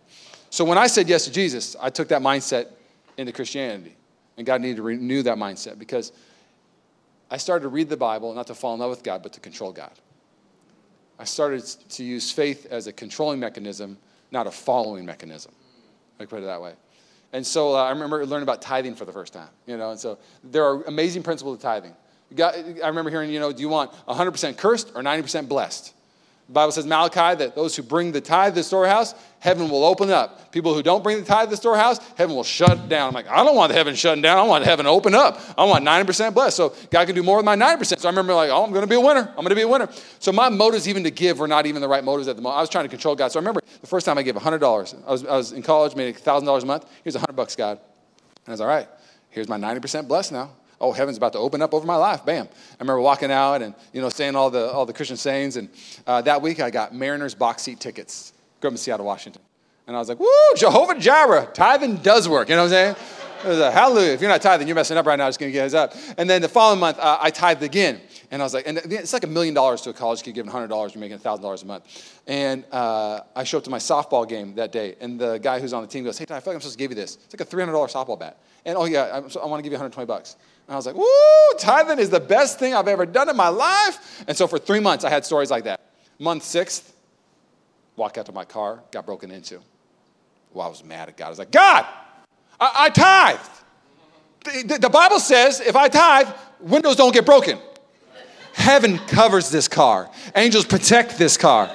So 0.51 0.63
when 0.63 0.77
I 0.77 0.87
said 0.87 1.09
yes 1.09 1.25
to 1.25 1.31
Jesus, 1.31 1.75
I 1.81 1.89
took 1.89 2.09
that 2.09 2.21
mindset 2.21 2.67
into 3.17 3.31
Christianity. 3.31 3.95
And 4.37 4.45
God 4.45 4.61
needed 4.61 4.77
to 4.77 4.83
renew 4.83 5.23
that 5.23 5.37
mindset 5.37 5.79
because 5.79 6.11
I 7.29 7.37
started 7.37 7.63
to 7.63 7.69
read 7.69 7.89
the 7.89 7.97
Bible, 7.97 8.33
not 8.33 8.47
to 8.47 8.55
fall 8.55 8.73
in 8.73 8.79
love 8.79 8.89
with 8.89 9.03
God, 9.03 9.23
but 9.23 9.33
to 9.33 9.39
control 9.39 9.71
God. 9.71 9.91
I 11.17 11.23
started 11.23 11.63
to 11.89 12.03
use 12.03 12.31
faith 12.31 12.67
as 12.69 12.87
a 12.87 12.93
controlling 12.93 13.39
mechanism, 13.39 13.97
not 14.31 14.47
a 14.47 14.51
following 14.51 15.05
mechanism. 15.05 15.51
I 16.19 16.25
put 16.25 16.39
it 16.39 16.45
that 16.45 16.61
way. 16.61 16.73
And 17.33 17.45
so 17.45 17.75
uh, 17.75 17.83
I 17.83 17.89
remember 17.91 18.25
learning 18.25 18.43
about 18.43 18.61
tithing 18.61 18.95
for 18.95 19.05
the 19.05 19.13
first 19.13 19.33
time, 19.33 19.49
you 19.65 19.77
know, 19.77 19.91
and 19.91 19.99
so 19.99 20.17
there 20.43 20.65
are 20.65 20.83
amazing 20.83 21.23
principles 21.23 21.55
of 21.55 21.61
tithing. 21.61 21.93
Got, 22.35 22.55
I 22.55 22.87
remember 22.87 23.09
hearing, 23.09 23.29
you 23.29 23.39
know, 23.39 23.51
do 23.51 23.61
you 23.61 23.69
want 23.69 23.91
100% 24.07 24.57
cursed 24.57 24.91
or 24.95 25.01
90% 25.01 25.47
blessed? 25.47 25.93
Bible 26.51 26.71
says, 26.71 26.85
Malachi, 26.85 27.37
that 27.37 27.55
those 27.55 27.75
who 27.75 27.83
bring 27.83 28.11
the 28.11 28.19
tithe 28.19 28.53
to 28.53 28.59
the 28.59 28.63
storehouse, 28.63 29.15
heaven 29.39 29.69
will 29.69 29.85
open 29.85 30.09
up. 30.09 30.51
People 30.51 30.73
who 30.73 30.83
don't 30.83 31.03
bring 31.03 31.17
the 31.17 31.25
tithe 31.25 31.47
to 31.47 31.51
the 31.51 31.57
storehouse, 31.57 31.99
heaven 32.15 32.35
will 32.35 32.43
shut 32.43 32.89
down. 32.89 33.07
I'm 33.07 33.13
like, 33.13 33.27
I 33.27 33.43
don't 33.43 33.55
want 33.55 33.71
heaven 33.71 33.95
shutting 33.95 34.21
down. 34.21 34.37
I 34.37 34.43
want 34.43 34.65
heaven 34.65 34.85
to 34.85 34.91
open 34.91 35.15
up. 35.15 35.39
I 35.57 35.63
want 35.63 35.85
90% 35.85 36.33
blessed. 36.33 36.57
So 36.57 36.75
God 36.89 37.05
can 37.05 37.15
do 37.15 37.23
more 37.23 37.37
with 37.37 37.45
my 37.45 37.55
90%. 37.55 37.99
So 37.99 38.07
I 38.07 38.11
remember 38.11 38.33
like, 38.33 38.49
oh, 38.49 38.63
I'm 38.63 38.71
going 38.71 38.83
to 38.83 38.87
be 38.87 38.95
a 38.95 38.99
winner. 38.99 39.27
I'm 39.29 39.35
going 39.35 39.49
to 39.49 39.55
be 39.55 39.61
a 39.61 39.67
winner. 39.67 39.89
So 40.19 40.31
my 40.31 40.49
motives 40.49 40.87
even 40.87 41.03
to 41.05 41.11
give 41.11 41.39
were 41.39 41.47
not 41.47 41.65
even 41.65 41.81
the 41.81 41.87
right 41.87 42.03
motives 42.03 42.27
at 42.27 42.35
the 42.35 42.41
moment. 42.41 42.57
I 42.57 42.61
was 42.61 42.69
trying 42.69 42.85
to 42.85 42.89
control 42.89 43.15
God. 43.15 43.31
So 43.31 43.39
I 43.39 43.41
remember 43.41 43.61
the 43.79 43.87
first 43.87 44.05
time 44.05 44.17
I 44.17 44.23
gave 44.23 44.35
$100. 44.35 45.07
I 45.07 45.11
was, 45.11 45.25
I 45.25 45.37
was 45.37 45.51
in 45.53 45.63
college, 45.63 45.95
made 45.95 46.15
$1,000 46.15 46.63
a 46.63 46.65
month. 46.65 46.85
Here's 47.03 47.15
100 47.15 47.33
bucks, 47.35 47.55
God. 47.55 47.79
And 48.45 48.49
I 48.49 48.51
was 48.51 48.61
all 48.61 48.67
right. 48.67 48.87
Here's 49.29 49.47
my 49.47 49.57
90% 49.57 50.07
blessed 50.07 50.33
now 50.33 50.51
oh, 50.81 50.91
heaven's 50.91 51.17
about 51.17 51.33
to 51.33 51.39
open 51.39 51.61
up 51.61 51.73
over 51.73 51.85
my 51.85 51.95
life. 51.95 52.25
Bam. 52.25 52.47
I 52.47 52.75
remember 52.81 52.99
walking 52.99 53.31
out 53.31 53.61
and, 53.61 53.73
you 53.93 54.01
know, 54.01 54.09
saying 54.09 54.35
all 54.35 54.49
the, 54.49 54.71
all 54.71 54.85
the 54.85 54.93
Christian 54.93 55.17
sayings. 55.17 55.55
And 55.55 55.69
uh, 56.05 56.21
that 56.23 56.41
week 56.41 56.59
I 56.59 56.69
got 56.69 56.93
Mariners 56.93 57.35
box 57.35 57.63
seat 57.63 57.79
tickets. 57.79 58.33
Grew 58.59 58.69
up 58.69 58.73
in 58.73 58.77
Seattle, 58.77 59.05
Washington. 59.05 59.41
And 59.87 59.95
I 59.95 59.99
was 59.99 60.09
like, 60.09 60.19
woo, 60.19 60.27
Jehovah 60.55 60.99
Jireh. 60.99 61.49
Tithing 61.53 61.97
does 61.97 62.27
work. 62.27 62.49
You 62.49 62.55
know 62.55 62.63
what 62.63 62.73
I'm 62.73 62.95
saying? 62.95 62.95
It 63.43 63.47
was 63.47 63.59
a 63.59 63.71
hallelujah. 63.71 64.11
If 64.11 64.21
you're 64.21 64.29
not 64.29 64.41
tithing, 64.41 64.67
you're 64.67 64.75
messing 64.75 64.97
up 64.97 65.05
right 65.07 65.15
now. 65.15 65.27
Just 65.27 65.39
going 65.39 65.51
to 65.51 65.53
get 65.53 65.61
heads 65.61 65.73
up. 65.73 65.95
And 66.17 66.29
then 66.29 66.43
the 66.43 66.49
following 66.49 66.79
month, 66.79 66.99
uh, 66.99 67.17
I 67.19 67.31
tithed 67.31 67.63
again. 67.63 67.99
And 68.29 68.41
I 68.41 68.45
was 68.45 68.53
like, 68.53 68.67
and 68.67 68.77
it's 68.77 69.13
like 69.13 69.23
a 69.23 69.27
million 69.27 69.53
dollars 69.53 69.81
to 69.81 69.89
a 69.89 69.93
college 69.93 70.23
kid 70.23 70.35
giving 70.35 70.51
$100, 70.51 70.69
you're 70.93 70.99
making 71.01 71.17
$1,000 71.17 71.63
a 71.63 71.65
month. 71.65 72.21
And 72.27 72.63
uh, 72.71 73.21
I 73.35 73.43
showed 73.43 73.57
up 73.57 73.63
to 73.65 73.69
my 73.69 73.79
softball 73.79 74.29
game 74.29 74.55
that 74.55 74.71
day, 74.71 74.95
and 75.01 75.19
the 75.19 75.37
guy 75.37 75.59
who's 75.59 75.73
on 75.73 75.81
the 75.81 75.87
team 75.87 76.05
goes, 76.05 76.17
hey, 76.17 76.23
I 76.23 76.27
feel 76.27 76.35
like 76.35 76.47
I'm 76.47 76.61
supposed 76.61 76.77
to 76.77 76.77
give 76.77 76.91
you 76.91 76.95
this. 76.95 77.17
It's 77.25 77.37
like 77.37 77.45
a 77.45 77.55
$300 77.55 77.73
softball 77.91 78.17
bat. 78.17 78.37
And 78.63 78.77
oh, 78.77 78.85
yeah, 78.85 79.05
I, 79.05 79.17
I 79.17 79.19
want 79.19 79.59
to 79.59 79.63
give 79.63 79.73
you 79.73 79.79
120 79.79 80.05
bucks. 80.05 80.37
And 80.67 80.73
I 80.73 80.75
was 80.75 80.85
like, 80.85 80.95
woo, 80.95 81.57
tithing 81.59 81.99
is 81.99 82.09
the 82.09 82.19
best 82.19 82.59
thing 82.59 82.73
I've 82.73 82.87
ever 82.87 83.05
done 83.05 83.29
in 83.29 83.35
my 83.35 83.49
life. 83.49 84.23
And 84.27 84.37
so 84.37 84.47
for 84.47 84.57
three 84.57 84.79
months, 84.79 85.03
I 85.03 85.09
had 85.09 85.25
stories 85.25 85.51
like 85.51 85.65
that. 85.65 85.79
Month 86.19 86.43
sixth, 86.43 86.95
walk 87.95 88.17
out 88.17 88.27
to 88.27 88.31
my 88.31 88.45
car, 88.45 88.81
got 88.91 89.05
broken 89.05 89.31
into. 89.31 89.59
Well, 90.53 90.65
I 90.65 90.69
was 90.69 90.83
mad 90.83 91.09
at 91.09 91.17
God. 91.17 91.25
I 91.25 91.29
was 91.29 91.39
like, 91.39 91.51
God, 91.51 91.85
I, 92.59 92.71
I 92.75 92.89
tithed. 92.89 93.51
The, 94.43 94.73
the, 94.73 94.79
the 94.79 94.89
Bible 94.89 95.19
says 95.19 95.59
if 95.59 95.75
I 95.75 95.87
tithe, 95.87 96.27
windows 96.59 96.95
don't 96.95 97.13
get 97.13 97.25
broken. 97.25 97.57
Heaven 98.53 98.97
covers 98.97 99.49
this 99.49 99.67
car. 99.67 100.09
Angels 100.35 100.65
protect 100.65 101.17
this 101.17 101.37
car. 101.37 101.73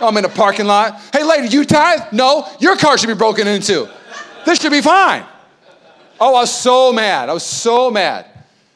I'm 0.00 0.16
in 0.16 0.24
a 0.24 0.28
parking 0.28 0.66
lot. 0.66 1.00
Hey, 1.12 1.24
lady, 1.24 1.48
you 1.48 1.64
tithe? 1.64 2.12
No, 2.12 2.48
your 2.60 2.76
car 2.76 2.98
should 2.98 3.08
be 3.08 3.14
broken 3.14 3.46
into. 3.46 3.88
This 4.44 4.60
should 4.60 4.72
be 4.72 4.80
fine. 4.80 5.24
Oh, 6.24 6.36
I 6.36 6.42
was 6.42 6.54
so 6.54 6.92
mad. 6.92 7.28
I 7.28 7.32
was 7.32 7.42
so 7.42 7.90
mad. 7.90 8.26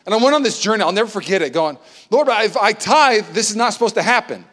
And 0.05 0.13
I 0.13 0.19
went 0.19 0.35
on 0.35 0.43
this 0.43 0.61
journey. 0.61 0.83
I'll 0.83 0.91
never 0.91 1.09
forget 1.09 1.43
it 1.43 1.53
going, 1.53 1.79
Lord, 2.11 2.27
if 2.29 2.57
I 2.57 2.73
tithe, 2.73 3.27
this 3.29 3.51
is 3.51 3.57
not 3.57 3.73
supposed 3.73 3.95
to 3.95 4.03
happen. 4.03 4.45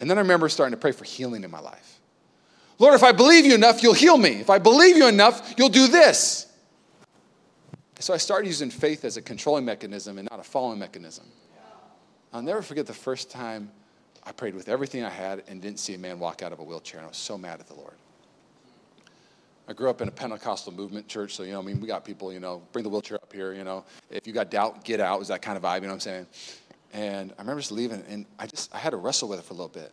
And 0.00 0.08
then 0.08 0.16
I 0.16 0.22
remember 0.22 0.48
starting 0.48 0.70
to 0.70 0.80
pray 0.80 0.92
for 0.92 1.04
healing 1.04 1.44
in 1.44 1.50
my 1.50 1.60
life. 1.60 2.00
Lord, 2.78 2.94
if 2.94 3.02
I 3.02 3.12
believe 3.12 3.44
you 3.44 3.54
enough, 3.54 3.82
you'll 3.82 3.92
heal 3.92 4.16
me. 4.16 4.40
If 4.40 4.48
I 4.48 4.58
believe 4.58 4.96
you 4.96 5.06
enough, 5.06 5.52
you'll 5.58 5.68
do 5.68 5.86
this. 5.86 6.50
So 7.98 8.14
I 8.14 8.16
started 8.16 8.46
using 8.46 8.70
faith 8.70 9.04
as 9.04 9.18
a 9.18 9.22
controlling 9.22 9.66
mechanism 9.66 10.16
and 10.16 10.26
not 10.30 10.40
a 10.40 10.44
following 10.44 10.78
mechanism. 10.78 11.26
I'll 12.32 12.40
never 12.40 12.62
forget 12.62 12.86
the 12.86 12.94
first 12.94 13.30
time 13.30 13.70
I 14.24 14.32
prayed 14.32 14.54
with 14.54 14.70
everything 14.70 15.04
I 15.04 15.10
had 15.10 15.42
and 15.46 15.60
didn't 15.60 15.78
see 15.78 15.92
a 15.92 15.98
man 15.98 16.20
walk 16.20 16.40
out 16.42 16.52
of 16.52 16.58
a 16.58 16.64
wheelchair, 16.64 17.00
and 17.00 17.04
I 17.04 17.08
was 17.08 17.18
so 17.18 17.36
mad 17.36 17.60
at 17.60 17.66
the 17.66 17.74
Lord. 17.74 17.96
I 19.68 19.74
grew 19.74 19.90
up 19.90 20.00
in 20.00 20.08
a 20.08 20.10
Pentecostal 20.10 20.72
movement 20.72 21.06
church, 21.08 21.34
so, 21.34 21.42
you 21.42 21.52
know, 21.52 21.60
I 21.60 21.62
mean, 21.62 21.78
we 21.78 21.86
got 21.86 22.02
people, 22.02 22.32
you 22.32 22.40
know, 22.40 22.62
bring 22.72 22.82
the 22.82 22.88
wheelchair 22.88 23.16
up 23.16 23.30
here, 23.30 23.52
you 23.52 23.64
know. 23.64 23.84
If 24.10 24.26
you 24.26 24.32
got 24.32 24.50
doubt, 24.50 24.82
get 24.82 24.98
out, 24.98 25.18
was 25.18 25.28
that 25.28 25.42
kind 25.42 25.58
of 25.58 25.62
vibe, 25.62 25.76
you 25.76 25.80
know 25.82 25.88
what 25.88 25.94
I'm 25.94 26.00
saying? 26.00 26.26
And 26.94 27.32
I 27.38 27.42
remember 27.42 27.60
just 27.60 27.72
leaving, 27.72 28.02
and 28.08 28.24
I 28.38 28.46
just, 28.46 28.74
I 28.74 28.78
had 28.78 28.90
to 28.90 28.96
wrestle 28.96 29.28
with 29.28 29.38
it 29.38 29.44
for 29.44 29.52
a 29.52 29.56
little 29.56 29.68
bit. 29.68 29.92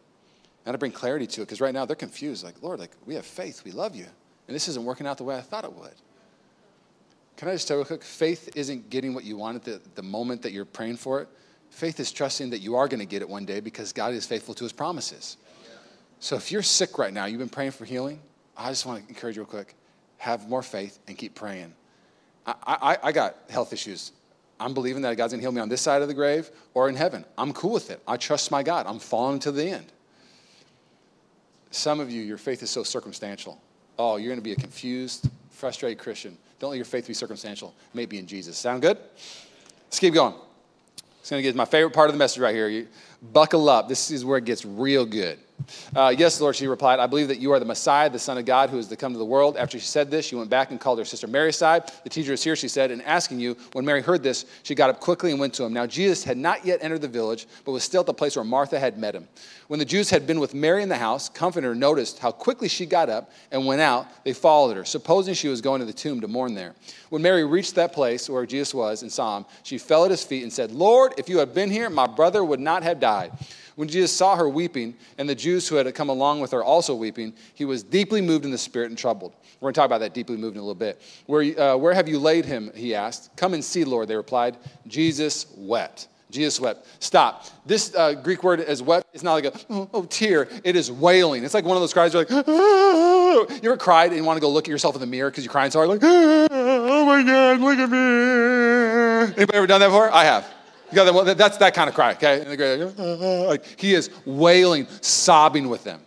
I 0.66 0.70
had 0.70 0.72
to 0.72 0.78
bring 0.78 0.94
clarity 0.94 1.28
to 1.28 1.42
it, 1.42 1.46
because 1.46 1.60
right 1.60 1.74
now 1.74 1.86
they're 1.86 1.98
confused, 1.98 2.42
like, 2.44 2.64
Lord, 2.64 2.80
like, 2.80 2.92
we 3.06 3.16
have 3.16 3.26
faith, 3.26 3.64
we 3.66 3.72
love 3.72 3.98
you, 3.98 4.06
and 4.48 4.56
this 4.56 4.70
isn't 4.70 4.86
working 4.86 5.06
out 5.06 5.18
the 5.18 5.26
way 5.26 5.36
I 5.36 5.42
thought 5.42 5.66
it 5.66 5.74
would. 5.74 5.94
Can 7.36 7.50
I 7.50 7.52
just 7.52 7.68
tell 7.68 7.76
you 7.76 7.82
real 7.82 7.88
quick? 7.88 8.04
Faith 8.04 8.50
isn't 8.56 8.90
getting 8.90 9.14
what 9.14 9.26
you 9.26 9.36
want 9.36 9.58
at 9.58 9.64
the, 9.66 9.82
the 9.96 10.04
moment 10.04 10.42
that 10.44 10.54
you're 10.54 10.64
praying 10.64 10.96
for 10.96 11.20
it. 11.20 11.28
Faith 11.70 12.00
is 12.00 12.14
trusting 12.14 12.52
that 12.52 12.60
you 12.60 12.78
are 12.78 12.88
going 12.88 13.02
to 13.02 13.06
get 13.06 13.22
it 13.22 13.28
one 13.28 13.44
day 13.44 13.60
because 13.60 13.92
God 13.92 14.14
is 14.14 14.26
faithful 14.26 14.54
to 14.54 14.64
his 14.64 14.72
promises. 14.72 15.36
So 16.22 16.38
if 16.38 16.50
you're 16.50 16.64
sick 16.64 16.98
right 16.98 17.12
now, 17.12 17.26
you've 17.26 17.40
been 17.40 17.50
praying 17.50 17.72
for 17.72 17.84
healing, 17.84 18.22
I 18.58 18.70
just 18.70 18.86
want 18.86 19.04
to 19.04 19.10
encourage 19.10 19.36
you 19.36 19.44
real 19.44 19.50
quick 19.50 19.76
have 20.18 20.48
more 20.48 20.64
faith 20.64 20.98
and 21.08 21.18
keep 21.18 21.36
praying. 21.36 21.74
I, 22.46 22.56
I, 22.66 22.98
I 23.04 23.12
got 23.12 23.36
health 23.50 23.74
issues. 23.74 24.12
I'm 24.60 24.74
believing 24.74 25.02
that 25.02 25.16
God's 25.18 25.34
going 25.34 25.42
to 25.42 25.44
heal 25.44 25.52
me 25.52 25.62
on 25.62 25.70
this 25.70 25.82
side 25.82 26.02
of 26.02 26.08
the 26.08 26.14
grave 26.14 26.50
or 26.74 26.88
in 26.88 26.96
heaven. 26.96 27.26
I'm 27.38 27.52
cool 27.54 27.74
with 27.74 27.92
it. 27.92 28.02
I 28.08 28.18
trust 28.18 28.52
my 28.52 28.64
God. 28.64 28.88
I'm 28.88 29.00
following 29.00 29.40
to 29.40 29.52
the 29.52 29.70
end. 29.70 29.92
Some 31.72 32.00
of 32.00 32.10
you, 32.10 32.22
your 32.22 32.38
faith 32.38 32.64
is 32.64 32.70
so 32.70 32.84
circumstantial. 32.84 33.62
Oh, 34.00 34.16
you're 34.16 34.30
going 34.30 34.40
to 34.40 34.44
be 34.44 34.54
a 34.54 34.56
confused, 34.56 35.30
frustrated 35.50 36.00
Christian. 36.00 36.38
Don't 36.60 36.70
let 36.70 36.78
your 36.78 36.86
faith 36.86 37.08
be 37.08 37.14
circumstantial. 37.14 37.76
It 37.92 37.96
may 37.96 38.06
be 38.06 38.18
in 38.18 38.28
Jesus. 38.28 38.58
Sound 38.58 38.82
good? 38.82 38.98
Let's 39.86 40.00
keep 40.00 40.14
going. 40.14 40.36
It's 41.20 41.30
going 41.30 41.42
to 41.42 41.44
get 41.44 41.56
my 41.56 41.66
favorite 41.66 41.94
part 41.94 42.10
of 42.10 42.14
the 42.14 42.20
message 42.20 42.40
right 42.40 42.56
here. 42.56 42.70
You 42.70 42.88
buckle 43.22 43.70
up. 43.70 43.88
This 43.88 44.12
is 44.12 44.26
where 44.26 44.38
it 44.38 44.46
gets 44.46 44.66
real 44.66 45.06
good. 45.06 45.40
Uh, 45.96 46.14
yes, 46.16 46.42
Lord, 46.42 46.56
she 46.56 46.68
replied, 46.68 47.00
I 47.00 47.08
believe 47.08 47.30
that 47.30 47.40
you 47.40 47.54
are 47.54 47.60
the 47.60 47.66
Messiah, 47.66 48.10
the 48.10 48.20
Son 48.20 48.38
of 48.38 48.46
God, 48.46 48.70
who 48.70 48.78
is 48.78 48.88
to 48.88 48.98
come 48.98 49.14
to 49.14 49.18
the 49.18 49.26
world. 49.26 49.56
After 49.56 49.80
she 49.80 49.86
said 49.86 50.12
this, 50.12 50.26
she 50.26 50.36
went 50.36 50.50
back 50.50 50.72
and 50.72 50.80
called 50.80 51.00
her 51.00 51.06
sister 51.06 51.28
Mary 51.28 51.50
aside. 51.50 51.90
The 52.04 52.10
teacher 52.10 52.34
is 52.34 52.44
here, 52.44 52.58
she 52.58 52.68
said, 52.68 52.92
and 52.92 53.02
asking 53.04 53.40
you. 53.40 53.56
When 53.72 53.86
Mary 53.86 54.02
heard 54.02 54.22
this, 54.22 54.46
she 54.64 54.76
got 54.76 54.90
up 54.90 55.00
quickly 55.00 55.32
and 55.32 55.40
went 55.40 55.54
to 55.56 55.64
him. 55.64 55.72
Now, 55.72 55.88
Jesus 55.88 56.26
had 56.26 56.38
not 56.38 56.66
yet 56.66 56.80
entered 56.82 57.02
the 57.02 57.08
village, 57.08 57.48
but 57.64 57.72
was 57.72 57.84
still 57.84 58.02
at 58.02 58.06
the 58.06 58.14
place 58.14 58.36
where 58.36 58.44
Martha 58.44 58.78
had 58.78 58.98
met 58.98 59.16
him. 59.16 59.28
When 59.68 59.80
the 59.80 59.86
Jews 59.86 60.10
had 60.10 60.28
been 60.28 60.40
with 60.40 60.54
Mary 60.54 60.84
in 60.84 60.90
the 60.90 60.98
house, 60.98 61.30
Comforter 61.30 61.74
noticed 61.74 62.20
how 62.20 62.32
quickly 62.32 62.68
she 62.68 62.86
got 62.86 63.10
up 63.10 63.32
and 63.52 63.66
went 63.66 63.82
out. 63.82 64.08
They 64.26 64.34
followed 64.34 64.76
her, 64.76 64.86
supposing 64.86 65.34
she 65.34 65.48
was 65.48 65.62
going 65.62 65.80
to 65.80 65.86
the 65.86 65.94
tomb 65.94 66.22
to 66.22 66.28
mourn 66.28 66.54
there. 66.54 66.76
When 67.10 67.22
Mary 67.22 67.46
reached 67.46 67.76
that 67.76 67.94
place 67.94 68.30
where 68.30 68.46
Jesus 68.46 68.74
was 68.74 69.02
and 69.02 69.12
saw 69.12 69.38
him, 69.38 69.46
she 69.64 69.78
fell 69.78 70.04
at 70.04 70.12
his 70.12 70.24
feet 70.24 70.44
and 70.44 70.52
said, 70.52 70.72
Lord, 70.72 71.14
if 71.18 71.30
you 71.30 71.40
had 71.40 71.54
been 71.54 71.72
here, 71.72 71.90
my 71.90 72.08
brother 72.08 72.44
would 72.44 72.60
not 72.60 72.84
have 72.84 73.00
died. 73.00 73.05
When 73.76 73.90
Jesus 73.90 74.12
saw 74.12 74.36
her 74.38 74.48
weeping, 74.48 74.96
and 75.18 75.28
the 75.28 75.36
Jews 75.36 75.68
who 75.68 75.76
had 75.76 75.94
come 75.94 76.10
along 76.10 76.40
with 76.40 76.52
her 76.52 76.64
also 76.64 76.96
weeping, 76.96 77.34
he 77.54 77.66
was 77.66 77.84
deeply 77.84 78.22
moved 78.22 78.46
in 78.46 78.52
the 78.52 78.58
spirit 78.58 78.90
and 78.90 78.98
troubled. 78.98 79.34
We're 79.60 79.68
going 79.68 79.74
to 79.74 79.80
talk 79.80 79.86
about 79.86 80.00
that 80.00 80.14
deeply 80.14 80.38
moved 80.38 80.56
in 80.56 80.60
a 80.60 80.64
little 80.64 80.76
bit. 80.76 81.02
Where, 81.26 81.60
uh, 81.60 81.76
where 81.78 81.94
have 81.94 82.08
you 82.08 82.20
laid 82.20 82.46
him? 82.46 82.72
He 82.74 82.96
asked. 82.96 83.36
Come 83.36 83.54
and 83.54 83.64
see, 83.64 83.84
Lord, 83.84 84.08
they 84.08 84.16
replied. 84.16 84.58
Jesus 84.88 85.48
wept. 85.58 86.08
Jesus 86.32 86.60
wept. 86.60 86.88
Stop. 87.00 87.46
This 87.66 87.94
uh, 87.96 88.14
Greek 88.14 88.44
word 88.44 88.60
as 88.60 88.82
wept 88.82 89.08
is 89.14 89.24
not 89.24 89.34
like 89.34 89.46
a 89.46 89.54
oh, 89.70 89.90
oh, 89.94 90.04
tear. 90.06 90.48
It 90.64 90.76
is 90.76 90.92
wailing. 90.92 91.44
It's 91.44 91.54
like 91.54 91.66
one 91.66 91.78
of 91.78 91.82
those 91.82 91.94
cries. 91.94 92.14
You're 92.14 92.24
like, 92.24 92.46
oh. 92.48 93.46
you 93.50 93.70
ever 93.70 93.78
cried 93.78 94.12
and 94.12 94.18
you 94.18 94.24
want 94.24 94.38
to 94.38 94.42
go 94.42 94.50
look 94.50 94.66
at 94.66 94.72
yourself 94.72 94.96
in 94.96 95.02
the 95.02 95.08
mirror 95.08 95.30
because 95.30 95.44
you're 95.44 95.52
crying 95.52 95.72
so 95.72 95.80
hard, 95.80 95.90
like, 95.90 96.00
oh 96.04 97.06
my 97.06 97.24
God, 97.24 97.60
look 97.60 97.78
at 97.78 97.90
me. 97.90 99.36
Anybody 99.38 99.58
ever 99.58 99.68
done 99.68 99.80
that 99.82 99.88
before? 99.88 100.12
I 100.12 100.24
have. 100.26 100.55
That's 100.92 101.58
that 101.58 101.74
kind 101.74 101.90
of 101.90 101.96
cry, 101.96 102.12
okay? 102.14 102.82
Uh, 102.98 103.48
like 103.48 103.80
he 103.80 103.94
is 103.94 104.10
wailing, 104.26 104.88
sobbing 105.02 105.70
with 105.70 105.84
them. 105.84 106.02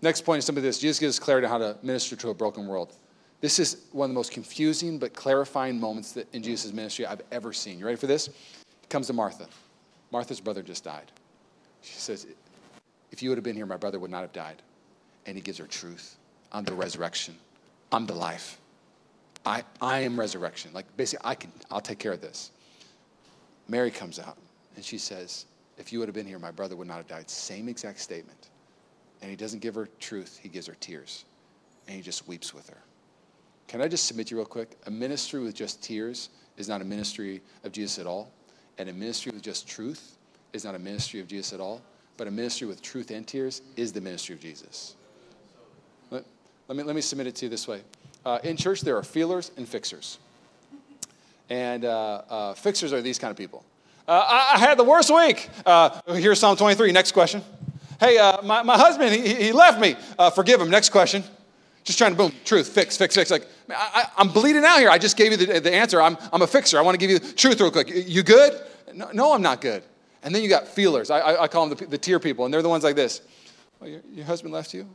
Next 0.00 0.22
point 0.22 0.40
is 0.40 0.44
simply 0.44 0.62
this 0.62 0.78
Jesus 0.78 0.98
gives 0.98 1.18
clarity 1.18 1.46
on 1.46 1.52
how 1.52 1.58
to 1.58 1.78
minister 1.82 2.16
to 2.16 2.30
a 2.30 2.34
broken 2.34 2.66
world. 2.66 2.94
This 3.40 3.58
is 3.58 3.84
one 3.92 4.06
of 4.06 4.10
the 4.10 4.14
most 4.14 4.32
confusing 4.32 4.98
but 4.98 5.14
clarifying 5.14 5.78
moments 5.78 6.12
that 6.12 6.32
in 6.34 6.42
Jesus' 6.42 6.72
ministry 6.72 7.06
I've 7.06 7.22
ever 7.30 7.52
seen. 7.52 7.78
You 7.78 7.86
ready 7.86 7.96
for 7.96 8.06
this? 8.06 8.30
Comes 8.88 9.06
to 9.08 9.12
Martha. 9.12 9.46
Martha's 10.10 10.40
brother 10.40 10.62
just 10.62 10.84
died. 10.84 11.10
She 11.82 11.94
says, 11.94 12.26
If 13.10 13.22
you 13.22 13.30
would 13.30 13.38
have 13.38 13.44
been 13.44 13.56
here, 13.56 13.66
my 13.66 13.76
brother 13.76 13.98
would 13.98 14.10
not 14.10 14.22
have 14.22 14.32
died. 14.32 14.62
And 15.26 15.36
he 15.36 15.42
gives 15.42 15.58
her 15.58 15.66
truth. 15.66 16.16
I'm 16.52 16.64
the 16.64 16.74
resurrection, 16.74 17.36
I'm 17.90 18.06
the 18.06 18.14
life. 18.14 18.58
I, 19.44 19.64
I 19.80 20.00
am 20.00 20.18
resurrection. 20.18 20.70
Like 20.72 20.86
basically, 20.96 21.24
I 21.28 21.34
can, 21.34 21.50
I'll 21.70 21.80
take 21.80 21.98
care 21.98 22.12
of 22.12 22.20
this. 22.20 22.52
Mary 23.72 23.90
comes 23.90 24.18
out 24.18 24.36
and 24.76 24.84
she 24.84 24.98
says, 24.98 25.46
If 25.78 25.94
you 25.94 25.98
would 25.98 26.06
have 26.06 26.14
been 26.14 26.26
here, 26.26 26.38
my 26.38 26.50
brother 26.50 26.76
would 26.76 26.86
not 26.86 26.98
have 26.98 27.08
died. 27.08 27.30
Same 27.30 27.70
exact 27.70 28.00
statement. 28.00 28.50
And 29.22 29.30
he 29.30 29.36
doesn't 29.36 29.60
give 29.60 29.74
her 29.74 29.88
truth, 29.98 30.38
he 30.42 30.50
gives 30.50 30.66
her 30.66 30.76
tears. 30.78 31.24
And 31.88 31.96
he 31.96 32.02
just 32.02 32.28
weeps 32.28 32.52
with 32.52 32.68
her. 32.68 32.76
Can 33.68 33.80
I 33.80 33.88
just 33.88 34.04
submit 34.04 34.26
to 34.26 34.32
you 34.32 34.36
real 34.36 34.46
quick? 34.46 34.76
A 34.86 34.90
ministry 34.90 35.40
with 35.40 35.54
just 35.54 35.82
tears 35.82 36.28
is 36.58 36.68
not 36.68 36.82
a 36.82 36.84
ministry 36.84 37.40
of 37.64 37.72
Jesus 37.72 37.98
at 37.98 38.06
all. 38.06 38.30
And 38.76 38.90
a 38.90 38.92
ministry 38.92 39.32
with 39.32 39.42
just 39.42 39.66
truth 39.66 40.18
is 40.52 40.64
not 40.66 40.74
a 40.74 40.78
ministry 40.78 41.20
of 41.20 41.26
Jesus 41.26 41.54
at 41.54 41.60
all. 41.60 41.80
But 42.18 42.26
a 42.26 42.30
ministry 42.30 42.66
with 42.66 42.82
truth 42.82 43.10
and 43.10 43.26
tears 43.26 43.62
is 43.76 43.90
the 43.90 44.02
ministry 44.02 44.34
of 44.34 44.40
Jesus. 44.42 44.96
Let, 46.10 46.26
let 46.68 46.76
me, 46.76 46.82
let 46.82 46.94
me 46.94 47.00
submit 47.00 47.26
it 47.26 47.36
to 47.36 47.46
you 47.46 47.48
this 47.48 47.66
way. 47.66 47.80
Uh, 48.26 48.38
in 48.44 48.58
church, 48.58 48.82
there 48.82 48.98
are 48.98 49.02
feelers 49.02 49.50
and 49.56 49.66
fixers. 49.66 50.18
And 51.52 51.84
uh, 51.84 52.22
uh, 52.30 52.54
fixers 52.54 52.94
are 52.94 53.02
these 53.02 53.18
kind 53.18 53.30
of 53.30 53.36
people. 53.36 53.62
Uh, 54.08 54.24
I, 54.26 54.52
I, 54.54 54.58
had 54.58 54.78
the 54.78 54.84
worst 54.84 55.14
week. 55.14 55.50
Uh, 55.66 56.00
here's 56.14 56.40
Psalm 56.40 56.56
23. 56.56 56.92
Next 56.92 57.12
question. 57.12 57.42
Hey, 58.00 58.16
uh, 58.16 58.40
my, 58.40 58.62
my 58.62 58.78
husband, 58.78 59.14
he, 59.14 59.34
he 59.34 59.52
left 59.52 59.78
me. 59.78 59.94
Forgive 60.34 60.62
him. 60.62 60.70
Next 60.70 60.88
question. 60.88 61.22
Just 61.84 61.98
trying 61.98 62.12
to 62.12 62.16
boom, 62.16 62.32
truth, 62.46 62.70
fix, 62.70 62.96
fix, 62.96 63.14
fix. 63.14 63.30
Like, 63.30 63.46
I, 63.68 64.08
am 64.16 64.28
bleeding 64.28 64.64
out 64.64 64.78
here. 64.78 64.88
I 64.88 64.96
just 64.96 65.18
gave 65.18 65.30
you 65.30 65.36
the, 65.36 65.60
the 65.60 65.74
answer. 65.74 66.00
I'm, 66.00 66.16
I'm 66.32 66.40
a 66.40 66.46
fixer. 66.46 66.78
I 66.78 66.80
want 66.80 66.94
to 66.94 66.98
give 66.98 67.10
you 67.10 67.18
the 67.18 67.32
truth 67.34 67.60
real 67.60 67.70
quick. 67.70 67.90
You 67.92 68.22
good? 68.22 68.58
No, 68.94 69.10
no 69.12 69.34
I'm 69.34 69.42
not 69.42 69.60
good. 69.60 69.82
And 70.22 70.34
then 70.34 70.42
you 70.42 70.48
got 70.48 70.66
feelers. 70.66 71.10
I, 71.10 71.18
I, 71.18 71.42
I 71.42 71.48
call 71.48 71.68
them 71.68 71.76
the, 71.76 71.84
the 71.84 71.98
tear 71.98 72.18
people, 72.18 72.46
and 72.46 72.54
they're 72.54 72.62
the 72.62 72.70
ones 72.70 72.82
like 72.82 72.96
this. 72.96 73.20
Well, 73.78 73.90
your, 73.90 74.00
your 74.10 74.24
husband 74.24 74.54
left 74.54 74.72
you? 74.72 74.88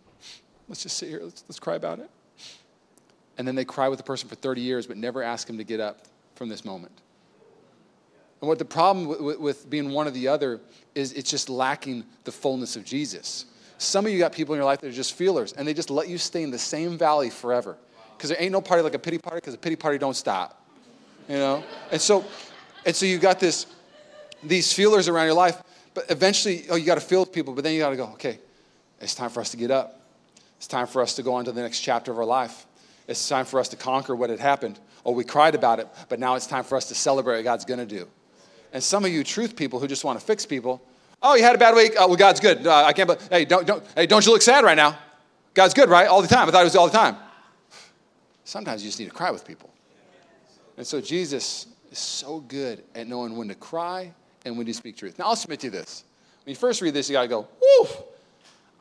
Let's 0.67 0.81
just 0.81 0.97
sit 0.97 1.09
here. 1.09 1.19
Let's, 1.21 1.43
let's 1.47 1.59
cry 1.59 1.75
about 1.75 1.99
it. 1.99 2.09
And 3.37 3.47
then 3.47 3.53
they 3.53 3.65
cry 3.65 3.89
with 3.89 3.99
the 3.99 4.03
person 4.03 4.27
for 4.27 4.33
30 4.33 4.61
years, 4.61 4.87
but 4.87 4.97
never 4.97 5.21
ask 5.21 5.47
him 5.47 5.59
to 5.59 5.63
get 5.63 5.79
up 5.79 5.99
from 6.38 6.50
this 6.50 6.63
moment. 6.63 6.93
And 8.39 8.47
what 8.47 8.60
the 8.60 8.65
problem 8.65 9.08
with, 9.08 9.39
with 9.39 9.69
being 9.69 9.91
one 9.91 10.08
or 10.08 10.12
the 10.12 10.28
other 10.28 10.62
is 10.93 11.12
it's 11.13 11.30
just 11.30 11.50
lacking 11.50 12.06
the 12.23 12.32
fullness 12.32 12.76
of 12.76 12.86
Jesus. 12.86 13.45
Some 13.80 14.06
of 14.06 14.12
you 14.12 14.19
got 14.19 14.31
people 14.31 14.54
in 14.54 14.60
your 14.60 14.65
life 14.65 14.81
that 14.81 14.88
are 14.88 14.92
just 14.92 15.13
feelers, 15.13 15.54
and 15.54 15.67
they 15.67 15.73
just 15.73 15.90
let 15.90 16.08
you 16.08 16.17
stay 16.17 16.44
in 16.44 16.52
the 16.52 16.58
same 16.58 16.98
valley 16.98 17.29
forever. 17.29 17.77
Because 18.15 18.29
there 18.29 18.42
ain't 18.42 18.52
no 18.52 18.62
party 18.62 18.83
like 18.83 18.94
a 18.94 19.00
pity 19.00 19.17
party, 19.17 19.38
because 19.38 19.54
a 19.54 19.58
pity 19.58 19.75
party 19.75 19.98
don't 19.98 20.15
stop. 20.15 20.63
You 21.27 21.38
know? 21.38 21.63
And 21.92 22.00
so, 22.00 22.25
and 22.85 22.96
so 22.96 23.06
you 23.06 23.17
got 23.17 23.40
this, 23.40 23.65
these 24.44 24.71
feelers 24.71 25.08
around 25.08 25.25
your 25.25 25.35
life, 25.35 25.62
but 25.94 26.10
eventually, 26.10 26.65
oh, 26.69 26.75
you 26.75 26.85
got 26.85 26.96
to 26.96 27.02
feel 27.02 27.21
with 27.21 27.31
people, 27.31 27.54
but 27.54 27.63
then 27.63 27.73
you 27.73 27.79
got 27.79 27.90
to 27.90 27.96
go, 27.96 28.06
okay, 28.13 28.40
it's 29.00 29.15
time 29.15 29.29
for 29.29 29.42
us 29.42 29.50
to 29.52 29.58
get 29.58 29.71
up. 29.71 30.00
It's 30.58 30.67
time 30.67 30.88
for 30.88 31.02
us 31.02 31.15
to 31.15 31.23
go 31.23 31.35
on 31.35 31.46
to 31.46 31.52
the 31.52 31.62
next 31.62 31.81
chapter 31.81 32.12
of 32.12 32.17
our 32.17 32.25
life. 32.25 32.65
It's 33.08 33.27
time 33.27 33.46
for 33.46 33.60
us 33.60 33.69
to 33.69 33.75
conquer 33.75 34.15
what 34.15 34.29
had 34.29 34.40
happened. 34.40 34.79
Oh, 35.08 35.13
we 35.13 35.23
cried 35.23 35.55
about 35.55 35.79
it, 35.79 35.87
but 36.10 36.19
now 36.19 36.35
it's 36.35 36.45
time 36.45 36.65
for 36.65 36.75
us 36.75 36.89
to 36.89 36.95
celebrate 36.95 37.37
what 37.37 37.43
God's 37.45 37.63
going 37.63 37.79
to 37.79 37.85
do. 37.85 38.10
And 38.73 38.83
some 38.83 39.05
of 39.05 39.12
you 39.12 39.23
truth 39.23 39.55
people 39.55 39.79
who 39.79 39.87
just 39.87 40.03
want 40.03 40.19
to 40.19 40.25
fix 40.25 40.45
people, 40.45 40.81
oh, 41.23 41.35
you 41.35 41.43
had 41.43 41.55
a 41.55 41.58
bad 41.58 41.75
week. 41.75 41.93
Oh, 41.97 42.08
well, 42.08 42.17
God's 42.17 42.41
good. 42.41 42.67
Uh, 42.67 42.83
I 42.83 42.91
can't. 42.91 43.08
But 43.08 43.25
hey, 43.31 43.45
don't, 43.45 43.65
don't, 43.65 43.83
hey, 43.95 44.05
don't 44.05 44.25
you 44.25 44.33
look 44.33 44.41
sad 44.41 44.65
right 44.65 44.75
now? 44.75 44.97
God's 45.53 45.73
good, 45.73 45.87
right? 45.87 46.08
All 46.08 46.21
the 46.21 46.27
time. 46.27 46.49
I 46.49 46.51
thought 46.51 46.60
it 46.60 46.65
was 46.65 46.75
all 46.75 46.87
the 46.87 46.97
time. 46.97 47.15
Sometimes 48.43 48.83
you 48.83 48.89
just 48.89 48.99
need 48.99 49.05
to 49.05 49.12
cry 49.12 49.31
with 49.31 49.47
people. 49.47 49.69
And 50.75 50.85
so 50.85 50.99
Jesus 50.99 51.67
is 51.89 51.99
so 51.99 52.41
good 52.41 52.83
at 52.93 53.08
knowing 53.08 53.37
when 53.37 53.47
to 53.47 53.55
cry 53.55 54.13
and 54.43 54.58
when 54.58 54.65
to 54.65 54.73
speak 54.73 54.97
truth. 54.97 55.17
Now, 55.17 55.27
I'll 55.27 55.35
submit 55.37 55.62
to 55.62 55.67
you 55.67 55.71
this. 55.71 56.03
When 56.43 56.51
you 56.51 56.58
first 56.58 56.81
read 56.81 56.93
this, 56.93 57.10
you 57.10 57.13
got 57.13 57.21
to 57.21 57.27
go, 57.29 57.47
whoo, 57.62 57.87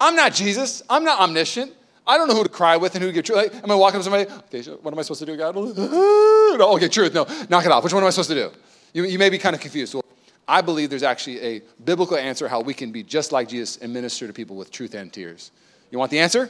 I'm 0.01 0.17
not 0.17 0.35
Jesus. 0.35 0.83
I'm 0.91 1.05
not 1.05 1.21
omniscient. 1.21 1.73
I 2.07 2.17
don't 2.17 2.29
know 2.29 2.35
who 2.35 2.45
to 2.45 2.49
cry 2.49 2.77
with 2.77 2.95
and 2.95 3.03
who 3.03 3.09
to 3.09 3.15
give 3.15 3.25
truth. 3.25 3.53
Like, 3.53 3.65
am 3.65 3.71
I 3.71 3.75
walking 3.75 3.97
up 3.97 4.05
to 4.05 4.11
somebody? 4.11 4.31
Okay, 4.55 4.71
what 4.83 4.93
am 4.93 4.99
I 4.99 5.03
supposed 5.03 5.21
to 5.21 5.27
do, 5.27 5.37
God? 5.37 5.55
no, 6.59 6.75
okay, 6.75 6.89
truth. 6.89 7.13
No, 7.13 7.27
knock 7.49 7.65
it 7.65 7.73
off. 7.73 7.83
Which 7.83 7.93
one 7.93 8.03
am 8.03 8.07
I 8.07 8.11
supposed 8.11 8.31
to 8.31 8.35
do? 8.35 8.53
You, 8.93 9.05
you 9.05 9.19
may 9.19 9.29
be 9.29 9.39
kind 9.39 9.55
of 9.55 9.61
confused. 9.61 9.95
Well, 9.95 10.05
I 10.49 10.61
believe 10.61 10.91
there's 10.91 11.03
actually 11.03 11.41
a 11.41 11.63
biblical 11.85 12.17
answer 12.17 12.47
how 12.47 12.61
we 12.61 12.75
can 12.75 12.93
be 12.93 13.03
just 13.03 13.33
like 13.33 13.49
Jesus 13.49 13.79
and 13.79 13.93
minister 13.93 14.27
to 14.27 14.33
people 14.33 14.57
with 14.57 14.71
truth 14.71 14.95
and 14.95 15.13
tears. 15.13 15.51
You 15.91 15.99
want 15.99 16.11
the 16.11 16.21
answer? 16.21 16.49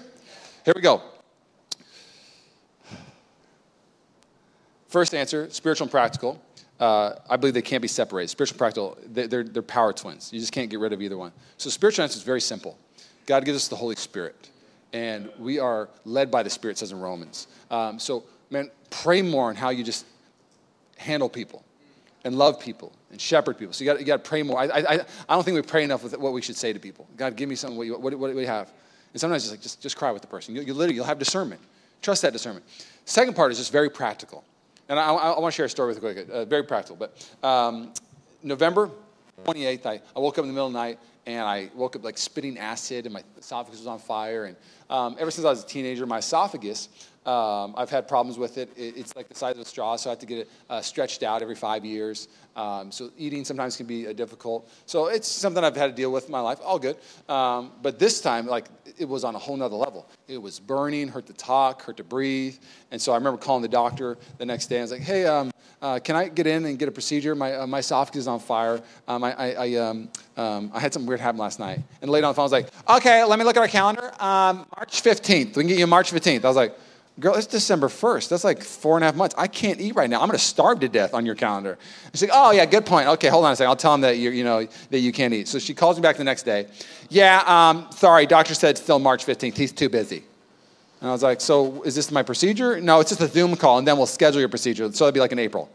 Here 0.65 0.75
we 0.75 0.83
go. 0.83 1.01
First 4.89 5.15
answer 5.15 5.49
spiritual 5.51 5.87
and 5.87 5.91
practical. 5.91 6.43
Uh, 6.79 7.15
I 7.29 7.37
believe 7.37 7.55
they 7.55 7.63
can't 7.63 7.81
be 7.81 7.89
separated. 7.89 8.29
Spiritual 8.29 8.55
and 8.55 8.59
practical, 8.59 8.99
they're, 9.07 9.43
they're 9.45 9.63
power 9.63 9.95
twins. 9.95 10.31
You 10.33 10.41
just 10.41 10.53
can't 10.53 10.69
get 10.69 10.79
rid 10.79 10.93
of 10.93 11.01
either 11.01 11.17
one. 11.17 11.33
So, 11.57 11.71
spiritual 11.71 12.03
answer 12.03 12.19
is 12.19 12.23
very 12.23 12.41
simple 12.41 12.77
God 13.25 13.45
gives 13.45 13.57
us 13.57 13.69
the 13.69 13.77
Holy 13.77 13.97
Spirit, 13.97 14.51
and 14.97 15.29
we 15.39 15.59
are 15.59 15.91
led 16.07 16.31
by 16.31 16.43
the 16.43 16.49
Spirit, 16.49 16.79
says 16.79 16.91
in 16.91 16.99
Romans. 16.99 17.49
Um, 17.71 17.99
so, 17.99 18.25
man, 18.49 18.71
pray 18.89 19.21
more 19.21 19.51
on 19.51 19.55
how 19.55 19.69
you 19.69 19.85
just 19.85 20.07
handle 20.97 21.29
people 21.29 21.63
and 22.25 22.39
love 22.39 22.59
people 22.59 22.93
and 23.11 23.21
shepherd 23.21 23.59
people. 23.59 23.75
So, 23.75 23.85
you 23.85 23.93
got 23.93 24.01
you 24.01 24.07
to 24.07 24.19
pray 24.19 24.43
more. 24.43 24.59
I, 24.59 24.65
I, 24.65 24.93
I 24.95 25.35
don't 25.35 25.45
think 25.45 25.55
we 25.55 25.61
pray 25.61 25.85
enough 25.85 26.03
with 26.03 26.17
what 26.17 26.33
we 26.33 26.41
should 26.41 26.57
say 26.57 26.73
to 26.73 26.79
people. 26.79 27.07
God, 27.15 27.37
give 27.37 27.47
me 27.47 27.57
something, 27.57 27.77
what, 27.77 27.87
you, 27.87 27.99
what, 27.99 28.15
what 28.15 28.31
do 28.31 28.37
we 28.37 28.47
have? 28.47 28.73
And 29.13 29.21
sometimes 29.21 29.43
just 29.43 29.53
like, 29.53 29.61
just, 29.61 29.83
just 29.83 29.99
cry 29.99 30.11
with 30.13 30.23
the 30.23 30.29
person. 30.29 30.57
You, 30.57 30.63
you 30.63 30.73
literally, 30.73 30.95
you'll 30.95 31.05
have 31.05 31.19
discernment. 31.19 31.61
Trust 32.01 32.23
that 32.23 32.33
discernment. 32.33 32.65
Second 33.05 33.37
part 33.37 33.53
is 33.53 33.59
just 33.59 33.73
very 33.73 33.91
practical. 33.91 34.45
And 34.89 34.99
I, 34.99 35.13
I, 35.13 35.31
I 35.33 35.41
want 35.41 35.53
to 35.53 35.57
share 35.57 35.67
a 35.67 35.69
story 35.69 35.89
with 35.89 36.03
you 36.03 36.15
quick, 36.15 36.27
uh, 36.31 36.47
very 36.47 36.63
practical. 36.63 36.97
But 36.97 37.47
um, 37.47 37.93
November 38.43 38.91
28th, 39.45 39.85
I, 39.85 40.01
I 40.15 40.21
woke 40.21 40.39
up 40.39 40.45
in 40.45 40.49
the 40.49 40.55
middle 40.55 40.69
of 40.69 40.73
the 40.73 40.79
night 40.79 40.99
and 41.27 41.43
I 41.43 41.71
woke 41.75 41.97
up 41.97 42.05
like 42.05 42.19
spitting 42.19 42.57
acid 42.57 43.05
and 43.05 43.13
my 43.13 43.23
esophagus 43.37 43.81
was 43.81 43.87
on 43.87 43.99
fire. 43.99 44.45
And 44.45 44.57
um, 44.89 45.17
ever 45.19 45.31
since 45.31 45.45
I 45.45 45.51
was 45.51 45.65
a 45.65 45.67
teenager, 45.67 46.07
my 46.07 46.19
esophagus, 46.19 46.89
um, 47.27 47.75
I've 47.77 47.91
had 47.91 48.07
problems 48.07 48.39
with 48.39 48.57
it. 48.57 48.71
it. 48.77 48.97
It's 48.97 49.17
like 49.17 49.29
the 49.29 49.35
size 49.35 49.57
of 49.57 49.63
a 49.63 49.65
straw, 49.65 49.97
so 49.97 50.11
I 50.11 50.13
have 50.13 50.21
to 50.21 50.27
get 50.27 50.39
it 50.39 50.51
uh, 50.71 50.81
stretched 50.81 51.25
out 51.25 51.43
every 51.43 51.57
five 51.57 51.85
years. 51.85 52.29
Um, 52.55 52.93
so 52.93 53.11
eating 53.19 53.45
sometimes 53.45 53.77
can 53.77 53.87
be 53.87 54.07
uh, 54.07 54.13
difficult. 54.13 54.71
So 54.87 55.09
it's 55.09 55.27
something 55.27 55.65
I've 55.65 55.75
had 55.75 55.89
to 55.89 55.93
deal 55.93 56.13
with 56.13 56.27
in 56.27 56.31
my 56.31 56.39
life. 56.39 56.61
All 56.65 56.79
good. 56.79 56.97
Um, 57.29 57.73
but 57.83 57.99
this 57.99 58.21
time, 58.21 58.47
like 58.47 58.67
it 58.97 59.09
was 59.09 59.25
on 59.25 59.35
a 59.35 59.39
whole 59.39 59.57
nother 59.57 59.75
level. 59.75 60.09
It 60.29 60.41
was 60.41 60.61
burning, 60.61 61.09
hurt 61.09 61.27
to 61.27 61.33
talk, 61.33 61.83
hurt 61.83 61.97
to 61.97 62.05
breathe. 62.05 62.57
And 62.93 63.03
so 63.03 63.11
I 63.11 63.17
remember 63.17 63.39
calling 63.39 63.63
the 63.63 63.69
doctor 63.69 64.19
the 64.39 64.47
next 64.47 64.69
day. 64.69 64.79
I 64.79 64.83
was 64.83 64.93
like, 64.93 65.01
"Hey, 65.01 65.27
um, 65.27 65.51
uh, 65.83 65.99
can 65.99 66.17
I 66.17 66.29
get 66.29 66.47
in 66.47 66.65
and 66.65 66.79
get 66.79 66.89
a 66.89 66.93
procedure? 66.93 67.35
My, 67.35 67.55
uh, 67.55 67.67
my 67.67 67.79
esophagus 67.79 68.21
is 68.21 68.29
on 68.29 68.41
fire. 68.41 68.81
Um, 69.07 69.23
I, 69.25 69.33
I, 69.33 69.65
I, 69.65 69.75
um, 70.37 70.71
I, 70.75 70.81
had 70.81 70.93
something 70.93 71.09
weird 71.09 71.21
happen 71.21 71.39
last 71.39 71.59
night. 71.59 71.81
And 72.03 72.11
later 72.11 72.27
on 72.27 72.31
the 72.31 72.35
phone, 72.35 72.43
I 72.43 72.45
was 72.45 72.53
like, 72.53 72.69
okay, 72.89 73.25
let 73.25 73.39
me 73.39 73.45
look 73.45 73.57
at 73.57 73.61
our 73.61 73.69
calendar. 73.69 74.13
Um, 74.23 74.67
March 74.77 75.03
15th. 75.03 75.57
We 75.57 75.63
can 75.63 75.67
get 75.67 75.79
you 75.79 75.87
March 75.87 76.13
15th. 76.13 76.45
I 76.45 76.49
was 76.49 76.57
like, 76.57 76.79
girl, 77.19 77.35
it's 77.35 77.47
December 77.47 77.89
1st. 77.89 78.29
That's 78.29 78.45
like 78.45 78.63
four 78.63 78.97
and 78.97 79.05
a 79.05 79.07
half 79.07 79.17
months. 79.17 79.35
I 79.39 79.47
can't 79.47 79.81
eat 79.81 79.95
right 79.95 80.11
now. 80.11 80.21
I'm 80.21 80.29
going 80.29 80.39
to 80.39 80.45
starve 80.45 80.81
to 80.81 80.89
death 80.89 81.15
on 81.15 81.25
your 81.25 81.35
calendar. 81.35 81.79
She's 82.13 82.23
like, 82.23 82.33
oh, 82.35 82.51
yeah, 82.51 82.67
good 82.67 82.85
point. 82.85 83.09
Okay, 83.09 83.29
hold 83.29 83.47
on 83.47 83.53
a 83.53 83.57
second. 83.57 83.71
I'll 83.71 83.77
tell 83.77 83.95
him 83.95 84.03
that, 84.03 84.19
you 84.19 84.31
you 84.31 84.45
know, 84.45 84.67
that 84.91 84.99
you 84.99 85.13
can't 85.13 85.33
eat. 85.33 85.49
So 85.49 85.59
she 85.59 85.73
calls 85.73 85.97
me 85.97 86.03
back 86.03 86.17
the 86.17 86.25
next 86.25 86.43
day. 86.43 86.67
Yeah, 87.09 87.43
um, 87.47 87.87
sorry, 87.93 88.27
doctor 88.27 88.55
said 88.55 88.77
still 88.77 88.99
March 88.99 89.25
15th. 89.25 89.57
He's 89.57 89.73
too 89.73 89.89
busy. 89.89 90.23
And 91.01 91.09
I 91.09 91.13
was 91.13 91.23
like, 91.23 91.41
so 91.41 91.83
is 91.83 91.95
this 91.95 92.11
my 92.11 92.23
procedure? 92.23 92.81
No, 92.81 93.01
it's 93.01 93.11
just 93.11 93.23
a 93.23 93.29
Zoom 93.29 93.57
call, 93.57 93.79
and 93.79 93.89
then 93.89 93.97
we'll 93.97 94.07
schedule 94.07 94.41
your 94.41 94.49
procedure. 94.49 94.91
So 94.93 95.07
it'll 95.07 95.15
be 95.15 95.21
like 95.21 95.33
in 95.33 95.39
April. 95.39 95.71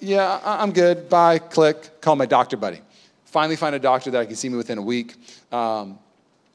Yeah, 0.00 0.40
I'm 0.44 0.72
good. 0.72 1.08
Bye. 1.08 1.38
Click. 1.38 2.00
Call 2.00 2.14
my 2.16 2.26
doctor 2.26 2.56
buddy. 2.56 2.80
Finally, 3.28 3.56
find 3.56 3.74
a 3.74 3.78
doctor 3.78 4.10
that 4.10 4.20
I 4.20 4.24
can 4.24 4.36
see 4.36 4.48
me 4.48 4.56
within 4.56 4.78
a 4.78 4.82
week. 4.82 5.14
Um, 5.52 5.98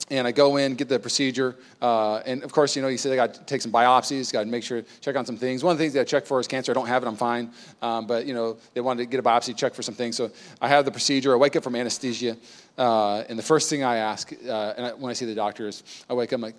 and 0.10 0.28
I 0.28 0.32
go 0.32 0.58
in, 0.58 0.74
get 0.76 0.90
the 0.90 1.00
procedure, 1.00 1.56
uh, 1.82 2.18
and 2.26 2.44
of 2.44 2.52
course, 2.52 2.76
you 2.76 2.82
know, 2.82 2.88
you 2.88 2.98
say 2.98 3.14
I 3.14 3.16
got 3.16 3.36
to 3.36 3.42
take 3.46 3.62
some 3.62 3.72
biopsies, 3.72 4.34
got 4.34 4.42
to 4.42 4.48
make 4.48 4.64
sure, 4.64 4.84
check 5.00 5.16
on 5.16 5.26
some 5.26 5.38
things. 5.38 5.64
One 5.64 5.72
of 5.72 5.78
the 5.78 5.84
things 5.84 5.94
they 5.94 6.04
check 6.04 6.26
for 6.26 6.40
is 6.40 6.48
cancer. 6.48 6.72
I 6.72 6.76
don't 6.76 6.88
have 6.88 7.04
it, 7.04 7.08
I'm 7.08 7.16
fine. 7.16 7.52
Um, 7.82 8.06
but 8.06 8.26
you 8.26 8.34
know, 8.34 8.58
they 8.74 8.82
wanted 8.82 9.04
to 9.04 9.06
get 9.06 9.20
a 9.20 9.24
biopsy, 9.24 9.56
check 9.56 9.74
for 9.74 9.82
some 9.82 9.96
things. 9.96 10.18
So 10.18 10.32
I 10.62 10.68
have 10.68 10.84
the 10.84 10.92
procedure. 10.92 11.32
I 11.34 11.38
wake 11.38 11.56
up 11.56 11.64
from 11.64 11.76
anesthesia, 11.76 12.36
uh, 12.78 13.24
and 13.30 13.40
the 13.40 13.44
first 13.44 13.70
thing 13.70 13.84
I 13.84 13.98
ask, 13.98 14.34
uh, 14.34 14.74
and 14.76 14.86
I, 14.88 14.94
when 14.94 15.10
I 15.10 15.14
see 15.14 15.26
the 15.26 15.36
doctor, 15.36 15.68
is 15.68 15.84
I 16.10 16.14
wake 16.14 16.34
up, 16.34 16.38
I'm 16.38 16.42
like, 16.42 16.56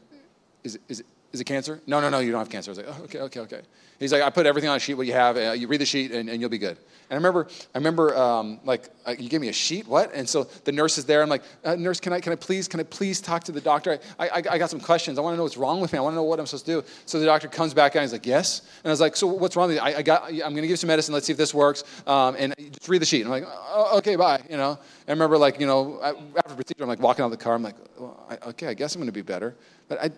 is 0.62 0.79
is 0.89 1.05
is 1.35 1.41
it 1.41 1.45
cancer? 1.45 1.80
No, 1.89 2.01
no, 2.01 2.09
no, 2.09 2.20
you 2.20 2.30
don't 2.30 2.39
have 2.39 2.49
cancer. 2.49 2.70
I 2.70 2.72
was 2.72 2.78
like, 2.78 2.87
oh, 2.89 3.05
okay, 3.05 3.18
okay, 3.18 3.41
okay. 3.41 3.61
He's 3.99 4.12
like, 4.12 4.22
I 4.22 4.30
put 4.30 4.47
everything 4.47 4.70
on 4.70 4.76
a 4.76 4.80
sheet, 4.80 4.95
what 4.95 5.07
you 5.07 5.12
have. 5.14 5.37
Uh, 5.37 5.51
you 5.51 5.66
read 5.66 5.80
the 5.80 5.87
sheet, 5.87 6.12
and, 6.12 6.28
and, 6.28 6.41
you'll 6.41 6.51
be 6.51 6.59
good. 6.59 6.76
And 6.76 7.12
I 7.12 7.14
remember, 7.16 7.49
I 7.74 7.78
remember, 7.78 8.16
um, 8.16 8.61
like, 8.64 8.89
uh, 9.05 9.14
you 9.18 9.28
gave 9.28 9.41
me 9.41 9.49
a 9.49 9.53
sheet, 9.53 9.89
what? 9.89 10.14
And 10.14 10.28
so 10.28 10.45
the 10.64 10.70
nurse 10.70 10.97
is 10.97 11.07
there. 11.07 11.22
I'm 11.22 11.28
like, 11.28 11.43
uh, 11.64 11.74
nurse, 11.74 11.99
can 11.99 12.12
I, 12.12 12.20
can 12.20 12.32
I 12.32 12.37
please, 12.37 12.68
can 12.68 12.78
I 12.78 12.85
please 12.85 13.20
talk 13.20 13.43
to 13.45 13.53
the 13.53 13.61
doctor? 13.61 13.99
I, 14.18 14.28
I, 14.28 14.43
I 14.51 14.59
got 14.59 14.70
some 14.70 14.78
questions. 14.78 15.18
I 15.18 15.22
want 15.22 15.35
to 15.35 15.37
know 15.39 15.43
what's 15.43 15.57
wrong 15.57 15.80
with 15.80 15.93
me. 15.93 15.99
I 15.99 16.03
want 16.03 16.12
to 16.12 16.16
know 16.16 16.22
what 16.22 16.39
I'm 16.39 16.47
supposed 16.47 16.66
to 16.66 16.80
do. 16.80 16.87
So 17.07 17.18
the 17.18 17.26
doctor 17.26 17.49
comes 17.49 17.74
back 17.74 17.97
and 17.97 18.03
he's 18.03 18.12
like, 18.12 18.26
yes. 18.26 18.61
And 18.85 18.91
I 18.91 18.93
was 18.93 19.01
like, 19.01 19.16
so 19.16 19.26
what's 19.26 19.57
wrong 19.57 19.68
with 19.68 19.76
you? 19.76 19.82
I, 19.82 19.99
I 19.99 20.03
got, 20.03 20.24
I'm 20.28 20.39
going 20.39 20.55
to 20.57 20.62
give 20.62 20.70
you 20.70 20.76
some 20.76 20.89
medicine. 20.89 21.12
Let's 21.14 21.26
see 21.26 21.32
if 21.32 21.39
this 21.39 21.53
works. 21.53 21.82
Um, 22.07 22.37
and 22.39 22.55
just 22.57 22.89
read 22.89 23.03
the 23.03 23.07
sheet. 23.07 23.24
And 23.24 23.35
I'm 23.35 23.43
like, 23.43 23.51
oh, 23.51 23.99
okay, 23.99 24.14
bye. 24.14 24.41
You 24.49 24.57
know. 24.57 24.78
I 25.07 25.11
remember, 25.11 25.37
like, 25.37 25.61
you 25.61 25.66
know, 25.66 26.01
after 26.03 26.55
procedure, 26.55 26.82
I'm 26.82 26.89
like 26.89 27.01
walking 27.01 27.22
out 27.22 27.26
of 27.26 27.39
the 27.39 27.45
car. 27.45 27.55
I'm 27.55 27.62
like, 27.62 27.76
well, 27.99 28.24
I, 28.30 28.49
okay, 28.51 28.68
I 28.68 28.74
guess 28.74 28.95
I'm 28.95 29.01
going 29.01 29.09
to 29.09 29.12
be 29.12 29.22
better. 29.22 29.55
But 29.89 30.01
I, 30.03 30.11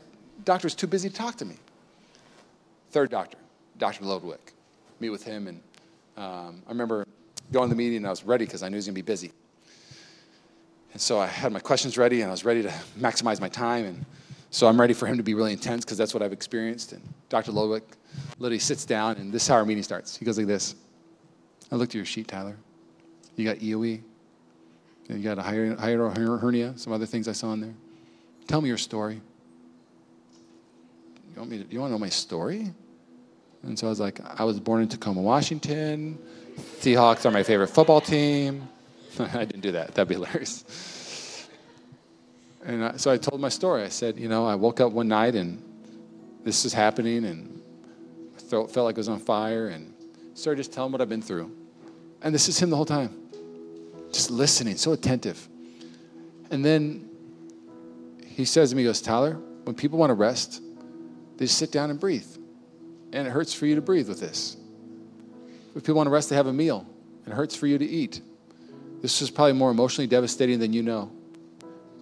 doctor's 0.46 0.74
too 0.74 0.86
busy 0.86 1.10
to 1.10 1.14
talk 1.14 1.36
to 1.36 1.44
me. 1.44 1.56
Third 2.92 3.10
doctor, 3.10 3.36
Dr. 3.76 4.06
Lodwick. 4.06 4.54
Meet 5.00 5.10
with 5.10 5.22
him, 5.22 5.48
and 5.48 5.60
um, 6.16 6.62
I 6.66 6.70
remember 6.70 7.04
going 7.52 7.68
to 7.68 7.74
the 7.74 7.78
meeting, 7.78 7.98
and 7.98 8.06
I 8.06 8.10
was 8.10 8.24
ready 8.24 8.46
because 8.46 8.62
I 8.62 8.68
knew 8.68 8.76
he 8.76 8.78
was 8.78 8.86
going 8.86 8.94
to 8.94 9.02
be 9.02 9.04
busy. 9.04 9.32
And 10.94 11.02
so 11.02 11.18
I 11.18 11.26
had 11.26 11.52
my 11.52 11.60
questions 11.60 11.98
ready, 11.98 12.22
and 12.22 12.28
I 12.28 12.30
was 12.30 12.46
ready 12.46 12.62
to 12.62 12.72
maximize 12.98 13.38
my 13.38 13.50
time. 13.50 13.84
And 13.84 14.06
so 14.50 14.66
I'm 14.66 14.80
ready 14.80 14.94
for 14.94 15.04
him 15.04 15.18
to 15.18 15.22
be 15.22 15.34
really 15.34 15.52
intense 15.52 15.84
because 15.84 15.98
that's 15.98 16.14
what 16.14 16.22
I've 16.22 16.32
experienced. 16.32 16.92
And 16.92 17.02
Dr. 17.28 17.52
Lodwick 17.52 17.84
literally 18.38 18.58
sits 18.58 18.86
down, 18.86 19.16
and 19.16 19.30
this 19.30 19.42
is 19.42 19.48
how 19.48 19.56
our 19.56 19.66
meeting 19.66 19.82
starts. 19.82 20.16
He 20.16 20.24
goes 20.24 20.38
like 20.38 20.46
this 20.46 20.74
I 21.70 21.74
looked 21.74 21.90
at 21.90 21.96
your 21.96 22.06
sheet, 22.06 22.28
Tyler. 22.28 22.56
You 23.34 23.44
got 23.44 23.58
EOE, 23.58 24.00
you 25.10 25.18
got 25.18 25.38
a 25.38 25.42
hiatal 25.42 26.40
hernia, 26.40 26.72
some 26.78 26.94
other 26.94 27.04
things 27.04 27.28
I 27.28 27.32
saw 27.32 27.52
in 27.52 27.60
there. 27.60 27.74
Tell 28.46 28.62
me 28.62 28.68
your 28.68 28.78
story. 28.78 29.20
You 31.36 31.40
want 31.40 31.50
me 31.50 31.62
to, 31.62 31.70
you 31.70 31.80
want 31.80 31.90
to 31.90 31.92
know 31.92 31.98
my 31.98 32.08
story? 32.08 32.72
And 33.62 33.78
so 33.78 33.86
I 33.86 33.90
was 33.90 34.00
like, 34.00 34.20
I 34.40 34.44
was 34.44 34.58
born 34.58 34.80
in 34.80 34.88
Tacoma, 34.88 35.20
Washington. 35.20 36.18
Seahawks 36.80 37.26
are 37.26 37.30
my 37.30 37.42
favorite 37.42 37.66
football 37.66 38.00
team. 38.00 38.66
I 39.18 39.44
didn't 39.44 39.60
do 39.60 39.72
that. 39.72 39.94
That'd 39.94 40.08
be 40.08 40.14
hilarious. 40.14 41.46
And 42.64 42.82
I, 42.86 42.96
so 42.96 43.12
I 43.12 43.18
told 43.18 43.38
my 43.38 43.50
story. 43.50 43.82
I 43.82 43.90
said, 43.90 44.18
you 44.18 44.28
know, 44.28 44.46
I 44.46 44.54
woke 44.54 44.80
up 44.80 44.92
one 44.92 45.08
night 45.08 45.34
and 45.34 45.62
this 46.42 46.64
is 46.64 46.72
happening, 46.72 47.26
and 47.26 47.60
I 48.34 48.40
felt, 48.40 48.70
felt 48.70 48.86
like 48.86 48.94
I 48.94 49.00
was 49.00 49.08
on 49.10 49.18
fire, 49.18 49.68
and 49.68 49.92
started 50.32 50.58
just 50.58 50.72
telling 50.72 50.90
what 50.90 51.02
I've 51.02 51.08
been 51.08 51.20
through. 51.20 51.54
And 52.22 52.34
this 52.34 52.48
is 52.48 52.58
him 52.58 52.70
the 52.70 52.76
whole 52.76 52.86
time, 52.86 53.14
just 54.10 54.30
listening, 54.30 54.76
so 54.76 54.92
attentive. 54.92 55.48
And 56.50 56.64
then 56.64 57.10
he 58.24 58.46
says 58.46 58.70
to 58.70 58.76
me, 58.76 58.82
he 58.82 58.86
goes, 58.86 59.02
Tyler, 59.02 59.34
when 59.64 59.74
people 59.74 59.98
want 59.98 60.10
to 60.10 60.14
rest, 60.14 60.62
they 61.36 61.46
just 61.46 61.58
sit 61.58 61.72
down 61.72 61.90
and 61.90 62.00
breathe. 62.00 62.26
And 63.12 63.26
it 63.26 63.30
hurts 63.30 63.54
for 63.54 63.66
you 63.66 63.74
to 63.76 63.80
breathe 63.80 64.08
with 64.08 64.20
this. 64.20 64.56
If 65.74 65.82
people 65.82 65.96
want 65.96 66.06
to 66.06 66.10
rest, 66.10 66.30
they 66.30 66.36
have 66.36 66.46
a 66.46 66.52
meal. 66.52 66.86
And 67.24 67.32
it 67.32 67.36
hurts 67.36 67.54
for 67.54 67.66
you 67.66 67.78
to 67.78 67.84
eat. 67.84 68.20
This 69.02 69.20
is 69.22 69.30
probably 69.30 69.52
more 69.52 69.70
emotionally 69.70 70.06
devastating 70.06 70.58
than 70.58 70.72
you 70.72 70.82
know. 70.82 71.10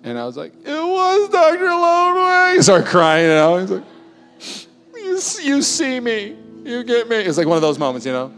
And 0.04 0.18
I 0.18 0.24
was 0.26 0.36
like, 0.36 0.52
it 0.54 0.66
was 0.66 1.28
Dr. 1.30 1.58
Loneway. 1.58 2.58
I 2.58 2.58
started 2.62 2.86
crying, 2.86 3.24
you 3.24 3.30
know. 3.30 3.58
He's 3.58 3.70
like, 3.70 5.44
you, 5.44 5.54
you 5.54 5.62
see 5.62 5.98
me. 5.98 6.36
You 6.64 6.84
get 6.84 7.08
me. 7.08 7.16
It's 7.16 7.38
like 7.38 7.46
one 7.46 7.56
of 7.56 7.62
those 7.62 7.78
moments, 7.78 8.06
you 8.06 8.12
know. 8.12 8.32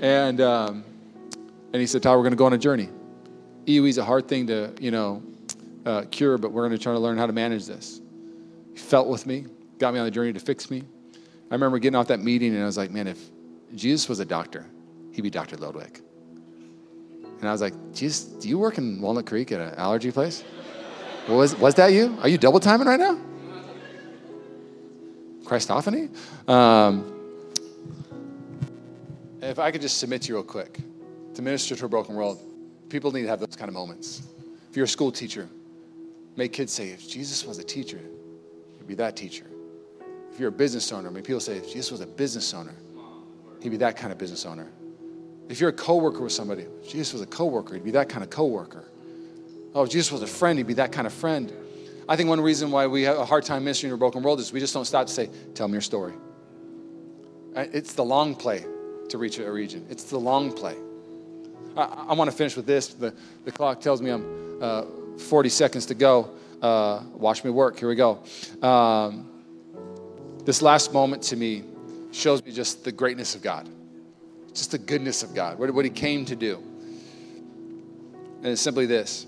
And, 0.00 0.40
um, 0.40 0.84
and 1.72 1.80
he 1.80 1.86
said, 1.86 2.02
Tyler, 2.02 2.18
we're 2.18 2.24
going 2.24 2.32
to 2.32 2.36
go 2.36 2.46
on 2.46 2.52
a 2.52 2.58
journey. 2.58 2.88
EOE 3.66 3.88
is 3.88 3.98
a 3.98 4.04
hard 4.04 4.28
thing 4.28 4.46
to, 4.48 4.72
you 4.80 4.90
know, 4.90 5.22
uh, 5.86 6.02
cure, 6.10 6.36
but 6.36 6.52
we're 6.52 6.66
going 6.66 6.76
to 6.76 6.82
try 6.82 6.92
to 6.92 6.98
learn 6.98 7.16
how 7.16 7.26
to 7.26 7.32
manage 7.32 7.66
this. 7.66 8.00
He 8.72 8.78
felt 8.78 9.08
with 9.08 9.26
me, 9.26 9.46
got 9.84 9.92
me 9.92 10.00
on 10.00 10.06
the 10.06 10.10
journey 10.10 10.32
to 10.32 10.40
fix 10.40 10.70
me. 10.70 10.82
I 11.50 11.54
remember 11.54 11.78
getting 11.78 11.94
off 11.94 12.06
that 12.06 12.20
meeting 12.20 12.54
and 12.54 12.62
I 12.62 12.64
was 12.64 12.78
like, 12.78 12.90
man, 12.90 13.06
if 13.06 13.18
Jesus 13.74 14.08
was 14.08 14.18
a 14.18 14.24
doctor, 14.24 14.64
he'd 15.12 15.20
be 15.20 15.28
Dr. 15.28 15.58
Ludwig. 15.58 16.00
And 17.38 17.46
I 17.46 17.52
was 17.52 17.60
like, 17.60 17.74
Jesus, 17.92 18.24
do 18.24 18.48
you 18.48 18.58
work 18.58 18.78
in 18.78 18.98
Walnut 19.02 19.26
Creek 19.26 19.52
at 19.52 19.60
an 19.60 19.74
allergy 19.74 20.10
place? 20.10 20.42
Was, 21.28 21.54
was 21.56 21.74
that 21.74 21.92
you? 21.92 22.16
Are 22.22 22.28
you 22.28 22.38
double 22.38 22.60
timing 22.60 22.86
right 22.86 22.98
now? 22.98 23.20
Christophany? 25.44 26.08
Um, 26.48 27.12
if 29.42 29.58
I 29.58 29.70
could 29.70 29.82
just 29.82 29.98
submit 29.98 30.22
to 30.22 30.28
you 30.28 30.36
real 30.36 30.44
quick 30.44 30.78
to 31.34 31.42
minister 31.42 31.76
to 31.76 31.84
a 31.84 31.88
broken 31.90 32.14
world, 32.14 32.40
people 32.88 33.12
need 33.12 33.22
to 33.22 33.28
have 33.28 33.40
those 33.40 33.54
kind 33.54 33.68
of 33.68 33.74
moments. 33.74 34.22
If 34.70 34.76
you're 34.76 34.86
a 34.86 34.88
school 34.88 35.12
teacher, 35.12 35.46
make 36.36 36.54
kids 36.54 36.72
say, 36.72 36.88
if 36.88 37.06
Jesus 37.06 37.44
was 37.44 37.58
a 37.58 37.64
teacher, 37.64 38.00
he'd 38.78 38.86
be 38.86 38.94
that 38.94 39.14
teacher. 39.14 39.44
If 40.34 40.40
you're 40.40 40.48
a 40.48 40.52
business 40.52 40.90
owner, 40.90 41.08
I 41.08 41.12
mean, 41.12 41.22
people 41.22 41.38
say, 41.38 41.58
if 41.58 41.72
Jesus 41.72 41.92
was 41.92 42.00
a 42.00 42.08
business 42.08 42.52
owner, 42.54 42.74
he'd 43.62 43.68
be 43.68 43.76
that 43.76 43.96
kind 43.96 44.10
of 44.10 44.18
business 44.18 44.44
owner. 44.44 44.68
If 45.48 45.60
you're 45.60 45.70
a 45.70 45.74
coworker 45.74 46.24
with 46.24 46.32
somebody, 46.32 46.62
if 46.62 46.90
Jesus 46.90 47.12
was 47.12 47.22
a 47.22 47.26
coworker, 47.26 47.74
he'd 47.74 47.84
be 47.84 47.92
that 47.92 48.08
kind 48.08 48.24
of 48.24 48.30
coworker. 48.30 48.82
Oh, 49.76 49.84
if 49.84 49.90
Jesus 49.90 50.10
was 50.10 50.22
a 50.22 50.26
friend, 50.26 50.58
he'd 50.58 50.66
be 50.66 50.74
that 50.74 50.90
kind 50.90 51.06
of 51.06 51.12
friend. 51.12 51.52
I 52.08 52.16
think 52.16 52.28
one 52.28 52.40
reason 52.40 52.72
why 52.72 52.88
we 52.88 53.02
have 53.02 53.16
a 53.16 53.24
hard 53.24 53.44
time 53.44 53.62
ministering 53.62 53.92
to 53.92 53.94
a 53.94 53.98
broken 53.98 54.24
world 54.24 54.40
is 54.40 54.52
we 54.52 54.58
just 54.58 54.74
don't 54.74 54.86
stop 54.86 55.06
to 55.06 55.12
say, 55.12 55.30
Tell 55.54 55.68
me 55.68 55.74
your 55.74 55.80
story. 55.80 56.14
It's 57.54 57.92
the 57.92 58.04
long 58.04 58.34
play 58.34 58.66
to 59.10 59.18
reach 59.18 59.38
a 59.38 59.52
region, 59.52 59.86
it's 59.88 60.02
the 60.02 60.18
long 60.18 60.52
play. 60.52 60.74
I, 61.76 62.06
I 62.08 62.14
want 62.14 62.28
to 62.28 62.36
finish 62.36 62.56
with 62.56 62.66
this. 62.66 62.88
The, 62.88 63.14
the 63.44 63.52
clock 63.52 63.80
tells 63.80 64.02
me 64.02 64.10
I'm 64.10 64.58
uh, 64.60 64.82
40 65.16 65.48
seconds 65.48 65.86
to 65.86 65.94
go. 65.94 66.30
Uh, 66.60 67.04
watch 67.12 67.44
me 67.44 67.50
work. 67.50 67.78
Here 67.78 67.88
we 67.88 67.94
go. 67.94 68.20
Um, 68.60 69.30
this 70.44 70.62
last 70.62 70.92
moment 70.92 71.22
to 71.24 71.36
me 71.36 71.64
shows 72.12 72.44
me 72.44 72.52
just 72.52 72.84
the 72.84 72.92
greatness 72.92 73.34
of 73.34 73.42
God, 73.42 73.68
just 74.52 74.70
the 74.70 74.78
goodness 74.78 75.22
of 75.22 75.34
God, 75.34 75.58
what, 75.58 75.70
what 75.72 75.84
He 75.84 75.90
came 75.90 76.24
to 76.26 76.36
do. 76.36 76.62
And 78.38 78.46
it's 78.46 78.60
simply 78.60 78.86
this 78.86 79.26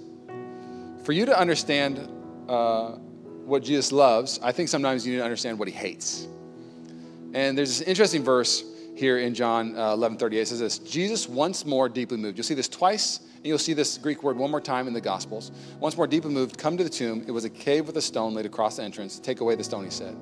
for 1.07 1.13
you 1.13 1.25
to 1.25 1.39
understand 1.39 2.09
uh, 2.49 2.97
what 3.45 3.63
Jesus 3.63 3.93
loves, 3.93 4.41
I 4.43 4.51
think 4.51 4.69
sometimes 4.69 5.07
you 5.07 5.13
need 5.13 5.19
to 5.19 5.25
understand 5.25 5.57
what 5.57 5.69
He 5.69 5.75
hates. 5.75 6.27
And 7.33 7.57
there's 7.57 7.79
this 7.79 7.87
interesting 7.87 8.25
verse 8.25 8.65
here 8.97 9.19
in 9.19 9.33
John 9.33 9.79
uh, 9.79 9.93
11 9.93 10.19
38. 10.19 10.41
It 10.41 10.49
says 10.49 10.59
this 10.59 10.79
Jesus 10.81 11.29
once 11.29 11.65
more 11.65 11.89
deeply 11.89 12.17
moved. 12.17 12.37
You'll 12.37 12.45
see 12.45 12.55
this 12.55 12.69
twice, 12.69 13.21
and 13.37 13.47
you'll 13.47 13.59
see 13.59 13.73
this 13.73 13.99
Greek 13.99 14.25
word 14.25 14.37
one 14.37 14.51
more 14.51 14.61
time 14.61 14.89
in 14.89 14.95
the 14.95 15.01
Gospels. 15.01 15.53
Once 15.79 15.97
more 15.97 16.09
deeply 16.09 16.33
moved, 16.33 16.59
come 16.59 16.77
to 16.77 16.83
the 16.83 16.91
tomb. 16.91 17.25
It 17.29 17.31
was 17.31 17.45
a 17.45 17.51
cave 17.51 17.87
with 17.87 17.97
a 17.97 18.03
stone 18.03 18.35
laid 18.35 18.47
across 18.47 18.77
the 18.77 18.83
entrance. 18.83 19.21
Take 19.21 19.41
away 19.41 19.55
the 19.55 19.63
stone, 19.63 19.85
he 19.85 19.91
said. 19.91 20.17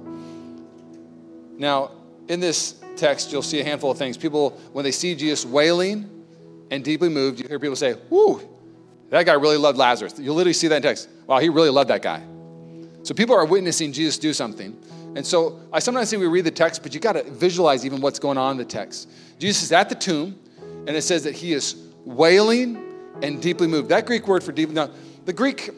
Now, 1.58 1.92
in 2.28 2.40
this 2.40 2.82
text, 2.96 3.32
you'll 3.32 3.42
see 3.42 3.60
a 3.60 3.64
handful 3.64 3.90
of 3.90 3.98
things. 3.98 4.16
People, 4.16 4.50
when 4.72 4.84
they 4.84 4.92
see 4.92 5.14
Jesus 5.14 5.44
wailing 5.44 6.08
and 6.70 6.84
deeply 6.84 7.08
moved, 7.08 7.40
you 7.40 7.48
hear 7.48 7.58
people 7.58 7.76
say, 7.76 7.94
Whoo, 8.10 8.40
that 9.10 9.26
guy 9.26 9.34
really 9.34 9.56
loved 9.56 9.78
Lazarus. 9.78 10.18
You'll 10.18 10.34
literally 10.34 10.52
see 10.54 10.68
that 10.68 10.76
in 10.76 10.82
text. 10.82 11.08
Wow, 11.26 11.38
he 11.38 11.48
really 11.48 11.70
loved 11.70 11.90
that 11.90 12.02
guy. 12.02 12.22
So 13.02 13.14
people 13.14 13.36
are 13.36 13.44
witnessing 13.44 13.92
Jesus 13.92 14.18
do 14.18 14.32
something. 14.32 14.76
And 15.14 15.24
so 15.24 15.60
I 15.72 15.78
sometimes 15.78 16.08
say 16.08 16.16
we 16.16 16.26
read 16.26 16.44
the 16.44 16.50
text, 16.50 16.82
but 16.82 16.94
you 16.94 17.00
got 17.00 17.12
to 17.12 17.22
visualize 17.24 17.86
even 17.86 18.00
what's 18.00 18.18
going 18.18 18.38
on 18.38 18.52
in 18.52 18.56
the 18.56 18.64
text. 18.64 19.08
Jesus 19.38 19.62
is 19.64 19.72
at 19.72 19.88
the 19.88 19.94
tomb, 19.94 20.38
and 20.58 20.90
it 20.90 21.02
says 21.02 21.22
that 21.24 21.34
he 21.34 21.52
is 21.52 21.76
wailing 22.04 22.82
and 23.22 23.40
deeply 23.40 23.66
moved. 23.66 23.90
That 23.90 24.06
Greek 24.06 24.26
word 24.26 24.42
for 24.42 24.52
deep, 24.52 24.70
now, 24.70 24.90
the 25.24 25.32
Greek 25.32 25.70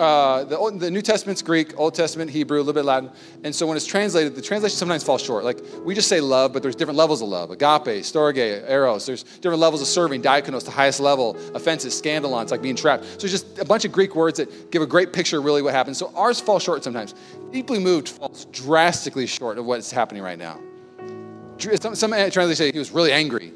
uh, 0.00 0.44
the, 0.44 0.56
Old, 0.56 0.80
the 0.80 0.90
New 0.90 1.02
Testament's 1.02 1.42
Greek, 1.42 1.78
Old 1.78 1.94
Testament 1.94 2.30
Hebrew, 2.30 2.56
a 2.56 2.62
little 2.62 2.72
bit 2.72 2.86
Latin. 2.86 3.10
And 3.44 3.54
so 3.54 3.66
when 3.66 3.76
it's 3.76 3.84
translated, 3.84 4.34
the 4.34 4.40
translation 4.40 4.76
sometimes 4.76 5.04
falls 5.04 5.22
short. 5.22 5.44
Like 5.44 5.58
we 5.84 5.94
just 5.94 6.08
say 6.08 6.20
love, 6.20 6.54
but 6.54 6.62
there's 6.62 6.74
different 6.74 6.96
levels 6.96 7.20
of 7.20 7.28
love. 7.28 7.50
Agape, 7.50 8.02
storge, 8.02 8.38
eros. 8.38 9.04
There's 9.04 9.22
different 9.22 9.60
levels 9.60 9.82
of 9.82 9.88
serving. 9.88 10.22
Diakonos, 10.22 10.64
the 10.64 10.70
highest 10.70 11.00
level. 11.00 11.36
Offenses, 11.54 12.00
scandalon. 12.00 12.42
It's 12.42 12.50
like 12.50 12.62
being 12.62 12.76
trapped. 12.76 13.04
So 13.04 13.26
it's 13.26 13.30
just 13.30 13.58
a 13.58 13.64
bunch 13.64 13.84
of 13.84 13.92
Greek 13.92 14.14
words 14.14 14.38
that 14.38 14.70
give 14.70 14.80
a 14.80 14.86
great 14.86 15.12
picture 15.12 15.38
of 15.38 15.44
really 15.44 15.60
what 15.60 15.74
happens. 15.74 15.98
So 15.98 16.10
ours 16.16 16.40
fall 16.40 16.58
short 16.58 16.82
sometimes. 16.82 17.14
Deeply 17.52 17.78
moved 17.78 18.08
falls 18.08 18.46
drastically 18.46 19.26
short 19.26 19.58
of 19.58 19.66
what's 19.66 19.90
happening 19.90 20.22
right 20.22 20.38
now. 20.38 20.58
Some, 21.58 21.94
some 21.94 22.10
translations 22.10 22.56
say 22.56 22.72
he 22.72 22.78
was 22.78 22.90
really 22.90 23.12
angry. 23.12 23.52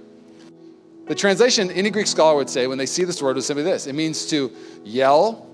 The 1.07 1.14
translation, 1.14 1.70
any 1.70 1.90
Greek 1.90 2.07
scholar 2.07 2.36
would 2.36 2.51
say 2.51 2.66
when 2.66 2.78
they 2.78 2.86
see 2.86 3.05
this 3.05 3.22
word, 3.22 3.36
is 3.36 3.47
simply 3.47 3.62
this. 3.62 3.86
It 3.86 3.95
means 3.95 4.26
to 4.26 4.51
yell, 4.84 5.47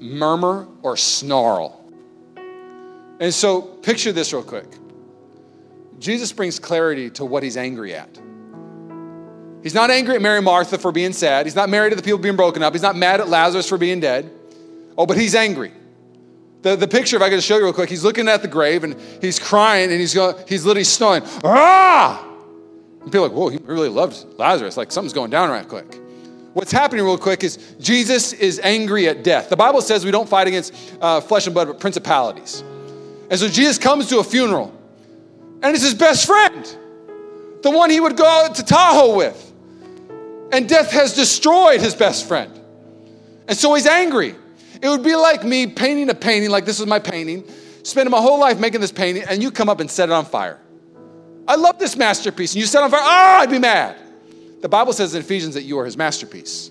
murmur, 0.00 0.68
or 0.82 0.96
snarl. 0.96 1.84
And 3.20 3.34
so, 3.34 3.62
picture 3.62 4.12
this 4.12 4.32
real 4.32 4.42
quick. 4.42 4.66
Jesus 5.98 6.32
brings 6.32 6.58
clarity 6.58 7.10
to 7.10 7.24
what 7.24 7.42
he's 7.42 7.56
angry 7.56 7.94
at. 7.94 8.20
He's 9.62 9.74
not 9.74 9.90
angry 9.90 10.14
at 10.14 10.22
Mary 10.22 10.40
Martha 10.40 10.78
for 10.78 10.92
being 10.92 11.12
sad. 11.12 11.46
He's 11.46 11.56
not 11.56 11.68
married 11.68 11.90
to 11.90 11.96
the 11.96 12.02
people 12.02 12.18
being 12.18 12.36
broken 12.36 12.62
up. 12.62 12.72
He's 12.72 12.82
not 12.82 12.94
mad 12.94 13.20
at 13.20 13.28
Lazarus 13.28 13.68
for 13.68 13.76
being 13.76 13.98
dead. 13.98 14.30
Oh, 14.96 15.04
but 15.04 15.16
he's 15.16 15.34
angry. 15.34 15.72
The, 16.62 16.76
the 16.76 16.86
picture, 16.86 17.16
if 17.16 17.22
I 17.22 17.30
could 17.30 17.42
show 17.42 17.56
you 17.56 17.64
real 17.64 17.72
quick, 17.72 17.90
he's 17.90 18.04
looking 18.04 18.28
at 18.28 18.42
the 18.42 18.48
grave 18.48 18.84
and 18.84 18.96
he's 19.20 19.38
crying 19.38 19.90
and 19.90 20.00
he's 20.00 20.14
going, 20.14 20.36
he's 20.48 20.64
literally 20.64 20.84
snoring. 20.84 21.22
Ah! 21.42 22.24
And 23.00 23.06
people 23.06 23.24
are 23.24 23.28
like, 23.28 23.36
whoa, 23.36 23.48
he 23.48 23.58
really 23.58 23.88
loved 23.88 24.38
Lazarus. 24.38 24.76
Like 24.76 24.92
something's 24.92 25.12
going 25.12 25.30
down 25.30 25.50
right 25.50 25.66
quick 25.66 25.98
what's 26.54 26.72
happening 26.72 27.04
real 27.04 27.18
quick 27.18 27.44
is 27.44 27.56
Jesus 27.80 28.32
is 28.32 28.60
angry 28.62 29.08
at 29.08 29.22
death. 29.22 29.48
The 29.48 29.56
Bible 29.56 29.80
says 29.80 30.04
we 30.04 30.10
don't 30.10 30.28
fight 30.28 30.46
against 30.46 30.74
uh, 31.00 31.20
flesh 31.20 31.46
and 31.46 31.54
blood, 31.54 31.68
but 31.68 31.80
principalities. 31.80 32.62
And 33.30 33.38
so 33.38 33.48
Jesus 33.48 33.78
comes 33.78 34.08
to 34.08 34.18
a 34.18 34.24
funeral, 34.24 34.74
and 35.62 35.74
it's 35.74 35.84
his 35.84 35.94
best 35.94 36.26
friend, 36.26 36.64
the 37.62 37.70
one 37.70 37.90
he 37.90 38.00
would 38.00 38.16
go 38.16 38.48
to 38.52 38.62
Tahoe 38.62 39.16
with. 39.16 39.44
And 40.50 40.66
death 40.66 40.90
has 40.92 41.14
destroyed 41.14 41.80
his 41.80 41.94
best 41.94 42.26
friend. 42.26 42.58
And 43.48 43.56
so 43.56 43.74
he's 43.74 43.86
angry. 43.86 44.34
It 44.80 44.88
would 44.88 45.02
be 45.02 45.14
like 45.14 45.44
me 45.44 45.66
painting 45.66 46.08
a 46.08 46.14
painting, 46.14 46.50
like 46.50 46.64
this 46.64 46.80
is 46.80 46.86
my 46.86 46.98
painting, 46.98 47.44
spending 47.82 48.10
my 48.10 48.20
whole 48.20 48.40
life 48.40 48.58
making 48.58 48.80
this 48.80 48.92
painting, 48.92 49.24
and 49.24 49.42
you 49.42 49.50
come 49.50 49.68
up 49.68 49.80
and 49.80 49.90
set 49.90 50.08
it 50.08 50.12
on 50.12 50.24
fire. 50.24 50.58
I 51.46 51.56
love 51.56 51.78
this 51.78 51.96
masterpiece, 51.96 52.54
and 52.54 52.60
you 52.60 52.66
set 52.66 52.80
it 52.80 52.84
on 52.84 52.90
fire, 52.90 53.00
oh, 53.02 53.38
I'd 53.40 53.50
be 53.50 53.58
mad. 53.58 53.96
The 54.60 54.68
Bible 54.68 54.92
says 54.92 55.14
in 55.14 55.20
Ephesians 55.20 55.54
that 55.54 55.62
you 55.62 55.78
are 55.78 55.84
his 55.84 55.96
masterpiece. 55.96 56.70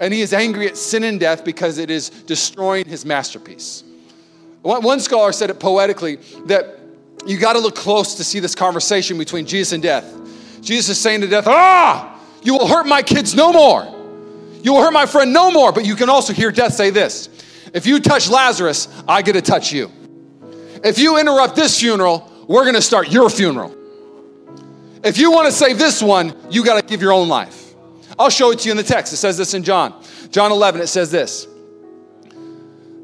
And 0.00 0.12
he 0.12 0.22
is 0.22 0.32
angry 0.32 0.66
at 0.66 0.76
sin 0.76 1.04
and 1.04 1.20
death 1.20 1.44
because 1.44 1.78
it 1.78 1.90
is 1.90 2.10
destroying 2.10 2.86
his 2.86 3.04
masterpiece. 3.04 3.84
One 4.62 4.98
scholar 5.00 5.32
said 5.32 5.50
it 5.50 5.60
poetically 5.60 6.16
that 6.46 6.78
you 7.26 7.38
got 7.38 7.52
to 7.52 7.58
look 7.58 7.74
close 7.74 8.14
to 8.14 8.24
see 8.24 8.40
this 8.40 8.54
conversation 8.54 9.18
between 9.18 9.46
Jesus 9.46 9.72
and 9.72 9.82
death. 9.82 10.10
Jesus 10.62 10.96
is 10.96 10.98
saying 10.98 11.20
to 11.20 11.26
death, 11.26 11.44
Ah, 11.46 12.18
you 12.42 12.54
will 12.54 12.66
hurt 12.66 12.86
my 12.86 13.02
kids 13.02 13.34
no 13.34 13.52
more. 13.52 13.84
You 14.62 14.72
will 14.72 14.80
hurt 14.80 14.92
my 14.92 15.04
friend 15.04 15.32
no 15.32 15.50
more. 15.50 15.72
But 15.72 15.84
you 15.84 15.94
can 15.94 16.08
also 16.08 16.32
hear 16.32 16.50
death 16.50 16.72
say 16.72 16.90
this 16.90 17.28
If 17.74 17.86
you 17.86 18.00
touch 18.00 18.28
Lazarus, 18.28 18.88
I 19.06 19.22
get 19.22 19.34
to 19.34 19.42
touch 19.42 19.72
you. 19.72 19.92
If 20.82 20.98
you 20.98 21.18
interrupt 21.18 21.56
this 21.56 21.78
funeral, 21.78 22.30
we're 22.48 22.64
going 22.64 22.74
to 22.74 22.82
start 22.82 23.10
your 23.10 23.30
funeral. 23.30 23.74
If 25.04 25.18
you 25.18 25.30
want 25.30 25.46
to 25.46 25.52
save 25.52 25.78
this 25.78 26.02
one, 26.02 26.34
you 26.50 26.64
got 26.64 26.80
to 26.80 26.86
give 26.86 27.02
your 27.02 27.12
own 27.12 27.28
life. 27.28 27.74
I'll 28.18 28.30
show 28.30 28.50
it 28.52 28.60
to 28.60 28.66
you 28.66 28.70
in 28.70 28.76
the 28.76 28.82
text. 28.82 29.12
It 29.12 29.16
says 29.16 29.36
this 29.36 29.52
in 29.54 29.62
John. 29.62 30.02
John 30.30 30.50
11, 30.50 30.80
it 30.80 30.86
says 30.86 31.10
this. 31.10 31.46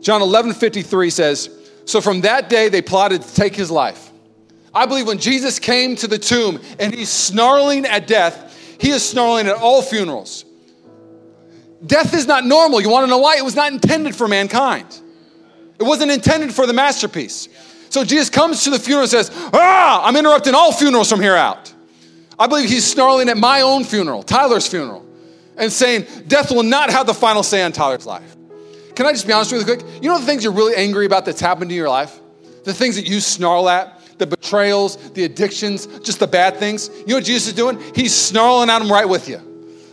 John 0.01 0.23
11, 0.23 0.55
53 0.55 1.11
says, 1.11 1.51
So 1.85 2.01
from 2.01 2.23
that 2.23 2.49
day 2.49 2.69
they 2.71 2.81
plotted 2.81 3.23
to 3.23 3.35
take 3.35 3.55
his 3.55 3.71
life. 3.71 4.11
I 4.73 4.87
believe 4.87 5.07
when 5.07 5.19
Jesus 5.19 5.59
came 5.59 5.95
to 5.97 6.07
the 6.07 6.19
tomb 6.19 6.61
and 6.79 6.95
he's 6.95 7.11
snarling 7.11 7.85
at 7.85 8.07
death, 8.07 8.57
he 8.81 8.91
is 8.91 9.07
snarling 9.07 9.47
at 9.47 9.57
all 9.57 9.83
funerals. 9.83 10.45
Death 11.85 12.15
is 12.15 12.27
not 12.27 12.47
normal. 12.47 12.81
You 12.81 12.89
want 12.89 13.05
to 13.05 13.11
know 13.11 13.19
why? 13.19 13.37
It 13.37 13.45
was 13.45 13.57
not 13.57 13.73
intended 13.73 14.15
for 14.15 14.29
mankind. 14.29 14.87
It 15.79 15.83
wasn't 15.83 16.13
intended 16.13 16.55
for 16.55 16.67
the 16.67 16.73
masterpiece. 16.73 17.49
So 17.91 18.05
Jesus 18.05 18.31
comes 18.31 18.65
to 18.65 18.71
the 18.71 18.79
funeral 18.79 19.03
and 19.03 19.11
says, 19.11 19.31
Ah, 19.53 20.07
I'm 20.07 20.17
interrupting 20.17 20.55
all 20.55 20.73
funerals 20.73 21.11
from 21.11 21.21
here 21.21 21.35
out. 21.35 21.70
I 22.41 22.47
believe 22.47 22.71
he's 22.71 22.91
snarling 22.91 23.29
at 23.29 23.37
my 23.37 23.61
own 23.61 23.85
funeral, 23.85 24.23
Tyler's 24.23 24.67
funeral, 24.67 25.07
and 25.59 25.71
saying, 25.71 26.07
Death 26.27 26.51
will 26.51 26.63
not 26.63 26.89
have 26.89 27.07
the 27.07 27.13
final 27.13 27.43
say 27.43 27.63
on 27.63 27.71
Tyler's 27.71 28.07
life. 28.07 28.35
Can 28.95 29.05
I 29.05 29.13
just 29.13 29.27
be 29.27 29.33
honest 29.35 29.53
with 29.53 29.69
you, 29.69 29.77
quick? 29.77 30.03
You 30.03 30.09
know 30.09 30.19
the 30.19 30.25
things 30.25 30.43
you're 30.43 30.55
really 30.55 30.75
angry 30.75 31.05
about 31.05 31.27
that's 31.27 31.41
happened 31.41 31.71
in 31.71 31.77
your 31.77 31.91
life? 31.91 32.19
The 32.65 32.73
things 32.73 32.97
that 32.97 33.07
you 33.07 33.21
snarl 33.21 33.69
at, 33.69 34.01
the 34.19 34.27
betrayals, 34.27 34.97
the 35.11 35.25
addictions, 35.25 35.87
just 36.01 36.19
the 36.19 36.27
bad 36.27 36.57
things. 36.57 36.89
You 37.01 37.09
know 37.09 37.15
what 37.17 37.25
Jesus 37.25 37.49
is 37.49 37.55
doing? 37.55 37.79
He's 37.95 38.15
snarling 38.15 38.71
at 38.71 38.79
them 38.79 38.91
right 38.91 39.09
with 39.09 39.29
you. 39.29 39.41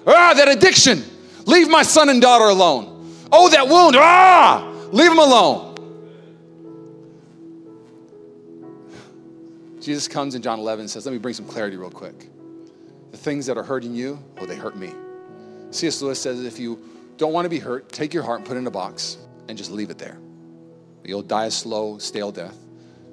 Ah, 0.07 0.33
that 0.33 0.47
addiction. 0.47 1.03
Leave 1.45 1.69
my 1.69 1.83
son 1.83 2.07
and 2.07 2.21
daughter 2.21 2.45
alone. 2.45 3.13
Oh, 3.29 3.49
that 3.49 3.67
wound. 3.67 3.97
Ah, 3.97 4.73
leave 4.93 5.09
them 5.09 5.19
alone. 5.19 5.65
Jesus 9.81 10.07
comes 10.07 10.33
in 10.33 10.41
John 10.41 10.59
11 10.59 10.81
and 10.81 10.89
says, 10.89 11.05
Let 11.05 11.11
me 11.11 11.17
bring 11.17 11.33
some 11.33 11.45
clarity 11.45 11.75
real 11.75 11.89
quick. 11.89 12.29
Things 13.27 13.45
that 13.47 13.57
are 13.57 13.63
hurting 13.63 13.93
you, 13.93 14.23
oh, 14.39 14.45
they 14.45 14.55
hurt 14.55 14.77
me. 14.77 14.93
C.S. 15.71 16.01
Lewis 16.01 16.17
says 16.17 16.45
if 16.45 16.57
you 16.59 16.79
don't 17.17 17.33
want 17.33 17.43
to 17.43 17.49
be 17.49 17.59
hurt, 17.59 17.91
take 17.91 18.13
your 18.13 18.23
heart 18.23 18.39
and 18.39 18.47
put 18.47 18.55
it 18.55 18.61
in 18.61 18.67
a 18.67 18.71
box 18.71 19.17
and 19.49 19.57
just 19.57 19.69
leave 19.69 19.89
it 19.89 19.97
there. 19.97 20.17
You'll 21.03 21.23
die 21.23 21.47
a 21.47 21.51
slow, 21.51 21.97
stale 21.97 22.31
death. 22.31 22.57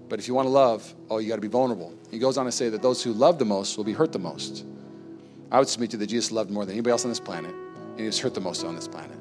But 0.08 0.20
if 0.20 0.28
you 0.28 0.34
want 0.34 0.46
to 0.46 0.50
love, 0.50 0.94
oh, 1.10 1.18
you 1.18 1.28
got 1.28 1.34
to 1.34 1.40
be 1.40 1.48
vulnerable. 1.48 1.92
He 2.12 2.20
goes 2.20 2.38
on 2.38 2.44
to 2.44 2.52
say 2.52 2.68
that 2.68 2.80
those 2.80 3.02
who 3.02 3.12
love 3.12 3.40
the 3.40 3.44
most 3.44 3.76
will 3.76 3.82
be 3.82 3.92
hurt 3.92 4.12
the 4.12 4.20
most. 4.20 4.64
I 5.50 5.58
would 5.58 5.66
submit 5.66 5.90
to 5.90 5.96
you 5.96 5.98
that 5.98 6.06
Jesus 6.06 6.30
loved 6.30 6.48
more 6.48 6.64
than 6.64 6.74
anybody 6.74 6.92
else 6.92 7.04
on 7.04 7.10
this 7.10 7.18
planet, 7.18 7.52
and 7.52 7.98
he 7.98 8.06
was 8.06 8.20
hurt 8.20 8.34
the 8.34 8.40
most 8.40 8.64
on 8.64 8.76
this 8.76 8.86
planet. 8.86 9.18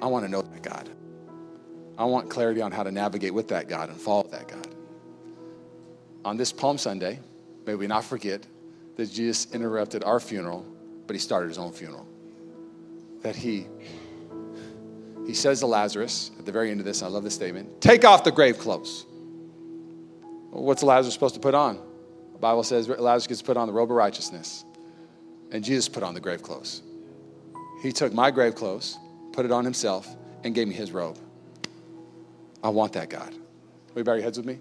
I 0.00 0.06
want 0.06 0.24
to 0.24 0.30
know 0.30 0.42
that 0.42 0.62
God. 0.62 0.88
I 1.98 2.04
want 2.04 2.30
clarity 2.30 2.62
on 2.62 2.70
how 2.70 2.84
to 2.84 2.92
navigate 2.92 3.34
with 3.34 3.48
that 3.48 3.68
God 3.68 3.88
and 3.88 4.00
follow 4.00 4.28
that 4.28 4.46
God. 4.46 4.72
On 6.24 6.36
this 6.36 6.52
Palm 6.52 6.78
Sunday, 6.78 7.18
may 7.66 7.74
we 7.74 7.88
not 7.88 8.04
forget 8.04 8.46
that 8.96 9.10
Jesus 9.10 9.52
interrupted 9.52 10.04
our 10.04 10.20
funeral, 10.20 10.64
but 11.06 11.14
he 11.14 11.20
started 11.20 11.48
his 11.48 11.58
own 11.58 11.72
funeral. 11.72 12.06
That 13.22 13.36
he 13.36 13.66
he 15.26 15.34
says 15.34 15.60
to 15.60 15.66
Lazarus 15.66 16.30
at 16.38 16.46
the 16.46 16.52
very 16.52 16.70
end 16.70 16.80
of 16.80 16.86
this, 16.86 17.02
I 17.02 17.06
love 17.06 17.22
this 17.22 17.34
statement, 17.34 17.80
take 17.80 18.04
off 18.04 18.24
the 18.24 18.32
grave 18.32 18.58
clothes. 18.58 19.06
Well, 20.50 20.64
what's 20.64 20.82
Lazarus 20.82 21.14
supposed 21.14 21.34
to 21.34 21.40
put 21.40 21.54
on? 21.54 21.78
The 22.32 22.38
Bible 22.38 22.62
says 22.62 22.88
Lazarus 22.88 23.26
gets 23.26 23.42
put 23.42 23.56
on 23.56 23.66
the 23.66 23.72
robe 23.72 23.90
of 23.90 23.96
righteousness. 23.96 24.64
And 25.52 25.64
Jesus 25.64 25.88
put 25.88 26.02
on 26.02 26.14
the 26.14 26.20
grave 26.20 26.42
clothes. 26.42 26.82
He 27.82 27.92
took 27.92 28.12
my 28.12 28.30
grave 28.30 28.54
clothes, 28.54 28.98
put 29.32 29.44
it 29.44 29.52
on 29.52 29.64
himself, 29.64 30.08
and 30.44 30.54
gave 30.54 30.68
me 30.68 30.74
his 30.74 30.92
robe. 30.92 31.18
I 32.62 32.68
want 32.68 32.92
that 32.94 33.10
God. 33.10 33.34
Will 33.94 34.00
you 34.00 34.04
bow 34.04 34.14
your 34.14 34.22
heads 34.22 34.38
with 34.38 34.46
me? 34.46 34.58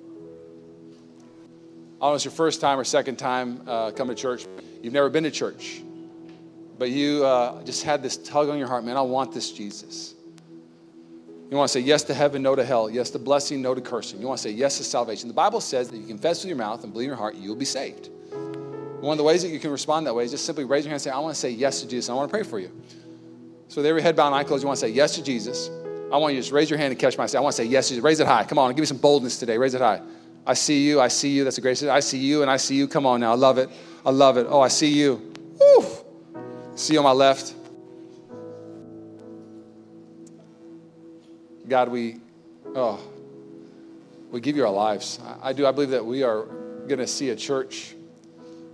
I 1.99 2.03
don't 2.03 2.11
know 2.11 2.13
if 2.13 2.19
it's 2.19 2.25
your 2.25 2.31
first 2.31 2.61
time 2.61 2.79
or 2.79 2.85
second 2.85 3.17
time 3.17 3.61
uh, 3.67 3.91
coming 3.91 4.15
to 4.15 4.21
church. 4.21 4.45
You've 4.81 4.93
never 4.93 5.09
been 5.09 5.25
to 5.25 5.31
church, 5.31 5.81
but 6.77 6.91
you 6.91 7.25
uh, 7.25 7.61
just 7.63 7.83
had 7.83 8.01
this 8.01 8.15
tug 8.15 8.47
on 8.47 8.57
your 8.57 8.69
heart, 8.69 8.85
man, 8.85 8.95
I 8.95 9.01
want 9.01 9.33
this 9.33 9.51
Jesus. 9.51 10.15
You 11.51 11.57
want 11.57 11.67
to 11.67 11.73
say 11.73 11.81
yes 11.81 12.03
to 12.03 12.13
heaven, 12.13 12.41
no 12.41 12.55
to 12.55 12.63
hell, 12.63 12.89
yes 12.89 13.09
to 13.09 13.19
blessing, 13.19 13.61
no 13.61 13.75
to 13.75 13.81
cursing. 13.81 14.21
You 14.21 14.27
want 14.27 14.37
to 14.37 14.43
say 14.43 14.51
yes 14.51 14.77
to 14.77 14.85
salvation. 14.85 15.27
The 15.27 15.33
Bible 15.33 15.59
says 15.59 15.89
that 15.89 15.97
you 15.97 16.07
confess 16.07 16.41
with 16.41 16.47
your 16.49 16.57
mouth 16.57 16.85
and 16.85 16.93
believe 16.93 17.07
in 17.07 17.09
your 17.09 17.17
heart, 17.17 17.35
you 17.35 17.49
will 17.49 17.57
be 17.57 17.65
saved. 17.65 18.09
One 19.01 19.11
of 19.11 19.17
the 19.17 19.23
ways 19.25 19.41
that 19.41 19.49
you 19.49 19.59
can 19.59 19.71
respond 19.71 20.07
that 20.07 20.13
way 20.13 20.23
is 20.23 20.31
just 20.31 20.45
simply 20.45 20.63
raise 20.63 20.85
your 20.85 20.91
hand 20.91 20.95
and 20.95 21.01
say, 21.01 21.09
I 21.09 21.19
want 21.19 21.35
to 21.35 21.39
say 21.39 21.49
yes 21.49 21.81
to 21.81 21.87
Jesus. 21.87 22.09
I 22.09 22.13
want 22.13 22.29
to 22.29 22.33
pray 22.33 22.43
for 22.43 22.59
you. 22.59 22.71
So, 23.67 23.81
with 23.81 23.87
every 23.87 24.01
head 24.01 24.15
bowed 24.15 24.27
and 24.27 24.35
eye 24.35 24.45
closed, 24.45 24.63
you 24.63 24.67
want 24.67 24.79
to 24.79 24.85
say 24.85 24.91
yes 24.91 25.15
to 25.15 25.23
Jesus. 25.23 25.69
I 26.13 26.17
want 26.17 26.33
you 26.33 26.39
to 26.39 26.43
just 26.43 26.53
raise 26.53 26.69
your 26.69 26.79
hand 26.79 26.91
and 26.91 26.99
catch 26.99 27.17
my 27.17 27.25
say. 27.25 27.37
I 27.37 27.41
want 27.41 27.55
to 27.55 27.61
say 27.61 27.67
yes 27.67 27.87
to 27.87 27.93
Jesus. 27.93 28.03
Raise 28.03 28.19
it 28.19 28.27
high. 28.27 28.45
Come 28.45 28.57
on, 28.57 28.71
give 28.71 28.79
me 28.79 28.85
some 28.85 28.97
boldness 28.97 29.37
today. 29.37 29.57
Raise 29.57 29.73
it 29.73 29.81
high. 29.81 30.01
I 30.45 30.53
see 30.53 30.85
you. 30.85 30.99
I 30.99 31.07
see 31.07 31.29
you. 31.29 31.43
That's 31.43 31.57
a 31.57 31.61
great. 31.61 31.81
I 31.83 31.99
see 31.99 32.17
you 32.17 32.41
and 32.41 32.49
I 32.49 32.57
see 32.57 32.75
you. 32.75 32.87
Come 32.87 33.05
on 33.05 33.19
now. 33.19 33.31
I 33.31 33.35
love 33.35 33.57
it. 33.57 33.69
I 34.05 34.11
love 34.11 34.37
it. 34.37 34.47
Oh, 34.49 34.61
I 34.61 34.67
see 34.67 34.89
you. 34.89 35.33
Woo. 35.59 35.85
See 36.75 36.93
you 36.93 36.99
on 36.99 37.05
my 37.05 37.11
left. 37.11 37.53
God, 41.67 41.89
we, 41.89 42.19
oh, 42.73 42.99
we 44.31 44.41
give 44.41 44.55
you 44.55 44.65
our 44.65 44.73
lives. 44.73 45.19
I, 45.23 45.49
I 45.49 45.53
do. 45.53 45.67
I 45.67 45.71
believe 45.71 45.91
that 45.91 46.03
we 46.03 46.23
are 46.23 46.45
going 46.87 46.97
to 46.97 47.07
see 47.07 47.29
a 47.29 47.35
church 47.35 47.95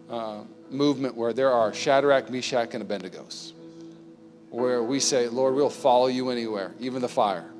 uh, 0.09 0.43
movement 0.69 1.15
where 1.15 1.33
there 1.33 1.51
are 1.51 1.73
Shadrach, 1.73 2.29
Meshach, 2.29 2.73
and 2.73 2.87
Abednego's, 2.87 3.53
where 4.49 4.81
we 4.81 5.01
say, 5.01 5.27
Lord, 5.27 5.55
we'll 5.55 5.69
follow 5.69 6.07
you 6.07 6.29
anywhere, 6.29 6.73
even 6.79 7.01
the 7.01 7.09
fire. 7.09 7.51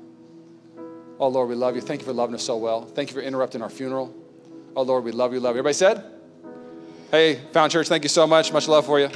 Oh, 1.18 1.28
Lord, 1.28 1.48
we 1.48 1.54
love 1.54 1.74
you. 1.74 1.80
Thank 1.80 2.00
you 2.00 2.06
for 2.06 2.12
loving 2.12 2.34
us 2.34 2.42
so 2.42 2.56
well. 2.56 2.82
Thank 2.82 3.08
you 3.10 3.14
for 3.14 3.22
interrupting 3.22 3.62
our 3.62 3.70
funeral. 3.70 4.14
Oh, 4.74 4.82
Lord, 4.82 5.04
we 5.04 5.12
love 5.12 5.32
you, 5.32 5.40
love 5.40 5.54
you. 5.54 5.60
Everybody 5.60 5.74
said? 5.74 6.04
Hey, 7.10 7.40
Found 7.52 7.72
Church, 7.72 7.88
thank 7.88 8.02
you 8.02 8.08
so 8.08 8.26
much. 8.26 8.52
Much 8.52 8.68
love 8.68 8.84
for 8.84 9.00
you. 9.00 9.08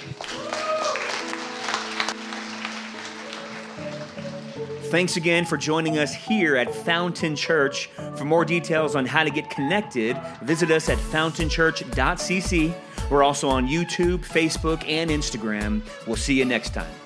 Thanks 4.91 5.17
again 5.17 5.45
for 5.45 5.57
joining 5.57 5.99
us 5.99 6.13
here 6.13 6.57
at 6.57 6.75
Fountain 6.75 7.37
Church. 7.37 7.87
For 8.17 8.25
more 8.25 8.45
details 8.45 8.97
on 8.97 9.07
how 9.07 9.23
to 9.23 9.31
get 9.31 9.49
connected, 9.49 10.17
visit 10.43 10.71
us 10.73 10.89
at 10.89 10.99
fountainchurch.cc. 10.99 12.75
We're 13.09 13.23
also 13.23 13.49
on 13.49 13.69
YouTube, 13.69 14.27
Facebook, 14.27 14.85
and 14.89 15.11
Instagram. 15.11 15.83
We'll 16.07 16.17
see 16.17 16.35
you 16.35 16.45
next 16.45 16.75
time. 16.75 17.00